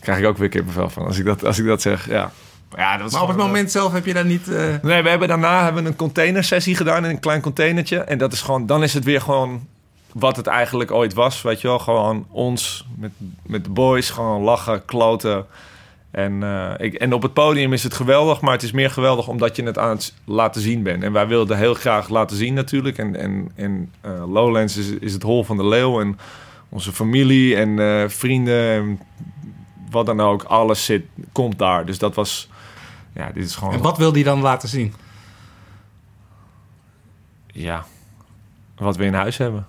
krijg 0.00 0.18
ik 0.18 0.26
ook 0.26 0.36
weer 0.38 0.48
kippenvel 0.48 0.90
van 0.90 1.06
als 1.06 1.18
ik 1.18 1.24
dat, 1.24 1.44
als 1.44 1.58
ik 1.58 1.66
dat 1.66 1.82
zeg. 1.82 2.08
Ja. 2.08 2.30
Ja, 2.76 2.96
dat 2.96 3.12
Maar 3.12 3.22
op 3.22 3.28
het 3.28 3.36
eh, 3.36 3.44
moment 3.44 3.70
zelf 3.70 3.92
heb 3.92 4.06
je 4.06 4.12
daar 4.14 4.24
niet... 4.24 4.48
eh, 4.48 4.74
Nee, 4.82 5.02
we 5.02 5.08
hebben 5.08 5.28
daarna 5.28 5.64
hebben 5.64 5.82
we 5.82 5.88
een 5.88 5.96
containersessie 5.96 6.76
gedaan 6.76 7.04
in 7.04 7.10
een 7.10 7.20
klein 7.20 7.40
containertje. 7.40 7.98
En 7.98 8.18
dat 8.18 8.32
is 8.32 8.40
gewoon, 8.40 8.66
dan 8.66 8.82
is 8.82 8.94
het 8.94 9.04
weer 9.04 9.20
gewoon 9.20 9.66
wat 10.12 10.36
het 10.36 10.46
eigenlijk 10.46 10.90
ooit 10.90 11.14
was. 11.14 11.42
Weet 11.42 11.60
je 11.60 11.68
wel, 11.68 11.78
gewoon 11.78 12.26
ons 12.30 12.86
met, 12.96 13.10
met 13.42 13.64
de 13.64 13.70
boys, 13.70 14.10
gewoon 14.10 14.42
lachen, 14.42 14.84
kloten. 14.84 15.46
En, 16.16 16.42
eh, 16.42 16.86
ik, 16.86 16.94
en 16.94 17.12
op 17.12 17.22
het 17.22 17.32
podium 17.32 17.72
is 17.72 17.82
het 17.82 17.94
geweldig, 17.94 18.40
maar 18.40 18.52
het 18.52 18.62
is 18.62 18.72
meer 18.72 18.90
geweldig 18.90 19.28
omdat 19.28 19.56
je 19.56 19.62
het 19.62 19.78
aan 19.78 19.90
het 19.90 20.14
laten 20.24 20.60
zien 20.60 20.82
bent. 20.82 21.02
En 21.02 21.12
wij 21.12 21.26
wilden 21.26 21.56
heel 21.58 21.74
graag 21.74 22.08
laten 22.08 22.36
zien 22.36 22.54
natuurlijk. 22.54 22.98
En, 22.98 23.16
en, 23.16 23.50
en 23.54 23.92
eh, 24.00 24.32
Lowlands 24.32 24.76
is, 24.76 24.88
is 24.88 25.12
het 25.12 25.22
hol 25.22 25.44
van 25.44 25.56
de 25.56 25.66
leeuw. 25.66 26.00
En 26.00 26.18
onze 26.68 26.92
familie 26.92 27.56
en 27.56 27.78
eh, 27.78 28.08
vrienden 28.08 28.70
en 28.70 29.00
wat 29.90 30.06
dan 30.06 30.20
ook, 30.20 30.42
alles 30.42 30.84
zit, 30.84 31.04
komt 31.32 31.58
daar. 31.58 31.86
Dus 31.86 31.98
dat 31.98 32.14
was, 32.14 32.48
ja, 33.14 33.30
dit 33.32 33.44
is 33.44 33.54
gewoon... 33.54 33.74
En 33.74 33.82
wat 33.82 33.98
wil 33.98 34.12
die 34.12 34.24
dan 34.24 34.40
laten 34.40 34.68
zien? 34.68 34.94
Ja, 37.46 37.84
wat 38.76 38.96
we 38.96 39.04
in 39.04 39.14
huis 39.14 39.36
hebben. 39.36 39.66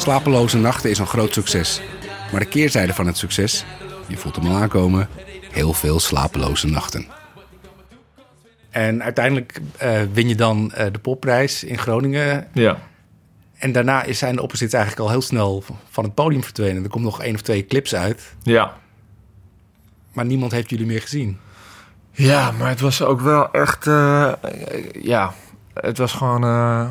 Slapeloze 0.00 0.58
nachten 0.58 0.90
is 0.90 0.98
een 0.98 1.06
groot 1.06 1.32
succes. 1.32 1.80
Maar 2.30 2.40
de 2.40 2.46
keerzijde 2.46 2.94
van 2.94 3.06
het 3.06 3.16
succes, 3.16 3.64
je 4.06 4.16
voelt 4.16 4.36
hem 4.36 4.46
al 4.46 4.56
aankomen, 4.56 5.08
heel 5.50 5.72
veel 5.72 6.00
slapeloze 6.00 6.66
nachten. 6.66 7.06
En 8.70 9.02
uiteindelijk 9.02 9.60
eh, 9.76 10.00
win 10.12 10.28
je 10.28 10.34
dan 10.34 10.72
eh, 10.72 10.86
de 10.92 10.98
popprijs 10.98 11.64
in 11.64 11.78
Groningen. 11.78 12.48
Ja. 12.52 12.78
En 13.58 13.72
daarna 13.72 14.02
is 14.02 14.18
zijn 14.18 14.36
de 14.36 14.42
opposites 14.42 14.72
eigenlijk 14.74 15.04
al 15.04 15.10
heel 15.10 15.22
snel 15.22 15.64
van 15.90 16.04
het 16.04 16.14
podium 16.14 16.42
verdwenen. 16.44 16.82
Er 16.84 16.90
komt 16.90 17.04
nog 17.04 17.22
één 17.22 17.34
of 17.34 17.40
twee 17.40 17.66
clips 17.66 17.94
uit, 17.94 18.34
Ja. 18.42 18.74
maar 20.12 20.24
niemand 20.24 20.52
heeft 20.52 20.70
jullie 20.70 20.86
meer 20.86 21.00
gezien. 21.00 21.38
Ja, 22.12 22.50
maar 22.50 22.68
het 22.68 22.80
was 22.80 23.02
ook 23.02 23.20
wel 23.20 23.50
echt... 23.52 23.86
eh, 23.86 24.32
ja, 25.02 25.32
het 25.74 25.98
was 25.98 26.12
gewoon... 26.12 26.44
eh, 26.44 26.88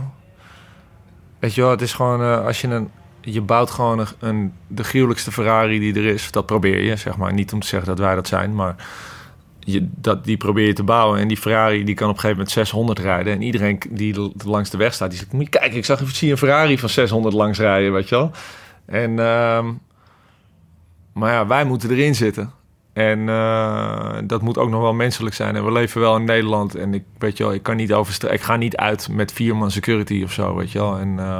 weet 1.39 1.55
je 1.55 1.61
wel, 1.61 1.69
het 1.69 1.81
is 1.81 1.93
gewoon... 1.93 2.21
eh, 2.21 2.45
als 2.45 2.61
je 2.61 2.67
een... 2.67 2.91
Je 3.33 3.41
bouwt 3.41 3.69
gewoon 3.69 4.05
een, 4.19 4.53
de 4.67 4.83
gruwelijkste 4.83 5.31
Ferrari 5.31 5.79
die 5.79 5.93
er 5.95 6.05
is. 6.05 6.31
Dat 6.31 6.45
probeer 6.45 6.83
je, 6.83 6.95
zeg 6.95 7.17
maar. 7.17 7.33
Niet 7.33 7.53
om 7.53 7.59
te 7.59 7.67
zeggen 7.67 7.89
dat 7.89 7.99
wij 7.99 8.15
dat 8.15 8.27
zijn, 8.27 8.55
maar... 8.55 8.75
Je, 9.59 9.87
dat, 9.95 10.25
die 10.25 10.37
probeer 10.37 10.67
je 10.67 10.73
te 10.73 10.83
bouwen. 10.83 11.19
En 11.19 11.27
die 11.27 11.37
Ferrari 11.37 11.83
die 11.83 11.95
kan 11.95 12.09
op 12.09 12.13
een 12.13 12.19
gegeven 12.19 12.37
moment 12.37 12.51
600 12.55 12.99
rijden. 12.99 13.33
En 13.33 13.41
iedereen 13.41 13.81
die 13.89 14.31
langs 14.45 14.69
de 14.69 14.77
weg 14.77 14.93
staat, 14.93 15.09
die 15.09 15.19
zegt... 15.19 15.31
Moet 15.31 15.43
je 15.43 15.49
kijken, 15.49 15.77
ik 15.77 15.85
zag 15.85 16.01
even 16.01 16.15
zie 16.15 16.31
een 16.31 16.37
Ferrari 16.37 16.77
van 16.79 16.89
600 16.89 17.35
langs 17.35 17.59
rijden, 17.59 17.93
weet 17.93 18.09
je 18.09 18.15
wel. 18.15 18.31
En... 18.85 19.19
ehm, 19.19 19.65
maar 21.13 21.33
ja, 21.33 21.47
wij 21.47 21.65
moeten 21.65 21.89
erin 21.91 22.15
zitten. 22.15 22.51
En 22.93 23.29
eh, 23.29 24.17
dat 24.23 24.41
moet 24.41 24.57
ook 24.57 24.69
nog 24.69 24.81
wel 24.81 24.93
menselijk 24.93 25.35
zijn. 25.35 25.55
En 25.55 25.65
we 25.65 25.71
leven 25.71 26.01
wel 26.01 26.15
in 26.15 26.23
Nederland. 26.23 26.75
En 26.75 26.93
ik 26.93 27.03
weet 27.17 27.37
je 27.37 27.43
wel, 27.43 27.53
ik 27.53 27.63
kan 27.63 27.75
niet 27.75 27.93
overstra- 27.93 28.29
Ik 28.29 28.41
ga 28.41 28.55
niet 28.55 28.75
uit 28.77 29.09
met 29.11 29.31
vier 29.33 29.55
man 29.55 29.71
security 29.71 30.21
of 30.23 30.31
zo, 30.31 30.55
weet 30.55 30.71
je 30.71 30.79
wel. 30.79 30.97
En 30.97 31.19
eh, 31.19 31.39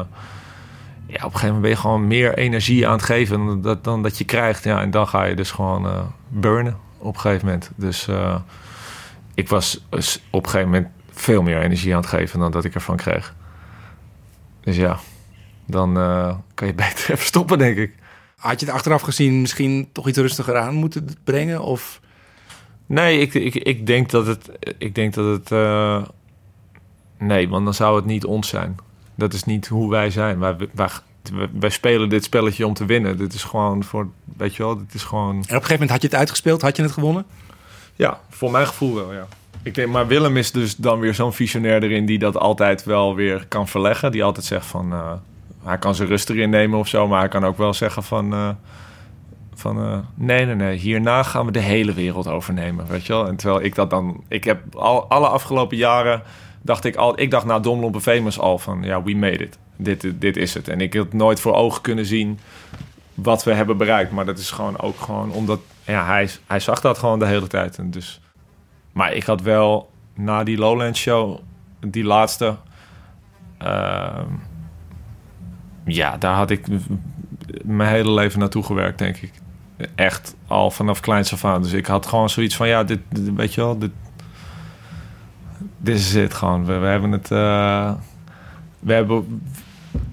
ja, 1.10 1.16
op 1.16 1.34
een 1.34 1.40
gegeven 1.40 1.46
moment 1.46 1.62
ben 1.62 1.70
je 1.72 1.78
gewoon 1.78 2.08
meer 2.08 2.38
energie 2.38 2.88
aan 2.88 2.94
het 2.94 3.04
geven 3.04 3.46
dan 3.46 3.62
dat, 3.62 3.84
dan 3.84 4.04
dat 4.04 4.18
je 4.18 4.24
krijgt. 4.24 4.64
Ja, 4.64 4.82
en 4.82 4.92
dan 4.92 5.08
ga 5.08 5.24
je 5.24 5.36
dus 5.36 5.52
gewoon 5.52 5.86
eh, 5.86 6.02
burnen 6.28 6.78
op 6.98 7.14
een 7.16 7.22
gegeven 7.22 7.46
moment. 7.46 7.72
Dus 7.76 8.08
eh, 8.08 8.36
ik 9.34 9.50
was 9.50 9.86
dus 9.90 10.22
op 10.30 10.44
een 10.44 10.50
gegeven 10.50 10.72
moment 10.72 10.92
veel 11.12 11.42
meer 11.42 11.62
energie 11.62 11.94
aan 11.94 12.02
het 12.02 12.10
geven 12.10 12.40
dan 12.40 12.52
dat 12.52 12.66
ik 12.66 12.74
ervan 12.74 12.96
kreeg. 12.96 13.36
Dus 14.62 14.76
ja, 14.76 15.00
dan 15.66 15.98
eh, 15.98 16.36
kan 16.54 16.68
je 16.68 16.74
beter 16.86 17.12
even 17.12 17.26
stoppen, 17.26 17.58
denk 17.58 17.78
ik. 17.78 17.94
Had 18.38 18.60
je 18.60 18.66
het 18.66 18.76
achteraf 18.76 19.02
gezien 19.02 19.42
misschien 19.42 19.90
toch 19.92 20.08
iets 20.08 20.18
rustiger 20.18 20.58
aan 20.58 20.74
moeten 20.74 21.08
brengen? 21.24 21.62
Of 21.62 22.02
Nee, 22.86 23.20
ik, 23.20 23.34
ik, 23.34 23.56
ik 23.56 23.86
denk 23.86 24.10
dat 24.10 24.28
het. 24.28 24.50
Ik 24.78 24.96
denk 24.96 25.14
dat 25.14 25.26
het. 25.26 25.50
nee, 27.18 27.50
want 27.50 27.64
dan 27.66 27.74
zou 27.74 27.96
het 27.96 28.06
niet 28.06 28.26
ons 28.26 28.48
zijn. 28.48 28.76
Dat 29.16 29.34
is 29.34 29.44
niet 29.44 29.68
hoe 29.68 29.90
wij 29.90 30.10
zijn. 30.10 30.40
Wij, 30.40 30.56
wij, 30.74 30.90
wij 31.60 31.70
spelen 31.70 32.10
dit 32.10 32.24
spelletje 32.24 32.68
om 32.68 32.74
te 32.74 32.86
winnen. 32.86 33.18
Dit 33.18 33.34
is 33.34 33.44
gewoon 33.44 33.84
voor. 33.84 34.08
Weet 34.38 34.56
je 34.56 34.64
wel, 34.64 34.78
dit 34.78 34.94
is 34.94 35.04
gewoon. 35.04 35.30
en 35.34 35.38
op 35.38 35.42
een 35.42 35.48
gegeven 35.50 35.72
moment 35.72 35.90
had 35.90 36.02
je 36.02 36.08
het 36.08 36.16
uitgespeeld, 36.18 36.62
had 36.62 36.76
je 36.76 36.82
het 36.84 36.92
gewonnen? 36.92 37.26
Ja, 37.96 38.20
voor 38.30 38.52
mijn 38.52 38.68
gevoel 38.68 38.96
wel, 38.96 39.14
ja. 39.14 39.28
Ik 39.64 39.76
denk, 39.76 39.90
maar 39.90 40.08
Willem 40.08 40.38
is 40.38 40.52
dus 40.52 40.76
dan 40.76 41.00
weer 41.00 41.14
zo'n 41.14 41.34
visionair 41.34 41.84
erin 41.84 42.06
die 42.06 42.20
dat 42.20 42.38
altijd 42.38 42.84
wel 42.84 43.16
weer 43.16 43.46
kan 43.48 43.68
verleggen. 43.68 44.12
Die 44.12 44.24
altijd 44.24 44.46
zegt 44.46 44.66
van. 44.66 44.92
eh, 44.92 45.12
hij 45.64 45.78
kan 45.78 45.96
zijn 45.96 46.08
rust 46.08 46.30
erin 46.30 46.50
nemen 46.50 46.80
of 46.80 46.88
zo, 46.88 47.08
maar 47.08 47.20
hij 47.20 47.28
kan 47.30 47.46
ook 47.46 47.58
wel 47.58 47.74
zeggen 47.74 48.04
van. 48.04 48.34
eh, 48.34 48.50
Van 49.54 49.78
eh, 49.84 49.98
nee, 50.16 50.46
nee, 50.46 50.56
nee, 50.56 50.78
hierna 50.78 51.24
gaan 51.24 51.46
we 51.46 51.52
de 51.52 51.60
hele 51.60 51.94
wereld 51.94 52.28
overnemen, 52.28 52.86
weet 52.88 53.06
je 53.06 53.14
wel. 53.14 53.28
En 53.28 53.36
terwijl 53.36 53.62
ik 53.64 53.76
dat 53.76 53.90
dan, 53.90 54.24
ik 54.28 54.44
heb 54.44 54.76
al 54.76 55.10
alle 55.10 55.28
afgelopen 55.28 55.78
jaren 55.78 56.22
dacht 56.62 56.86
ik 56.86 56.96
al, 56.96 57.20
ik 57.20 57.32
dacht 57.32 57.46
na 57.46 57.60
Domlompe 57.60 58.02
Famous 58.02 58.40
al 58.40 58.58
van 58.58 58.84
ja, 58.84 59.04
we 59.04 59.16
made 59.16 59.38
it. 59.44 59.58
Dit, 59.82 60.22
dit 60.22 60.38
is 60.38 60.54
het. 60.54 60.68
En 60.68 60.82
ik 60.82 60.94
had 60.94 61.14
nooit 61.14 61.40
voor 61.40 61.54
ogen 61.54 61.82
kunnen 61.82 62.06
zien 62.06 62.40
wat 63.14 63.44
we 63.44 63.54
hebben 63.54 63.78
bereikt. 63.78 64.12
Maar 64.12 64.26
dat 64.26 64.38
is 64.38 64.52
gewoon 64.52 64.80
ook 64.80 65.00
gewoon 65.00 65.32
omdat 65.32 65.60
ja, 65.86 66.06
hij, 66.06 66.30
hij 66.48 66.60
zag 66.60 66.82
dat 66.82 66.98
gewoon 66.98 67.20
de 67.20 67.26
hele 67.26 67.48
tijd. 67.48 67.78
En 67.78 67.92
dus, 67.92 68.22
maar 68.92 69.14
ik 69.14 69.24
had 69.24 69.42
wel 69.42 69.90
na 70.14 70.44
die 70.44 70.58
Lowland 70.58 70.98
show, 70.98 71.40
die 71.80 72.04
laatste, 72.04 72.56
ehm, 73.58 74.28
ja, 75.86 76.18
daar 76.18 76.36
had 76.36 76.50
ik 76.50 76.68
mijn 77.64 77.90
hele 77.90 78.12
leven 78.12 78.40
naartoe 78.40 78.64
gewerkt, 78.64 78.98
denk 78.98 79.18
ik. 79.18 79.32
Echt 79.96 80.36
al 80.48 80.72
vanaf 80.72 81.00
kleins 81.00 81.34
af 81.34 81.46
aan. 81.46 81.62
Dus 81.62 81.74
ik 81.74 81.86
had 81.86 82.06
gewoon 82.06 82.30
zoiets 82.30 82.56
van, 82.56 82.68
ja, 82.68 82.84
dit, 82.84 83.00
weet 83.36 83.54
je 83.54 83.62
wel, 83.62 83.78
dit, 83.78 83.92
dit 85.78 85.96
is 85.96 86.14
het 86.14 86.34
gewoon. 86.34 86.66
We, 86.66 86.78
we 86.78 86.88
hebben 86.88 87.12
het, 87.12 87.32
eh, 87.32 87.94
we 88.80 88.94
hebben 88.94 89.42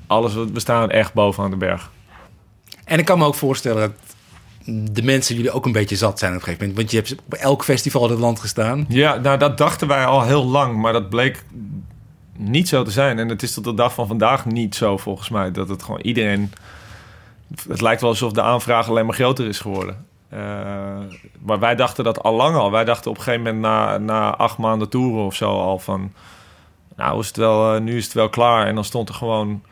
alles, 0.06 0.34
we 0.34 0.60
staan 0.60 0.90
echt 0.90 1.12
bovenaan 1.12 1.50
de 1.50 1.56
berg. 1.56 1.90
En 2.84 2.98
ik 2.98 3.04
kan 3.04 3.18
me 3.18 3.24
ook 3.24 3.34
voorstellen 3.34 3.80
dat 3.80 3.92
de 4.92 5.02
mensen 5.02 5.34
jullie 5.34 5.50
ook 5.50 5.66
een 5.66 5.72
beetje 5.72 5.96
zat 5.96 6.18
zijn 6.18 6.32
op 6.32 6.38
een 6.38 6.44
gegeven 6.44 6.68
moment. 6.68 6.90
Want 6.90 7.06
je 7.06 7.14
hebt 7.14 7.22
op 7.26 7.34
elk 7.34 7.64
festival 7.64 8.04
in 8.04 8.10
het 8.10 8.20
land 8.20 8.40
gestaan. 8.40 8.84
Ja, 8.88 9.14
nou 9.14 9.38
dat 9.38 9.58
dachten 9.58 9.88
wij 9.88 10.04
al 10.04 10.22
heel 10.22 10.44
lang, 10.44 10.76
maar 10.76 10.92
dat 10.92 11.08
bleek 11.08 11.44
niet 12.36 12.68
zo 12.68 12.82
te 12.82 12.90
zijn. 12.90 13.18
En 13.18 13.28
het 13.28 13.42
is 13.42 13.54
tot 13.54 13.64
de 13.64 13.74
dag 13.74 13.94
van 13.94 14.06
vandaag 14.06 14.44
niet 14.44 14.74
zo 14.74 14.96
volgens 14.96 15.28
mij. 15.28 15.50
Dat 15.50 15.68
het 15.68 15.82
gewoon 15.82 16.00
iedereen... 16.00 16.52
Het 17.68 17.80
lijkt 17.80 18.00
wel 18.00 18.10
alsof 18.10 18.32
de 18.32 18.42
aanvraag 18.42 18.88
alleen 18.88 19.06
maar 19.06 19.14
groter 19.14 19.46
is 19.46 19.60
geworden. 19.60 20.06
Eh, 20.28 20.38
maar 21.38 21.58
wij 21.58 21.74
dachten 21.74 22.04
dat 22.04 22.22
al 22.22 22.34
lang 22.34 22.56
al. 22.56 22.70
Wij 22.70 22.84
dachten 22.84 23.10
op 23.10 23.16
een 23.16 23.22
gegeven 23.22 23.44
moment 23.44 23.62
na, 23.62 23.98
na 23.98 24.36
acht 24.36 24.58
maanden 24.58 24.88
toeren 24.88 25.24
of 25.24 25.34
zo 25.34 25.60
al 25.60 25.78
van... 25.78 26.12
Nou, 26.96 27.20
is 27.20 27.26
het 27.26 27.36
wel, 27.36 27.74
eh, 27.74 27.80
nu 27.80 27.96
is 27.96 28.04
het 28.04 28.12
wel 28.12 28.28
klaar. 28.28 28.66
En 28.66 28.74
dan 28.74 28.84
stond 28.84 29.08
er 29.08 29.14
gewoon 29.14 29.62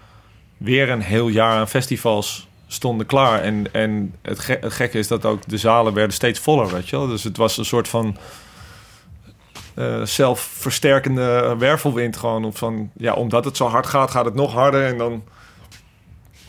weer 0.65 0.91
een 0.91 1.01
heel 1.03 1.29
jaar 1.29 1.59
aan 1.59 1.69
festivals 1.69 2.49
stonden 2.67 3.07
klaar. 3.07 3.41
En, 3.43 3.67
en 3.73 4.15
het, 4.23 4.39
ge- 4.39 4.59
het 4.61 4.73
gekke 4.73 4.99
is 4.99 5.09
dat 5.09 5.25
ook 5.25 5.49
de 5.49 5.57
zalen 5.59 5.95
werden 5.95 6.15
steeds 6.15 6.41
voller, 6.41 6.73
weet 6.73 6.89
je 6.89 6.97
wel. 6.97 7.07
Dus 7.07 7.25
het 7.25 7.37
was 7.37 7.57
een 7.59 7.65
soort 7.65 7.89
van 7.89 8.17
eh, 9.75 10.03
zelfversterkende 10.03 11.55
wervelwind 11.59 12.17
gewoon. 12.17 12.45
Of 12.45 12.59
van, 12.59 12.91
ja, 12.97 13.13
omdat 13.13 13.45
het 13.45 13.57
zo 13.57 13.67
hard 13.67 13.87
gaat, 13.87 14.11
gaat 14.11 14.25
het 14.25 14.35
nog 14.35 14.53
harder. 14.53 14.87
En 14.87 14.99
dan, 14.99 15.23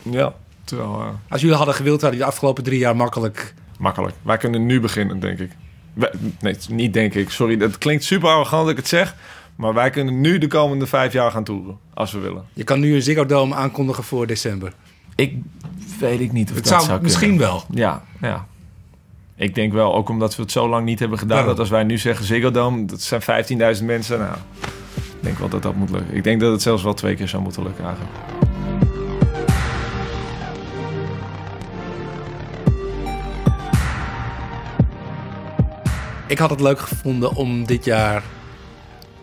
ja, 0.02 0.34
terwijl... 0.64 0.92
eh, 1.00 1.08
Als 1.28 1.40
jullie 1.40 1.56
hadden 1.56 1.74
gewild, 1.74 2.00
hadden 2.00 2.10
jullie 2.18 2.26
de 2.26 2.32
afgelopen 2.36 2.64
drie 2.64 2.78
jaar 2.78 2.96
makkelijk... 2.96 3.54
makkelijk. 3.78 4.14
Wij 4.22 4.36
kunnen 4.36 4.66
nu 4.66 4.80
beginnen, 4.80 5.20
denk 5.20 5.38
ik. 5.38 5.50
Nee, 6.40 6.56
niet 6.68 6.92
denk 6.92 7.14
ik. 7.14 7.30
Sorry, 7.30 7.56
dat 7.56 7.78
klinkt 7.78 8.04
super 8.04 8.28
arrogant 8.28 8.62
dat 8.62 8.70
ik 8.70 8.76
het 8.76 8.88
zeg. 8.88 9.14
Maar 9.56 9.74
wij 9.74 9.90
kunnen 9.90 10.20
nu 10.20 10.38
de 10.38 10.46
komende 10.46 10.86
vijf 10.86 11.12
jaar 11.12 11.30
gaan 11.30 11.44
toeren, 11.44 11.78
als 11.94 12.12
we 12.12 12.18
willen. 12.18 12.44
Je 12.52 12.64
kan 12.64 12.80
nu 12.80 12.94
een 12.94 13.02
Ziggo 13.02 13.26
Dome 13.26 13.54
aankondigen 13.54 14.04
voor 14.04 14.26
december. 14.26 14.72
Ik 15.14 15.34
weet 16.00 16.20
ik 16.20 16.32
niet 16.32 16.48
of 16.50 16.54
Het 16.54 16.64
dat 16.64 16.72
zou, 16.72 16.84
zou 16.84 17.02
misschien 17.02 17.28
kunnen. 17.28 17.46
wel. 17.46 17.64
Ja, 17.70 18.02
ja. 18.20 18.46
Ik 19.36 19.54
denk 19.54 19.72
wel, 19.72 19.94
ook 19.94 20.08
omdat 20.08 20.36
we 20.36 20.42
het 20.42 20.52
zo 20.52 20.68
lang 20.68 20.84
niet 20.84 20.98
hebben 20.98 21.18
gedaan... 21.18 21.46
Dat 21.46 21.58
als 21.58 21.68
wij 21.68 21.84
nu 21.84 21.98
zeggen 21.98 22.24
Ziggo 22.24 22.50
Dome, 22.50 22.84
dat 22.84 23.00
zijn 23.02 23.22
15.000 23.78 23.84
mensen. 23.84 24.18
Nou, 24.18 24.36
ik 24.94 25.20
denk 25.20 25.38
wel 25.38 25.48
dat 25.48 25.62
dat 25.62 25.74
moet 25.74 25.90
lukken. 25.90 26.16
Ik 26.16 26.24
denk 26.24 26.40
dat 26.40 26.52
het 26.52 26.62
zelfs 26.62 26.82
wel 26.82 26.94
twee 26.94 27.14
keer 27.14 27.28
zou 27.28 27.42
moeten 27.42 27.62
lukken 27.62 27.84
eigenlijk. 27.84 28.14
Ik 36.26 36.38
had 36.38 36.50
het 36.50 36.60
leuk 36.60 36.78
gevonden 36.78 37.34
om 37.34 37.66
dit 37.66 37.84
jaar 37.84 38.22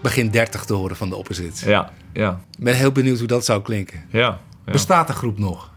begin 0.03 0.29
30 0.29 0.65
te 0.65 0.73
horen 0.73 0.95
van 0.95 1.09
de 1.09 1.15
Opposites. 1.15 1.61
Ja, 1.61 1.91
ja, 2.13 2.39
Ik 2.57 2.63
ben 2.63 2.75
heel 2.75 2.91
benieuwd 2.91 3.17
hoe 3.19 3.27
dat 3.27 3.45
zou 3.45 3.61
klinken. 3.61 4.03
ja. 4.09 4.39
ja. 4.65 4.71
Bestaat 4.71 5.07
de 5.07 5.13
groep 5.13 5.37
nog? 5.37 5.71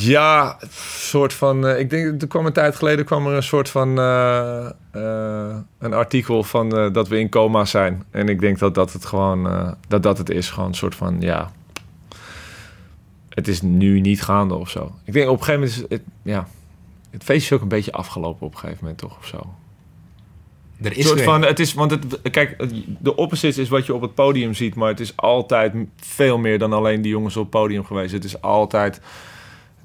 Ja, 0.00 0.58
soort 0.98 1.32
van. 1.32 1.66
eh, 1.66 1.78
ik 1.78 1.90
denk, 1.90 2.22
er 2.22 2.28
kwam 2.28 2.46
een 2.46 2.52
tijd 2.52 2.76
geleden 2.76 3.04
kwam 3.04 3.26
er 3.26 3.32
een 3.32 3.42
soort 3.42 3.68
van 3.68 3.98
eh, 3.98 4.66
eh, 4.90 5.56
een 5.78 5.92
artikel 5.92 6.42
van 6.42 6.92
dat 6.92 7.08
we 7.08 7.18
in 7.18 7.28
coma 7.28 7.64
zijn. 7.64 8.04
En 8.10 8.28
ik 8.28 8.40
denk 8.40 8.58
dat 8.58 8.74
dat 8.74 8.92
het 8.92 9.04
gewoon 9.04 9.76
dat 9.88 10.02
dat 10.02 10.18
het 10.18 10.30
is. 10.30 10.50
Gewoon 10.50 10.68
een 10.68 10.74
soort 10.74 10.94
van 10.94 11.16
ja. 11.20 11.52
Het 13.28 13.48
is 13.48 13.62
nu 13.62 14.00
niet 14.00 14.22
gaande 14.22 14.54
of 14.54 14.70
zo. 14.70 14.94
Ik 15.04 15.12
denk 15.12 15.28
op 15.28 15.38
een 15.38 15.44
gegeven 15.44 15.60
moment 15.60 15.90
is 15.90 15.98
het, 15.98 16.02
ja. 16.22 16.46
Het 17.10 17.24
feest 17.24 17.44
is 17.44 17.52
ook 17.52 17.62
een 17.62 17.68
beetje 17.68 17.92
afgelopen 17.92 18.46
op 18.46 18.52
een 18.52 18.58
gegeven 18.58 18.78
moment 18.80 18.98
toch 18.98 19.18
of 19.18 19.26
zo. 19.26 19.54
Er 20.80 20.90
Een 20.90 20.96
is 20.96 21.06
soort 21.06 21.22
van, 21.22 21.44
het 21.44 21.58
is, 21.58 21.74
want 21.74 21.90
het, 21.90 22.30
kijk, 22.30 22.56
de 22.98 23.16
opposites 23.16 23.58
is 23.58 23.68
wat 23.68 23.86
je 23.86 23.94
op 23.94 24.00
het 24.00 24.14
podium 24.14 24.54
ziet, 24.54 24.74
maar 24.74 24.88
het 24.88 25.00
is 25.00 25.16
altijd 25.16 25.74
veel 25.96 26.38
meer 26.38 26.58
dan 26.58 26.72
alleen 26.72 27.02
die 27.02 27.10
jongens 27.10 27.36
op 27.36 27.42
het 27.42 27.50
podium 27.50 27.84
geweest. 27.84 28.12
Het 28.12 28.24
is 28.24 28.40
altijd 28.40 29.00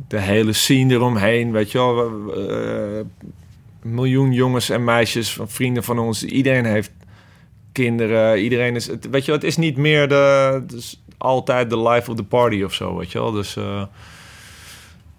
de 0.07 0.19
hele 0.19 0.53
scene 0.53 0.93
eromheen, 0.93 1.51
weet 1.51 1.71
je 1.71 1.77
wel. 1.77 1.97
een 1.97 3.09
miljoen 3.81 4.33
jongens 4.33 4.69
en 4.69 4.83
meisjes, 4.83 5.33
van 5.33 5.49
vrienden 5.49 5.83
van 5.83 5.99
ons, 5.99 6.23
iedereen 6.23 6.65
heeft 6.65 6.91
kinderen, 7.71 8.39
iedereen 8.39 8.75
is, 8.75 8.87
het, 8.87 9.09
weet 9.09 9.25
je 9.25 9.31
wel, 9.31 9.39
het 9.39 9.49
is 9.49 9.57
niet 9.57 9.77
meer 9.77 10.07
de, 10.07 10.63
is 10.75 11.03
altijd 11.17 11.69
de 11.69 11.79
life 11.79 12.11
of 12.11 12.17
the 12.17 12.23
party 12.23 12.63
of 12.63 12.73
zo, 12.73 12.97
weet 12.97 13.11
je 13.11 13.19
wel. 13.19 13.31
Dus 13.31 13.55
eh, 13.55 13.83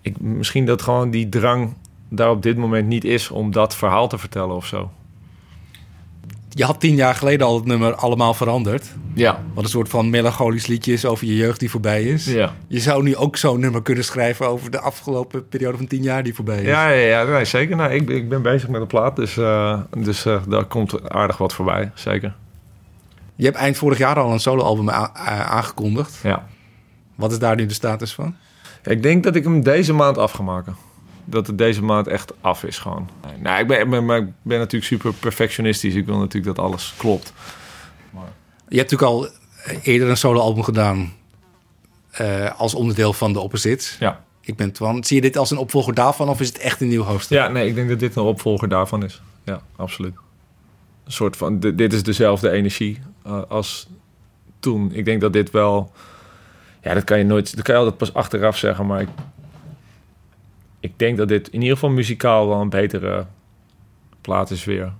ik, 0.00 0.20
misschien 0.20 0.66
dat 0.66 0.82
gewoon 0.82 1.10
die 1.10 1.28
drang 1.28 1.74
daar 2.08 2.30
op 2.30 2.42
dit 2.42 2.56
moment 2.56 2.86
niet 2.86 3.04
is 3.04 3.30
om 3.30 3.50
dat 3.50 3.76
verhaal 3.76 4.08
te 4.08 4.18
vertellen 4.18 4.56
of 4.56 4.66
zo. 4.66 4.90
Je 6.56 6.64
had 6.64 6.80
tien 6.80 6.94
jaar 6.94 7.14
geleden 7.14 7.46
al 7.46 7.54
het 7.54 7.64
nummer 7.64 7.94
Allemaal 7.94 8.34
Veranderd. 8.34 8.86
Ja, 9.14 9.42
Wat 9.54 9.64
een 9.64 9.70
soort 9.70 9.88
van 9.88 10.10
melancholisch 10.10 10.66
liedje 10.66 10.92
is 10.92 11.04
over 11.04 11.26
je 11.26 11.36
jeugd 11.36 11.60
die 11.60 11.70
voorbij 11.70 12.02
is. 12.02 12.24
ja. 12.24 12.52
Je 12.66 12.80
zou 12.80 13.02
nu 13.02 13.16
ook 13.16 13.36
zo'n 13.36 13.60
nummer 13.60 13.82
kunnen 13.82 14.04
schrijven 14.04 14.48
over 14.48 14.70
de 14.70 14.80
afgelopen 14.80 15.48
periode 15.48 15.76
van 15.76 15.86
tien 15.86 16.02
jaar 16.02 16.22
die 16.22 16.34
voorbij 16.34 16.60
is. 16.60 16.66
Ja, 16.66 16.88
ja, 16.88 17.06
ja 17.06 17.32
nee, 17.32 17.44
zeker. 17.44 17.76
Nou, 17.76 17.92
ik, 17.92 18.08
ik 18.08 18.28
ben 18.28 18.42
bezig 18.42 18.68
met 18.68 18.80
een 18.80 18.86
plaat, 18.86 19.16
dus, 19.16 19.36
eh, 19.36 19.80
dus 19.98 20.24
eh, 20.24 20.40
daar 20.48 20.64
komt 20.64 21.10
aardig 21.10 21.38
wat 21.38 21.52
voorbij, 21.52 21.90
zeker. 21.94 22.34
Je 23.34 23.44
hebt 23.44 23.56
eind 23.56 23.76
vorig 23.76 23.98
jaar 23.98 24.18
al 24.18 24.32
een 24.32 24.40
soloalbum 24.40 24.90
aangekondigd. 24.90 26.18
Ja. 26.22 26.46
Wat 27.14 27.32
is 27.32 27.38
daar 27.38 27.56
nu 27.56 27.66
de 27.66 27.74
status 27.74 28.14
van? 28.14 28.36
Ik 28.84 29.02
denk 29.02 29.24
dat 29.24 29.34
ik 29.34 29.44
hem 29.44 29.62
deze 29.62 29.92
maand 29.92 30.18
af 30.18 30.32
ga 30.32 30.42
maken. 30.42 30.76
Dat 31.24 31.46
het 31.46 31.58
deze 31.58 31.82
maand 31.82 32.06
echt 32.06 32.32
af 32.40 32.64
is 32.64 32.78
gewoon. 32.78 33.08
Nou, 33.38 33.60
ik 33.60 33.66
ben, 33.88 34.04
maar 34.04 34.18
ik 34.18 34.28
ben 34.42 34.58
natuurlijk 34.58 34.84
super 34.84 35.12
perfectionistisch. 35.12 35.94
Ik 35.94 36.06
wil 36.06 36.18
natuurlijk 36.18 36.56
dat 36.56 36.64
alles 36.64 36.94
klopt. 36.96 37.32
Je 38.68 38.76
hebt 38.78 38.90
natuurlijk 38.90 39.02
al 39.02 39.28
eerder 39.82 40.08
een 40.08 40.16
soloalbum 40.16 40.62
gedaan 40.62 41.12
eh, 42.10 42.60
als 42.60 42.74
onderdeel 42.74 43.12
van 43.12 43.32
de 43.32 43.40
Opposites. 43.40 43.96
Ja. 44.00 44.24
Ik 44.40 44.56
ben 44.56 44.72
Twan. 44.72 45.04
Zie 45.04 45.16
je 45.16 45.22
dit 45.22 45.36
als 45.36 45.50
een 45.50 45.56
opvolger 45.58 45.94
daarvan 45.94 46.28
of 46.28 46.40
is 46.40 46.48
het 46.48 46.58
echt 46.58 46.80
een 46.80 46.88
nieuw 46.88 47.02
hoofdstuk? 47.02 47.38
Ja, 47.38 47.48
nee, 47.48 47.68
ik 47.68 47.74
denk 47.74 47.88
dat 47.88 47.98
dit 47.98 48.16
een 48.16 48.22
opvolger 48.22 48.68
daarvan 48.68 49.04
is. 49.04 49.22
Ja, 49.44 49.60
absoluut. 49.76 50.14
Een 51.04 51.12
soort 51.12 51.36
van, 51.36 51.58
di- 51.60 51.74
dit 51.74 51.92
is 51.92 52.02
dezelfde 52.02 52.50
energie 52.50 52.98
eh, 53.24 53.42
als 53.48 53.88
toen. 54.60 54.90
Ik 54.92 55.04
denk 55.04 55.20
dat 55.20 55.32
dit 55.32 55.50
wel, 55.50 55.92
ja, 56.82 56.94
dat 56.94 57.04
kan 57.04 57.18
je 57.18 57.24
nooit, 57.24 57.54
dat 57.56 57.64
kan 57.64 57.74
je 57.74 57.80
altijd 57.80 57.98
pas 57.98 58.14
achteraf 58.14 58.56
zeggen, 58.56 58.86
maar 58.86 59.00
ik, 59.00 59.08
ik 60.84 60.98
denk 60.98 61.16
dat 61.16 61.28
dit 61.28 61.48
in 61.48 61.60
ieder 61.60 61.74
geval 61.74 61.90
muzikaal 61.90 62.48
wel 62.48 62.60
een 62.60 62.68
betere 62.68 63.26
plaat 64.20 64.50
is 64.50 64.64
weer. 64.64 64.92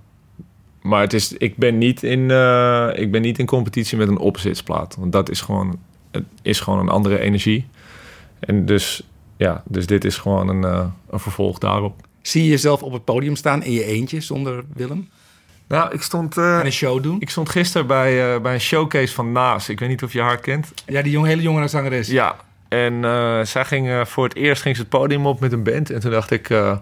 Maar 0.81 1.01
het 1.01 1.13
is, 1.13 1.33
ik 1.33 1.57
ben 1.57 1.77
niet 1.77 2.03
in, 2.03 2.31
eh, 2.31 2.89
ik 2.93 3.11
ben 3.11 3.21
niet 3.21 3.39
in 3.39 3.45
competitie 3.45 3.97
met 3.97 4.07
een 4.07 4.17
opzitsplaat, 4.17 4.95
want 4.99 5.11
dat 5.11 5.29
is 5.29 5.41
gewoon, 5.41 5.79
het 6.11 6.23
is 6.41 6.59
gewoon 6.59 6.79
een 6.79 6.89
andere 6.89 7.19
energie. 7.19 7.67
En 8.39 8.65
dus, 8.65 9.07
ja, 9.37 9.63
dus 9.65 9.85
dit 9.85 10.05
is 10.05 10.17
gewoon 10.17 10.49
een, 10.49 10.63
eh, 10.63 10.85
een 11.09 11.19
vervolg 11.19 11.57
daarop. 11.57 12.07
Zie 12.21 12.43
je 12.43 12.49
jezelf 12.49 12.83
op 12.83 12.93
het 12.93 13.03
podium 13.03 13.35
staan 13.35 13.63
in 13.63 13.71
je 13.71 13.83
eentje 13.83 14.21
zonder 14.21 14.63
Willem? 14.73 15.09
Nou, 15.67 15.93
ik 15.93 16.01
stond, 16.01 16.37
eh, 16.37 16.59
En 16.59 16.65
een 16.65 16.71
show 16.71 17.03
doen? 17.03 17.19
ik 17.19 17.29
stond 17.29 17.49
gisteren 17.49 17.87
bij, 17.87 18.33
eh, 18.33 18.41
bij 18.41 18.53
een 18.53 18.59
showcase 18.59 19.13
van 19.13 19.31
Naas. 19.31 19.69
Ik 19.69 19.79
weet 19.79 19.89
niet 19.89 20.03
of 20.03 20.13
je 20.13 20.21
haar 20.21 20.39
kent. 20.39 20.73
Ja, 20.85 21.01
die 21.01 21.11
jong, 21.11 21.25
hele 21.25 21.41
jonge 21.41 21.67
zangeres. 21.67 22.07
Ja, 22.07 22.35
en 22.75 23.05
eh, 23.05 23.41
zij 23.41 23.65
ging 23.65 23.89
eh, 23.89 24.05
voor 24.05 24.23
het 24.23 24.35
eerst 24.35 24.61
ging 24.61 24.75
ze 24.75 24.81
het 24.81 24.89
podium 24.89 25.25
op 25.25 25.39
met 25.39 25.51
een 25.51 25.63
band. 25.63 25.89
En 25.89 25.99
toen 25.99 26.11
dacht 26.11 26.31
ik, 26.31 26.49
eh 26.49 26.77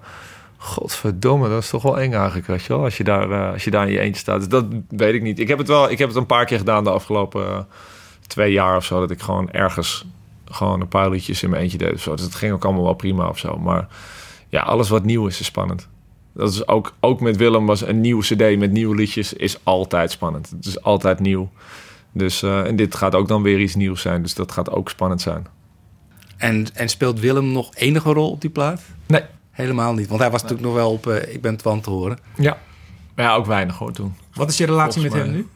godverdomme, 0.57 1.49
dat 1.49 1.63
is 1.63 1.69
toch 1.69 1.83
wel 1.83 1.99
eng 1.99 2.13
eigenlijk, 2.13 2.47
weet 2.47 2.63
je 2.63 2.73
wel. 2.73 2.83
Als 2.83 2.97
je 2.97 3.03
daar, 3.03 3.51
als 3.51 3.63
je 3.63 3.71
daar 3.71 3.87
in 3.87 3.91
je 3.91 3.99
eentje 3.99 4.21
staat. 4.21 4.39
Dus 4.39 4.47
dat 4.47 4.65
weet 4.89 5.13
ik 5.13 5.21
niet. 5.21 5.39
Ik 5.39 5.47
heb 5.47 5.57
het 5.57 5.67
wel, 5.67 5.89
ik 5.89 5.97
heb 5.97 6.07
het 6.07 6.17
een 6.17 6.25
paar 6.25 6.45
keer 6.45 6.57
gedaan 6.57 6.83
de 6.83 6.89
afgelopen 6.89 7.67
twee 8.27 8.51
jaar 8.51 8.75
of 8.75 8.85
zo. 8.85 8.99
Dat 8.99 9.11
ik 9.11 9.21
gewoon 9.21 9.51
ergens 9.51 10.05
gewoon 10.45 10.81
een 10.81 10.87
paar 10.87 11.09
liedjes 11.09 11.43
in 11.43 11.49
mijn 11.49 11.61
eentje 11.61 11.77
deed 11.77 11.93
of. 11.93 12.03
Dus 12.03 12.21
het 12.21 12.35
ging 12.35 12.53
ook 12.53 12.65
allemaal 12.65 12.83
wel 12.83 12.93
prima 12.93 13.27
of 13.27 13.39
zo. 13.39 13.57
Maar 13.57 13.87
ja, 14.49 14.61
alles 14.61 14.89
wat 14.89 15.03
nieuw 15.03 15.27
is, 15.27 15.39
is 15.39 15.45
spannend. 15.45 15.87
Dat 16.33 16.51
is 16.51 16.67
ook, 16.67 16.93
ook 16.99 17.19
met 17.19 17.37
Willem 17.37 17.65
was 17.65 17.81
een 17.81 18.01
nieuwe 18.01 18.23
cd 18.23 18.57
met 18.57 18.71
nieuwe 18.71 18.95
liedjes 18.95 19.33
is 19.33 19.57
altijd 19.63 20.11
spannend. 20.11 20.49
Het 20.49 20.65
is 20.65 20.81
altijd 20.81 21.19
nieuw. 21.19 21.49
Dus, 22.11 22.43
en 22.43 22.75
dit 22.75 22.95
gaat 22.95 23.15
ook 23.15 23.27
dan 23.27 23.41
weer 23.41 23.59
iets 23.59 23.75
nieuws 23.75 24.01
zijn. 24.01 24.21
Dus 24.21 24.33
dat 24.33 24.51
gaat 24.51 24.71
ook 24.71 24.89
spannend 24.89 25.21
zijn. 25.21 25.47
En, 26.43 26.65
en 26.73 26.89
speelt 26.89 27.19
Willem 27.19 27.51
nog 27.51 27.75
enige 27.75 28.13
rol 28.13 28.29
op 28.29 28.41
die 28.41 28.49
plaat? 28.49 28.81
Nee, 29.05 29.21
Helemaal 29.51 29.93
niet, 29.93 30.07
want 30.07 30.21
hij 30.21 30.31
was 30.31 30.41
natuurlijk 30.41 30.69
nog 30.69 30.77
wel 30.77 30.91
op 30.91 31.07
eh, 31.07 31.33
Ik 31.33 31.41
ben 31.41 31.55
Twan 31.55 31.81
te 31.81 31.89
horen. 31.89 32.17
Ja. 32.35 32.57
Maar 33.15 33.25
ja, 33.25 33.35
ook 33.35 33.45
weinig 33.45 33.77
hoor 33.77 33.91
toen. 33.91 34.15
Wat 34.33 34.49
is 34.49 34.57
je 34.57 34.65
relatie 34.65 35.01
Volgens 35.01 35.23
met 35.23 35.23
hem 35.23 35.35
nu? 35.35 35.47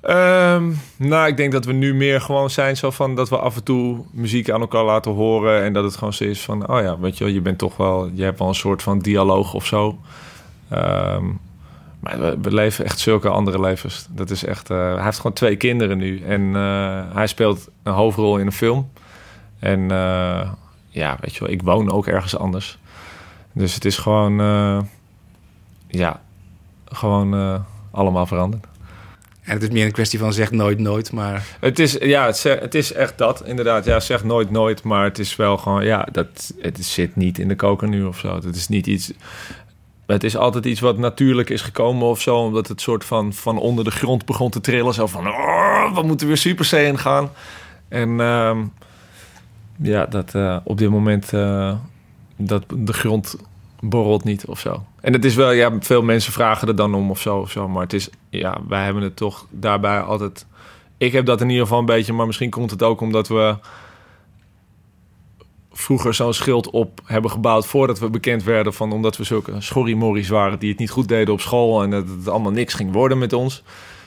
Ehm, 0.00 0.72
nou, 1.08 1.26
ik 1.26 1.36
denk 1.36 1.52
dat 1.52 1.64
we 1.64 1.72
nu 1.72 1.94
meer 1.94 2.20
gewoon 2.20 2.50
zijn 2.50 2.76
zo 2.76 2.90
van 2.90 3.14
dat 3.14 3.28
we 3.28 3.38
af 3.38 3.56
en 3.56 3.62
toe 3.62 4.04
muziek 4.10 4.50
aan 4.50 4.60
elkaar 4.60 4.84
laten 4.84 5.12
horen. 5.12 5.62
En 5.62 5.72
dat 5.72 5.84
het 5.84 5.96
gewoon 5.96 6.12
zo 6.12 6.24
is 6.24 6.40
van, 6.40 6.68
oh 6.68 6.80
ja, 6.80 6.98
weet 6.98 7.18
je 7.18 7.24
wel, 7.24 7.32
je 7.32 7.40
bent 7.40 7.58
toch 7.58 7.76
wel, 7.76 8.10
je 8.14 8.22
hebt 8.22 8.38
wel 8.38 8.48
een 8.48 8.54
soort 8.54 8.82
van 8.82 8.98
dialoog 8.98 9.54
of 9.54 9.66
zo. 9.66 9.98
Ehm, 10.68 11.24
maar 12.00 12.20
we, 12.20 12.38
we 12.42 12.54
leven 12.54 12.84
echt 12.84 12.98
zulke 12.98 13.28
andere 13.28 13.60
levens. 13.60 14.06
Dat 14.10 14.30
is 14.30 14.44
echt, 14.44 14.70
eh, 14.70 14.94
hij 14.94 15.04
heeft 15.04 15.16
gewoon 15.16 15.32
twee 15.32 15.56
kinderen 15.56 15.98
nu. 15.98 16.22
En 16.22 16.56
eh, 16.56 17.14
hij 17.14 17.26
speelt 17.26 17.68
een 17.82 17.92
hoofdrol 17.92 18.38
in 18.38 18.46
een 18.46 18.52
film. 18.52 18.90
En 19.58 19.90
eh, 19.90 20.50
ja, 20.88 21.16
weet 21.20 21.34
je 21.34 21.40
wel, 21.40 21.50
ik 21.50 21.62
woon 21.62 21.90
ook 21.90 22.06
ergens 22.06 22.36
anders. 22.36 22.78
Dus 23.52 23.74
het 23.74 23.84
is 23.84 23.98
gewoon, 23.98 24.40
eh, 24.40 24.78
ja, 25.88 26.20
gewoon 26.84 27.34
eh, 27.34 27.60
allemaal 27.90 28.26
veranderd. 28.26 28.66
En 29.42 29.52
het 29.52 29.62
is 29.62 29.68
meer 29.68 29.84
een 29.84 29.92
kwestie 29.92 30.18
van 30.18 30.32
zeg 30.32 30.50
nooit 30.50 30.78
nooit, 30.78 31.12
maar 31.12 31.56
Het 31.60 31.78
is, 31.78 31.92
ja, 31.92 32.26
het, 32.26 32.42
het 32.42 32.74
is 32.74 32.92
echt 32.92 33.18
dat, 33.18 33.44
inderdaad. 33.44 33.84
Ja, 33.84 34.00
zeg 34.00 34.24
nooit 34.24 34.50
nooit, 34.50 34.82
maar 34.82 35.04
het 35.04 35.18
is 35.18 35.36
wel 35.36 35.56
gewoon, 35.56 35.84
ja, 35.84 36.08
dat, 36.12 36.54
het 36.60 36.84
zit 36.84 37.16
niet 37.16 37.38
in 37.38 37.48
de 37.48 37.56
koker 37.56 37.88
nu 37.88 38.04
of 38.04 38.18
zo. 38.18 38.34
Het 38.34 38.56
is 38.56 38.68
niet 38.68 38.86
iets, 38.86 39.12
het 40.06 40.24
is 40.24 40.36
altijd 40.36 40.66
iets 40.66 40.80
wat 40.80 40.98
natuurlijk 40.98 41.50
is 41.50 41.62
gekomen 41.62 42.08
of 42.08 42.20
zo, 42.20 42.36
omdat 42.36 42.68
het 42.68 42.80
soort 42.80 43.04
van 43.04 43.32
van 43.32 43.58
onder 43.58 43.84
de 43.84 43.90
grond 43.90 44.24
begon 44.24 44.50
te 44.50 44.60
trillen. 44.60 44.94
Zo 44.94 45.06
van, 45.06 45.28
oh, 45.28 45.94
we 45.94 46.02
moeten 46.02 46.26
weer 46.26 46.36
Super 46.36 46.64
Saiyan 46.64 46.98
gaan. 46.98 47.30
En 47.88 48.20
ehm, 48.20 48.64
ja, 49.82 50.06
dat 50.06 50.34
eh, 50.34 50.56
op 50.64 50.78
dit 50.78 50.90
moment, 50.90 51.32
eh, 51.32 51.74
dat 52.36 52.64
de 52.76 52.92
grond 52.92 53.36
borrelt 53.80 54.24
niet 54.24 54.46
of 54.46 54.60
zo. 54.60 54.84
En 55.00 55.12
het 55.12 55.24
is 55.24 55.34
wel, 55.34 55.50
ja, 55.50 55.72
veel 55.80 56.02
mensen 56.02 56.32
vragen 56.32 56.68
er 56.68 56.76
dan 56.76 56.94
om 56.94 57.10
of 57.10 57.20
zo 57.20 57.38
of 57.38 57.50
zo, 57.50 57.68
maar 57.68 57.82
het 57.82 57.92
is, 57.92 58.08
ja, 58.30 58.58
wij 58.68 58.84
hebben 58.84 59.02
het 59.02 59.16
toch 59.16 59.46
daarbij 59.50 60.00
altijd 60.00 60.46
ik 60.98 61.12
heb 61.12 61.26
dat 61.26 61.40
in 61.40 61.48
ieder 61.48 61.62
geval 61.62 61.78
een 61.78 61.86
beetje, 61.86 62.12
maar 62.12 62.26
misschien 62.26 62.50
komt 62.50 62.70
het 62.70 62.82
ook 62.82 63.00
omdat 63.00 63.28
we 63.28 63.56
vroeger 65.72 66.14
zo'n 66.14 66.32
schild 66.32 66.70
op 66.70 67.00
hebben 67.04 67.30
gebouwd 67.30 67.66
voordat 67.66 67.98
we 67.98 68.10
bekend 68.10 68.44
werden 68.44 68.74
van 68.74 68.92
omdat 68.92 69.16
we 69.16 69.24
zulke 69.24 69.52
schorrimorries 69.58 70.28
waren 70.28 70.58
die 70.58 70.70
het 70.70 70.78
niet 70.78 70.90
goed 70.90 71.08
deden 71.08 71.34
op 71.34 71.40
school 71.40 71.82
en 71.82 71.90
dat 71.90 72.08
het 72.08 72.28
allemaal 72.28 72.52
niks 72.52 72.74
ging 72.74 72.92
worden 72.92 73.18
met 73.18 73.32
ons. 73.32 73.62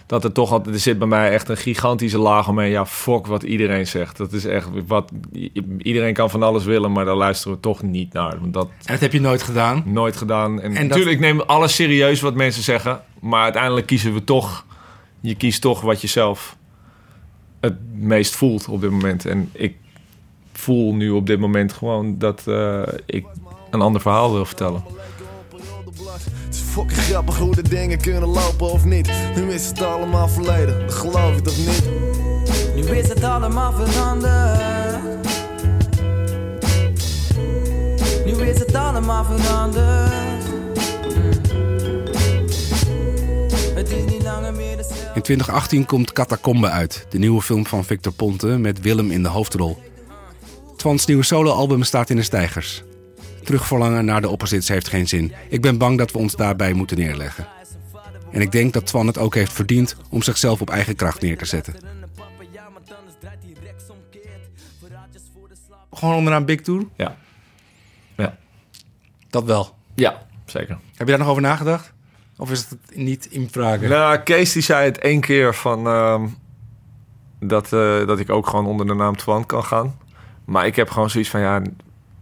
Dat 0.09 0.23
er 0.23 0.31
toch 0.31 0.51
altijd, 0.51 0.75
er 0.75 0.81
zit 0.81 0.97
bij 0.97 1.07
mij 1.07 1.31
echt 1.31 1.49
een 1.49 1.57
gigantische 1.57 2.17
laag 2.17 2.47
omheen. 2.47 2.69
Ja, 2.69 2.85
fuck 2.85 3.27
wat 3.27 3.43
iedereen 3.43 3.87
zegt. 3.87 4.17
Dat 4.17 4.33
is 4.33 4.45
echt 4.45 4.67
wat, 4.87 5.11
iedereen 5.77 6.13
kan 6.13 6.29
van 6.29 6.43
alles 6.43 6.63
willen, 6.63 6.91
maar 6.91 7.05
daar 7.05 7.15
luisteren 7.15 7.53
we 7.53 7.59
toch 7.59 7.81
niet 7.81 8.13
naar. 8.13 8.39
Want 8.39 8.53
dat, 8.53 8.65
en 8.67 8.91
dat 8.93 8.99
heb 8.99 9.13
je 9.13 9.21
nooit 9.21 9.43
gedaan. 9.43 9.83
Nooit 9.85 10.15
gedaan. 10.17 10.61
En, 10.61 10.63
En 10.63 10.73
dat- 10.73 10.81
natuurlijk, 10.83 11.15
ik 11.15 11.19
neem 11.19 11.39
alles 11.41 11.75
serieus 11.75 12.21
wat 12.21 12.35
mensen 12.35 12.63
zeggen. 12.63 13.01
Maar 13.21 13.43
uiteindelijk 13.43 13.87
kiezen 13.87 14.13
we 14.13 14.23
toch... 14.23 14.65
Je 15.21 15.35
kiest 15.35 15.61
toch 15.61 15.81
wat 15.81 16.01
je 16.01 16.07
zelf 16.07 16.57
het 17.59 17.75
meest 17.93 18.35
voelt 18.35 18.67
op 18.67 18.81
dit 18.81 18.91
moment. 18.91 19.25
En 19.25 19.49
ik 19.53 19.75
voel 20.53 20.93
nu 20.93 21.09
op 21.09 21.25
dit 21.27 21.39
moment 21.39 21.73
gewoon 21.73 22.17
dat 22.17 22.47
eh, 22.47 22.81
ik 23.05 23.25
een 23.71 23.81
ander 23.81 24.01
verhaal 24.01 24.33
wil 24.33 24.45
vertellen. 24.45 24.83
Het 26.79 26.87
fucking 26.87 27.07
grappig 27.07 27.37
hoe 27.37 27.55
de 27.55 27.69
dingen 27.69 28.01
kunnen 28.01 28.29
lopen 28.29 28.71
of 28.71 28.85
niet. 28.85 29.09
Nu 29.35 29.51
is 29.51 29.67
het 29.67 29.81
allemaal 29.81 30.27
verleden, 30.27 30.79
dat 30.79 30.93
geloof 30.93 31.35
je 31.35 31.41
toch 31.41 31.57
niet? 31.57 31.83
Nu 32.75 32.97
is 32.97 33.07
het 33.09 33.23
allemaal 33.23 33.73
veranderd. 33.73 34.61
Nu 38.25 38.31
is 38.31 38.59
het 38.59 38.75
allemaal 38.75 39.25
veranderd. 39.25 40.43
Het 43.75 43.89
is 43.91 44.11
niet 44.11 44.23
langer 44.23 44.53
meer 44.53 44.77
dezelfde. 44.77 45.11
In 45.13 45.21
2018 45.21 45.85
komt 45.85 46.13
Catacombe 46.13 46.69
uit, 46.69 47.05
de 47.09 47.17
nieuwe 47.17 47.41
film 47.41 47.65
van 47.65 47.85
Victor 47.85 48.13
Ponte 48.13 48.47
met 48.47 48.81
Willem 48.81 49.11
in 49.11 49.23
de 49.23 49.29
hoofdrol. 49.29 49.77
Twans 50.75 51.05
nieuwe 51.05 51.23
soloalbum 51.23 51.83
staat 51.83 52.09
in 52.09 52.15
de 52.15 52.23
stijgers. 52.23 52.83
Terugverlangen 53.43 54.05
naar 54.05 54.21
de 54.21 54.29
opposites 54.29 54.67
heeft 54.67 54.87
geen 54.87 55.07
zin. 55.07 55.33
Ik 55.49 55.61
ben 55.61 55.77
bang 55.77 55.97
dat 55.97 56.11
we 56.11 56.17
ons 56.17 56.35
daarbij 56.35 56.73
moeten 56.73 56.97
neerleggen. 56.97 57.47
En 58.31 58.41
ik 58.41 58.51
denk 58.51 58.73
dat 58.73 58.85
Twan 58.85 59.07
het 59.07 59.17
ook 59.17 59.35
heeft 59.35 59.53
verdiend 59.53 59.95
om 60.09 60.21
zichzelf 60.21 60.61
op 60.61 60.69
eigen 60.69 60.95
kracht 60.95 61.21
neer 61.21 61.37
te 61.37 61.45
zetten. 61.45 61.75
Gewoon 65.93 66.15
onderaan 66.15 66.45
Big 66.45 66.61
Tour? 66.61 66.85
Ja. 66.95 67.15
Ja. 68.17 68.37
Dat 69.29 69.43
wel. 69.43 69.75
Ja, 69.95 70.21
zeker. 70.45 70.77
Heb 70.95 71.07
je 71.07 71.13
daar 71.13 71.17
nog 71.17 71.27
over 71.27 71.41
nagedacht? 71.41 71.93
Of 72.37 72.51
is 72.51 72.59
het 72.69 72.95
niet 72.95 73.25
in 73.25 73.49
vraag? 73.51 73.81
Nou, 73.81 74.17
Kees 74.17 74.51
die 74.53 74.61
zei 74.61 74.85
het 74.85 74.97
één 74.97 75.19
keer 75.21 75.55
van... 75.55 75.87
ehm, 75.87 76.27
dat, 77.39 77.73
eh, 77.73 78.07
dat 78.07 78.19
ik 78.19 78.29
ook 78.29 78.47
gewoon 78.47 78.65
onder 78.65 78.87
de 78.87 78.93
naam 78.93 79.15
Twan 79.15 79.45
kan 79.45 79.63
gaan. 79.63 79.97
Maar 80.45 80.65
ik 80.65 80.75
heb 80.75 80.89
gewoon 80.89 81.09
zoiets 81.09 81.29
van, 81.29 81.39
ja, 81.39 81.61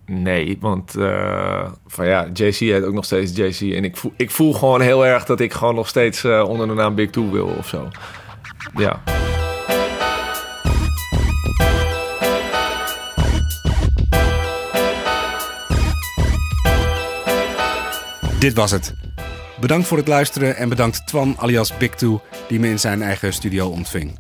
nee. 0.08 0.58
Want 0.60 0.95
eh, 0.95 1.72
van 1.88 2.08
ja, 2.08 2.30
JC 2.34 2.55
heet 2.55 2.84
ook 2.84 2.93
nog 2.93 3.05
steeds 3.05 3.36
JC. 3.36 3.74
En 3.74 3.84
ik 3.84 3.97
voel, 3.97 4.14
ik 4.18 4.32
voel 4.32 4.53
gewoon 4.53 4.82
heel 4.82 5.05
erg 5.05 5.26
dat 5.26 5.39
ik 5.39 5.53
gewoon 5.53 5.76
nog 5.76 5.88
steeds 5.88 6.24
eh, 6.24 6.43
onder 6.47 6.68
de 6.68 6.74
naam 6.74 6.95
Big 6.95 7.10
Two 7.10 7.32
wil 7.32 7.47
of 7.58 7.68
zo. 7.68 7.88
Ja. 8.76 9.03
Dit 18.39 18.53
was 18.53 18.72
het. 18.72 18.93
Bedankt 19.60 19.88
voor 19.88 19.97
het 19.97 20.08
luisteren 20.08 20.55
en 20.55 20.70
bedankt 20.70 21.08
Twan 21.08 21.36
alias 21.38 21.78
Big 21.78 21.95
Two 21.95 22.22
die 22.47 22.60
me 22.60 22.68
in 22.68 22.80
zijn 22.80 23.01
eigen 23.01 23.34
studio 23.34 23.68
ontving. 23.68 24.20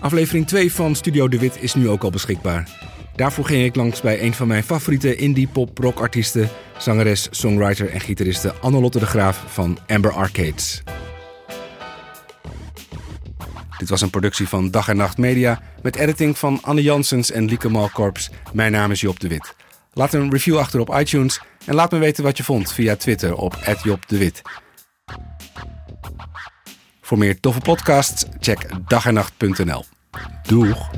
Aflevering 0.00 0.46
2 0.46 0.72
van 0.72 0.94
Studio 0.94 1.28
De 1.28 1.38
Wit 1.38 1.62
is 1.62 1.74
nu 1.74 1.88
ook 1.88 2.02
al 2.02 2.10
beschikbaar. 2.10 2.87
Daarvoor 3.18 3.44
ging 3.44 3.64
ik 3.64 3.74
langs 3.74 4.00
bij 4.00 4.22
een 4.22 4.34
van 4.34 4.48
mijn 4.48 4.62
favoriete 4.62 5.16
indie 5.16 5.48
pop 5.48 5.78
rock 5.78 6.00
artiesten, 6.00 6.48
zangeres, 6.76 7.28
songwriter 7.30 7.90
en 7.90 8.00
gitariste 8.00 8.54
Annelotte 8.54 8.98
de 8.98 9.06
Graaf 9.06 9.44
van 9.46 9.78
Amber 9.86 10.12
Arcades. 10.12 10.82
Dit 13.78 13.88
was 13.88 14.00
een 14.00 14.10
productie 14.10 14.48
van 14.48 14.70
Dag 14.70 14.88
en 14.88 14.96
Nacht 14.96 15.18
Media 15.18 15.60
met 15.82 15.96
editing 15.96 16.38
van 16.38 16.58
Anne 16.62 16.82
Jansens 16.82 17.30
en 17.30 17.44
Lieke 17.44 17.68
Malkorps. 17.68 18.30
Mijn 18.52 18.72
naam 18.72 18.90
is 18.90 19.00
Job 19.00 19.20
de 19.20 19.28
Wit. 19.28 19.54
Laat 19.92 20.12
een 20.12 20.30
review 20.30 20.58
achter 20.58 20.80
op 20.80 20.94
iTunes 20.98 21.40
en 21.64 21.74
laat 21.74 21.90
me 21.90 21.98
weten 21.98 22.24
wat 22.24 22.36
je 22.36 22.44
vond 22.44 22.72
via 22.72 22.96
Twitter 22.96 23.34
op 23.34 23.56
Job 23.82 24.08
de 24.08 24.18
Wit. 24.18 24.42
Voor 27.00 27.18
meer 27.18 27.40
toffe 27.40 27.60
podcasts 27.60 28.24
check 28.40 28.66
dagennacht.nl. 28.86 29.84
Doeg! 30.42 30.90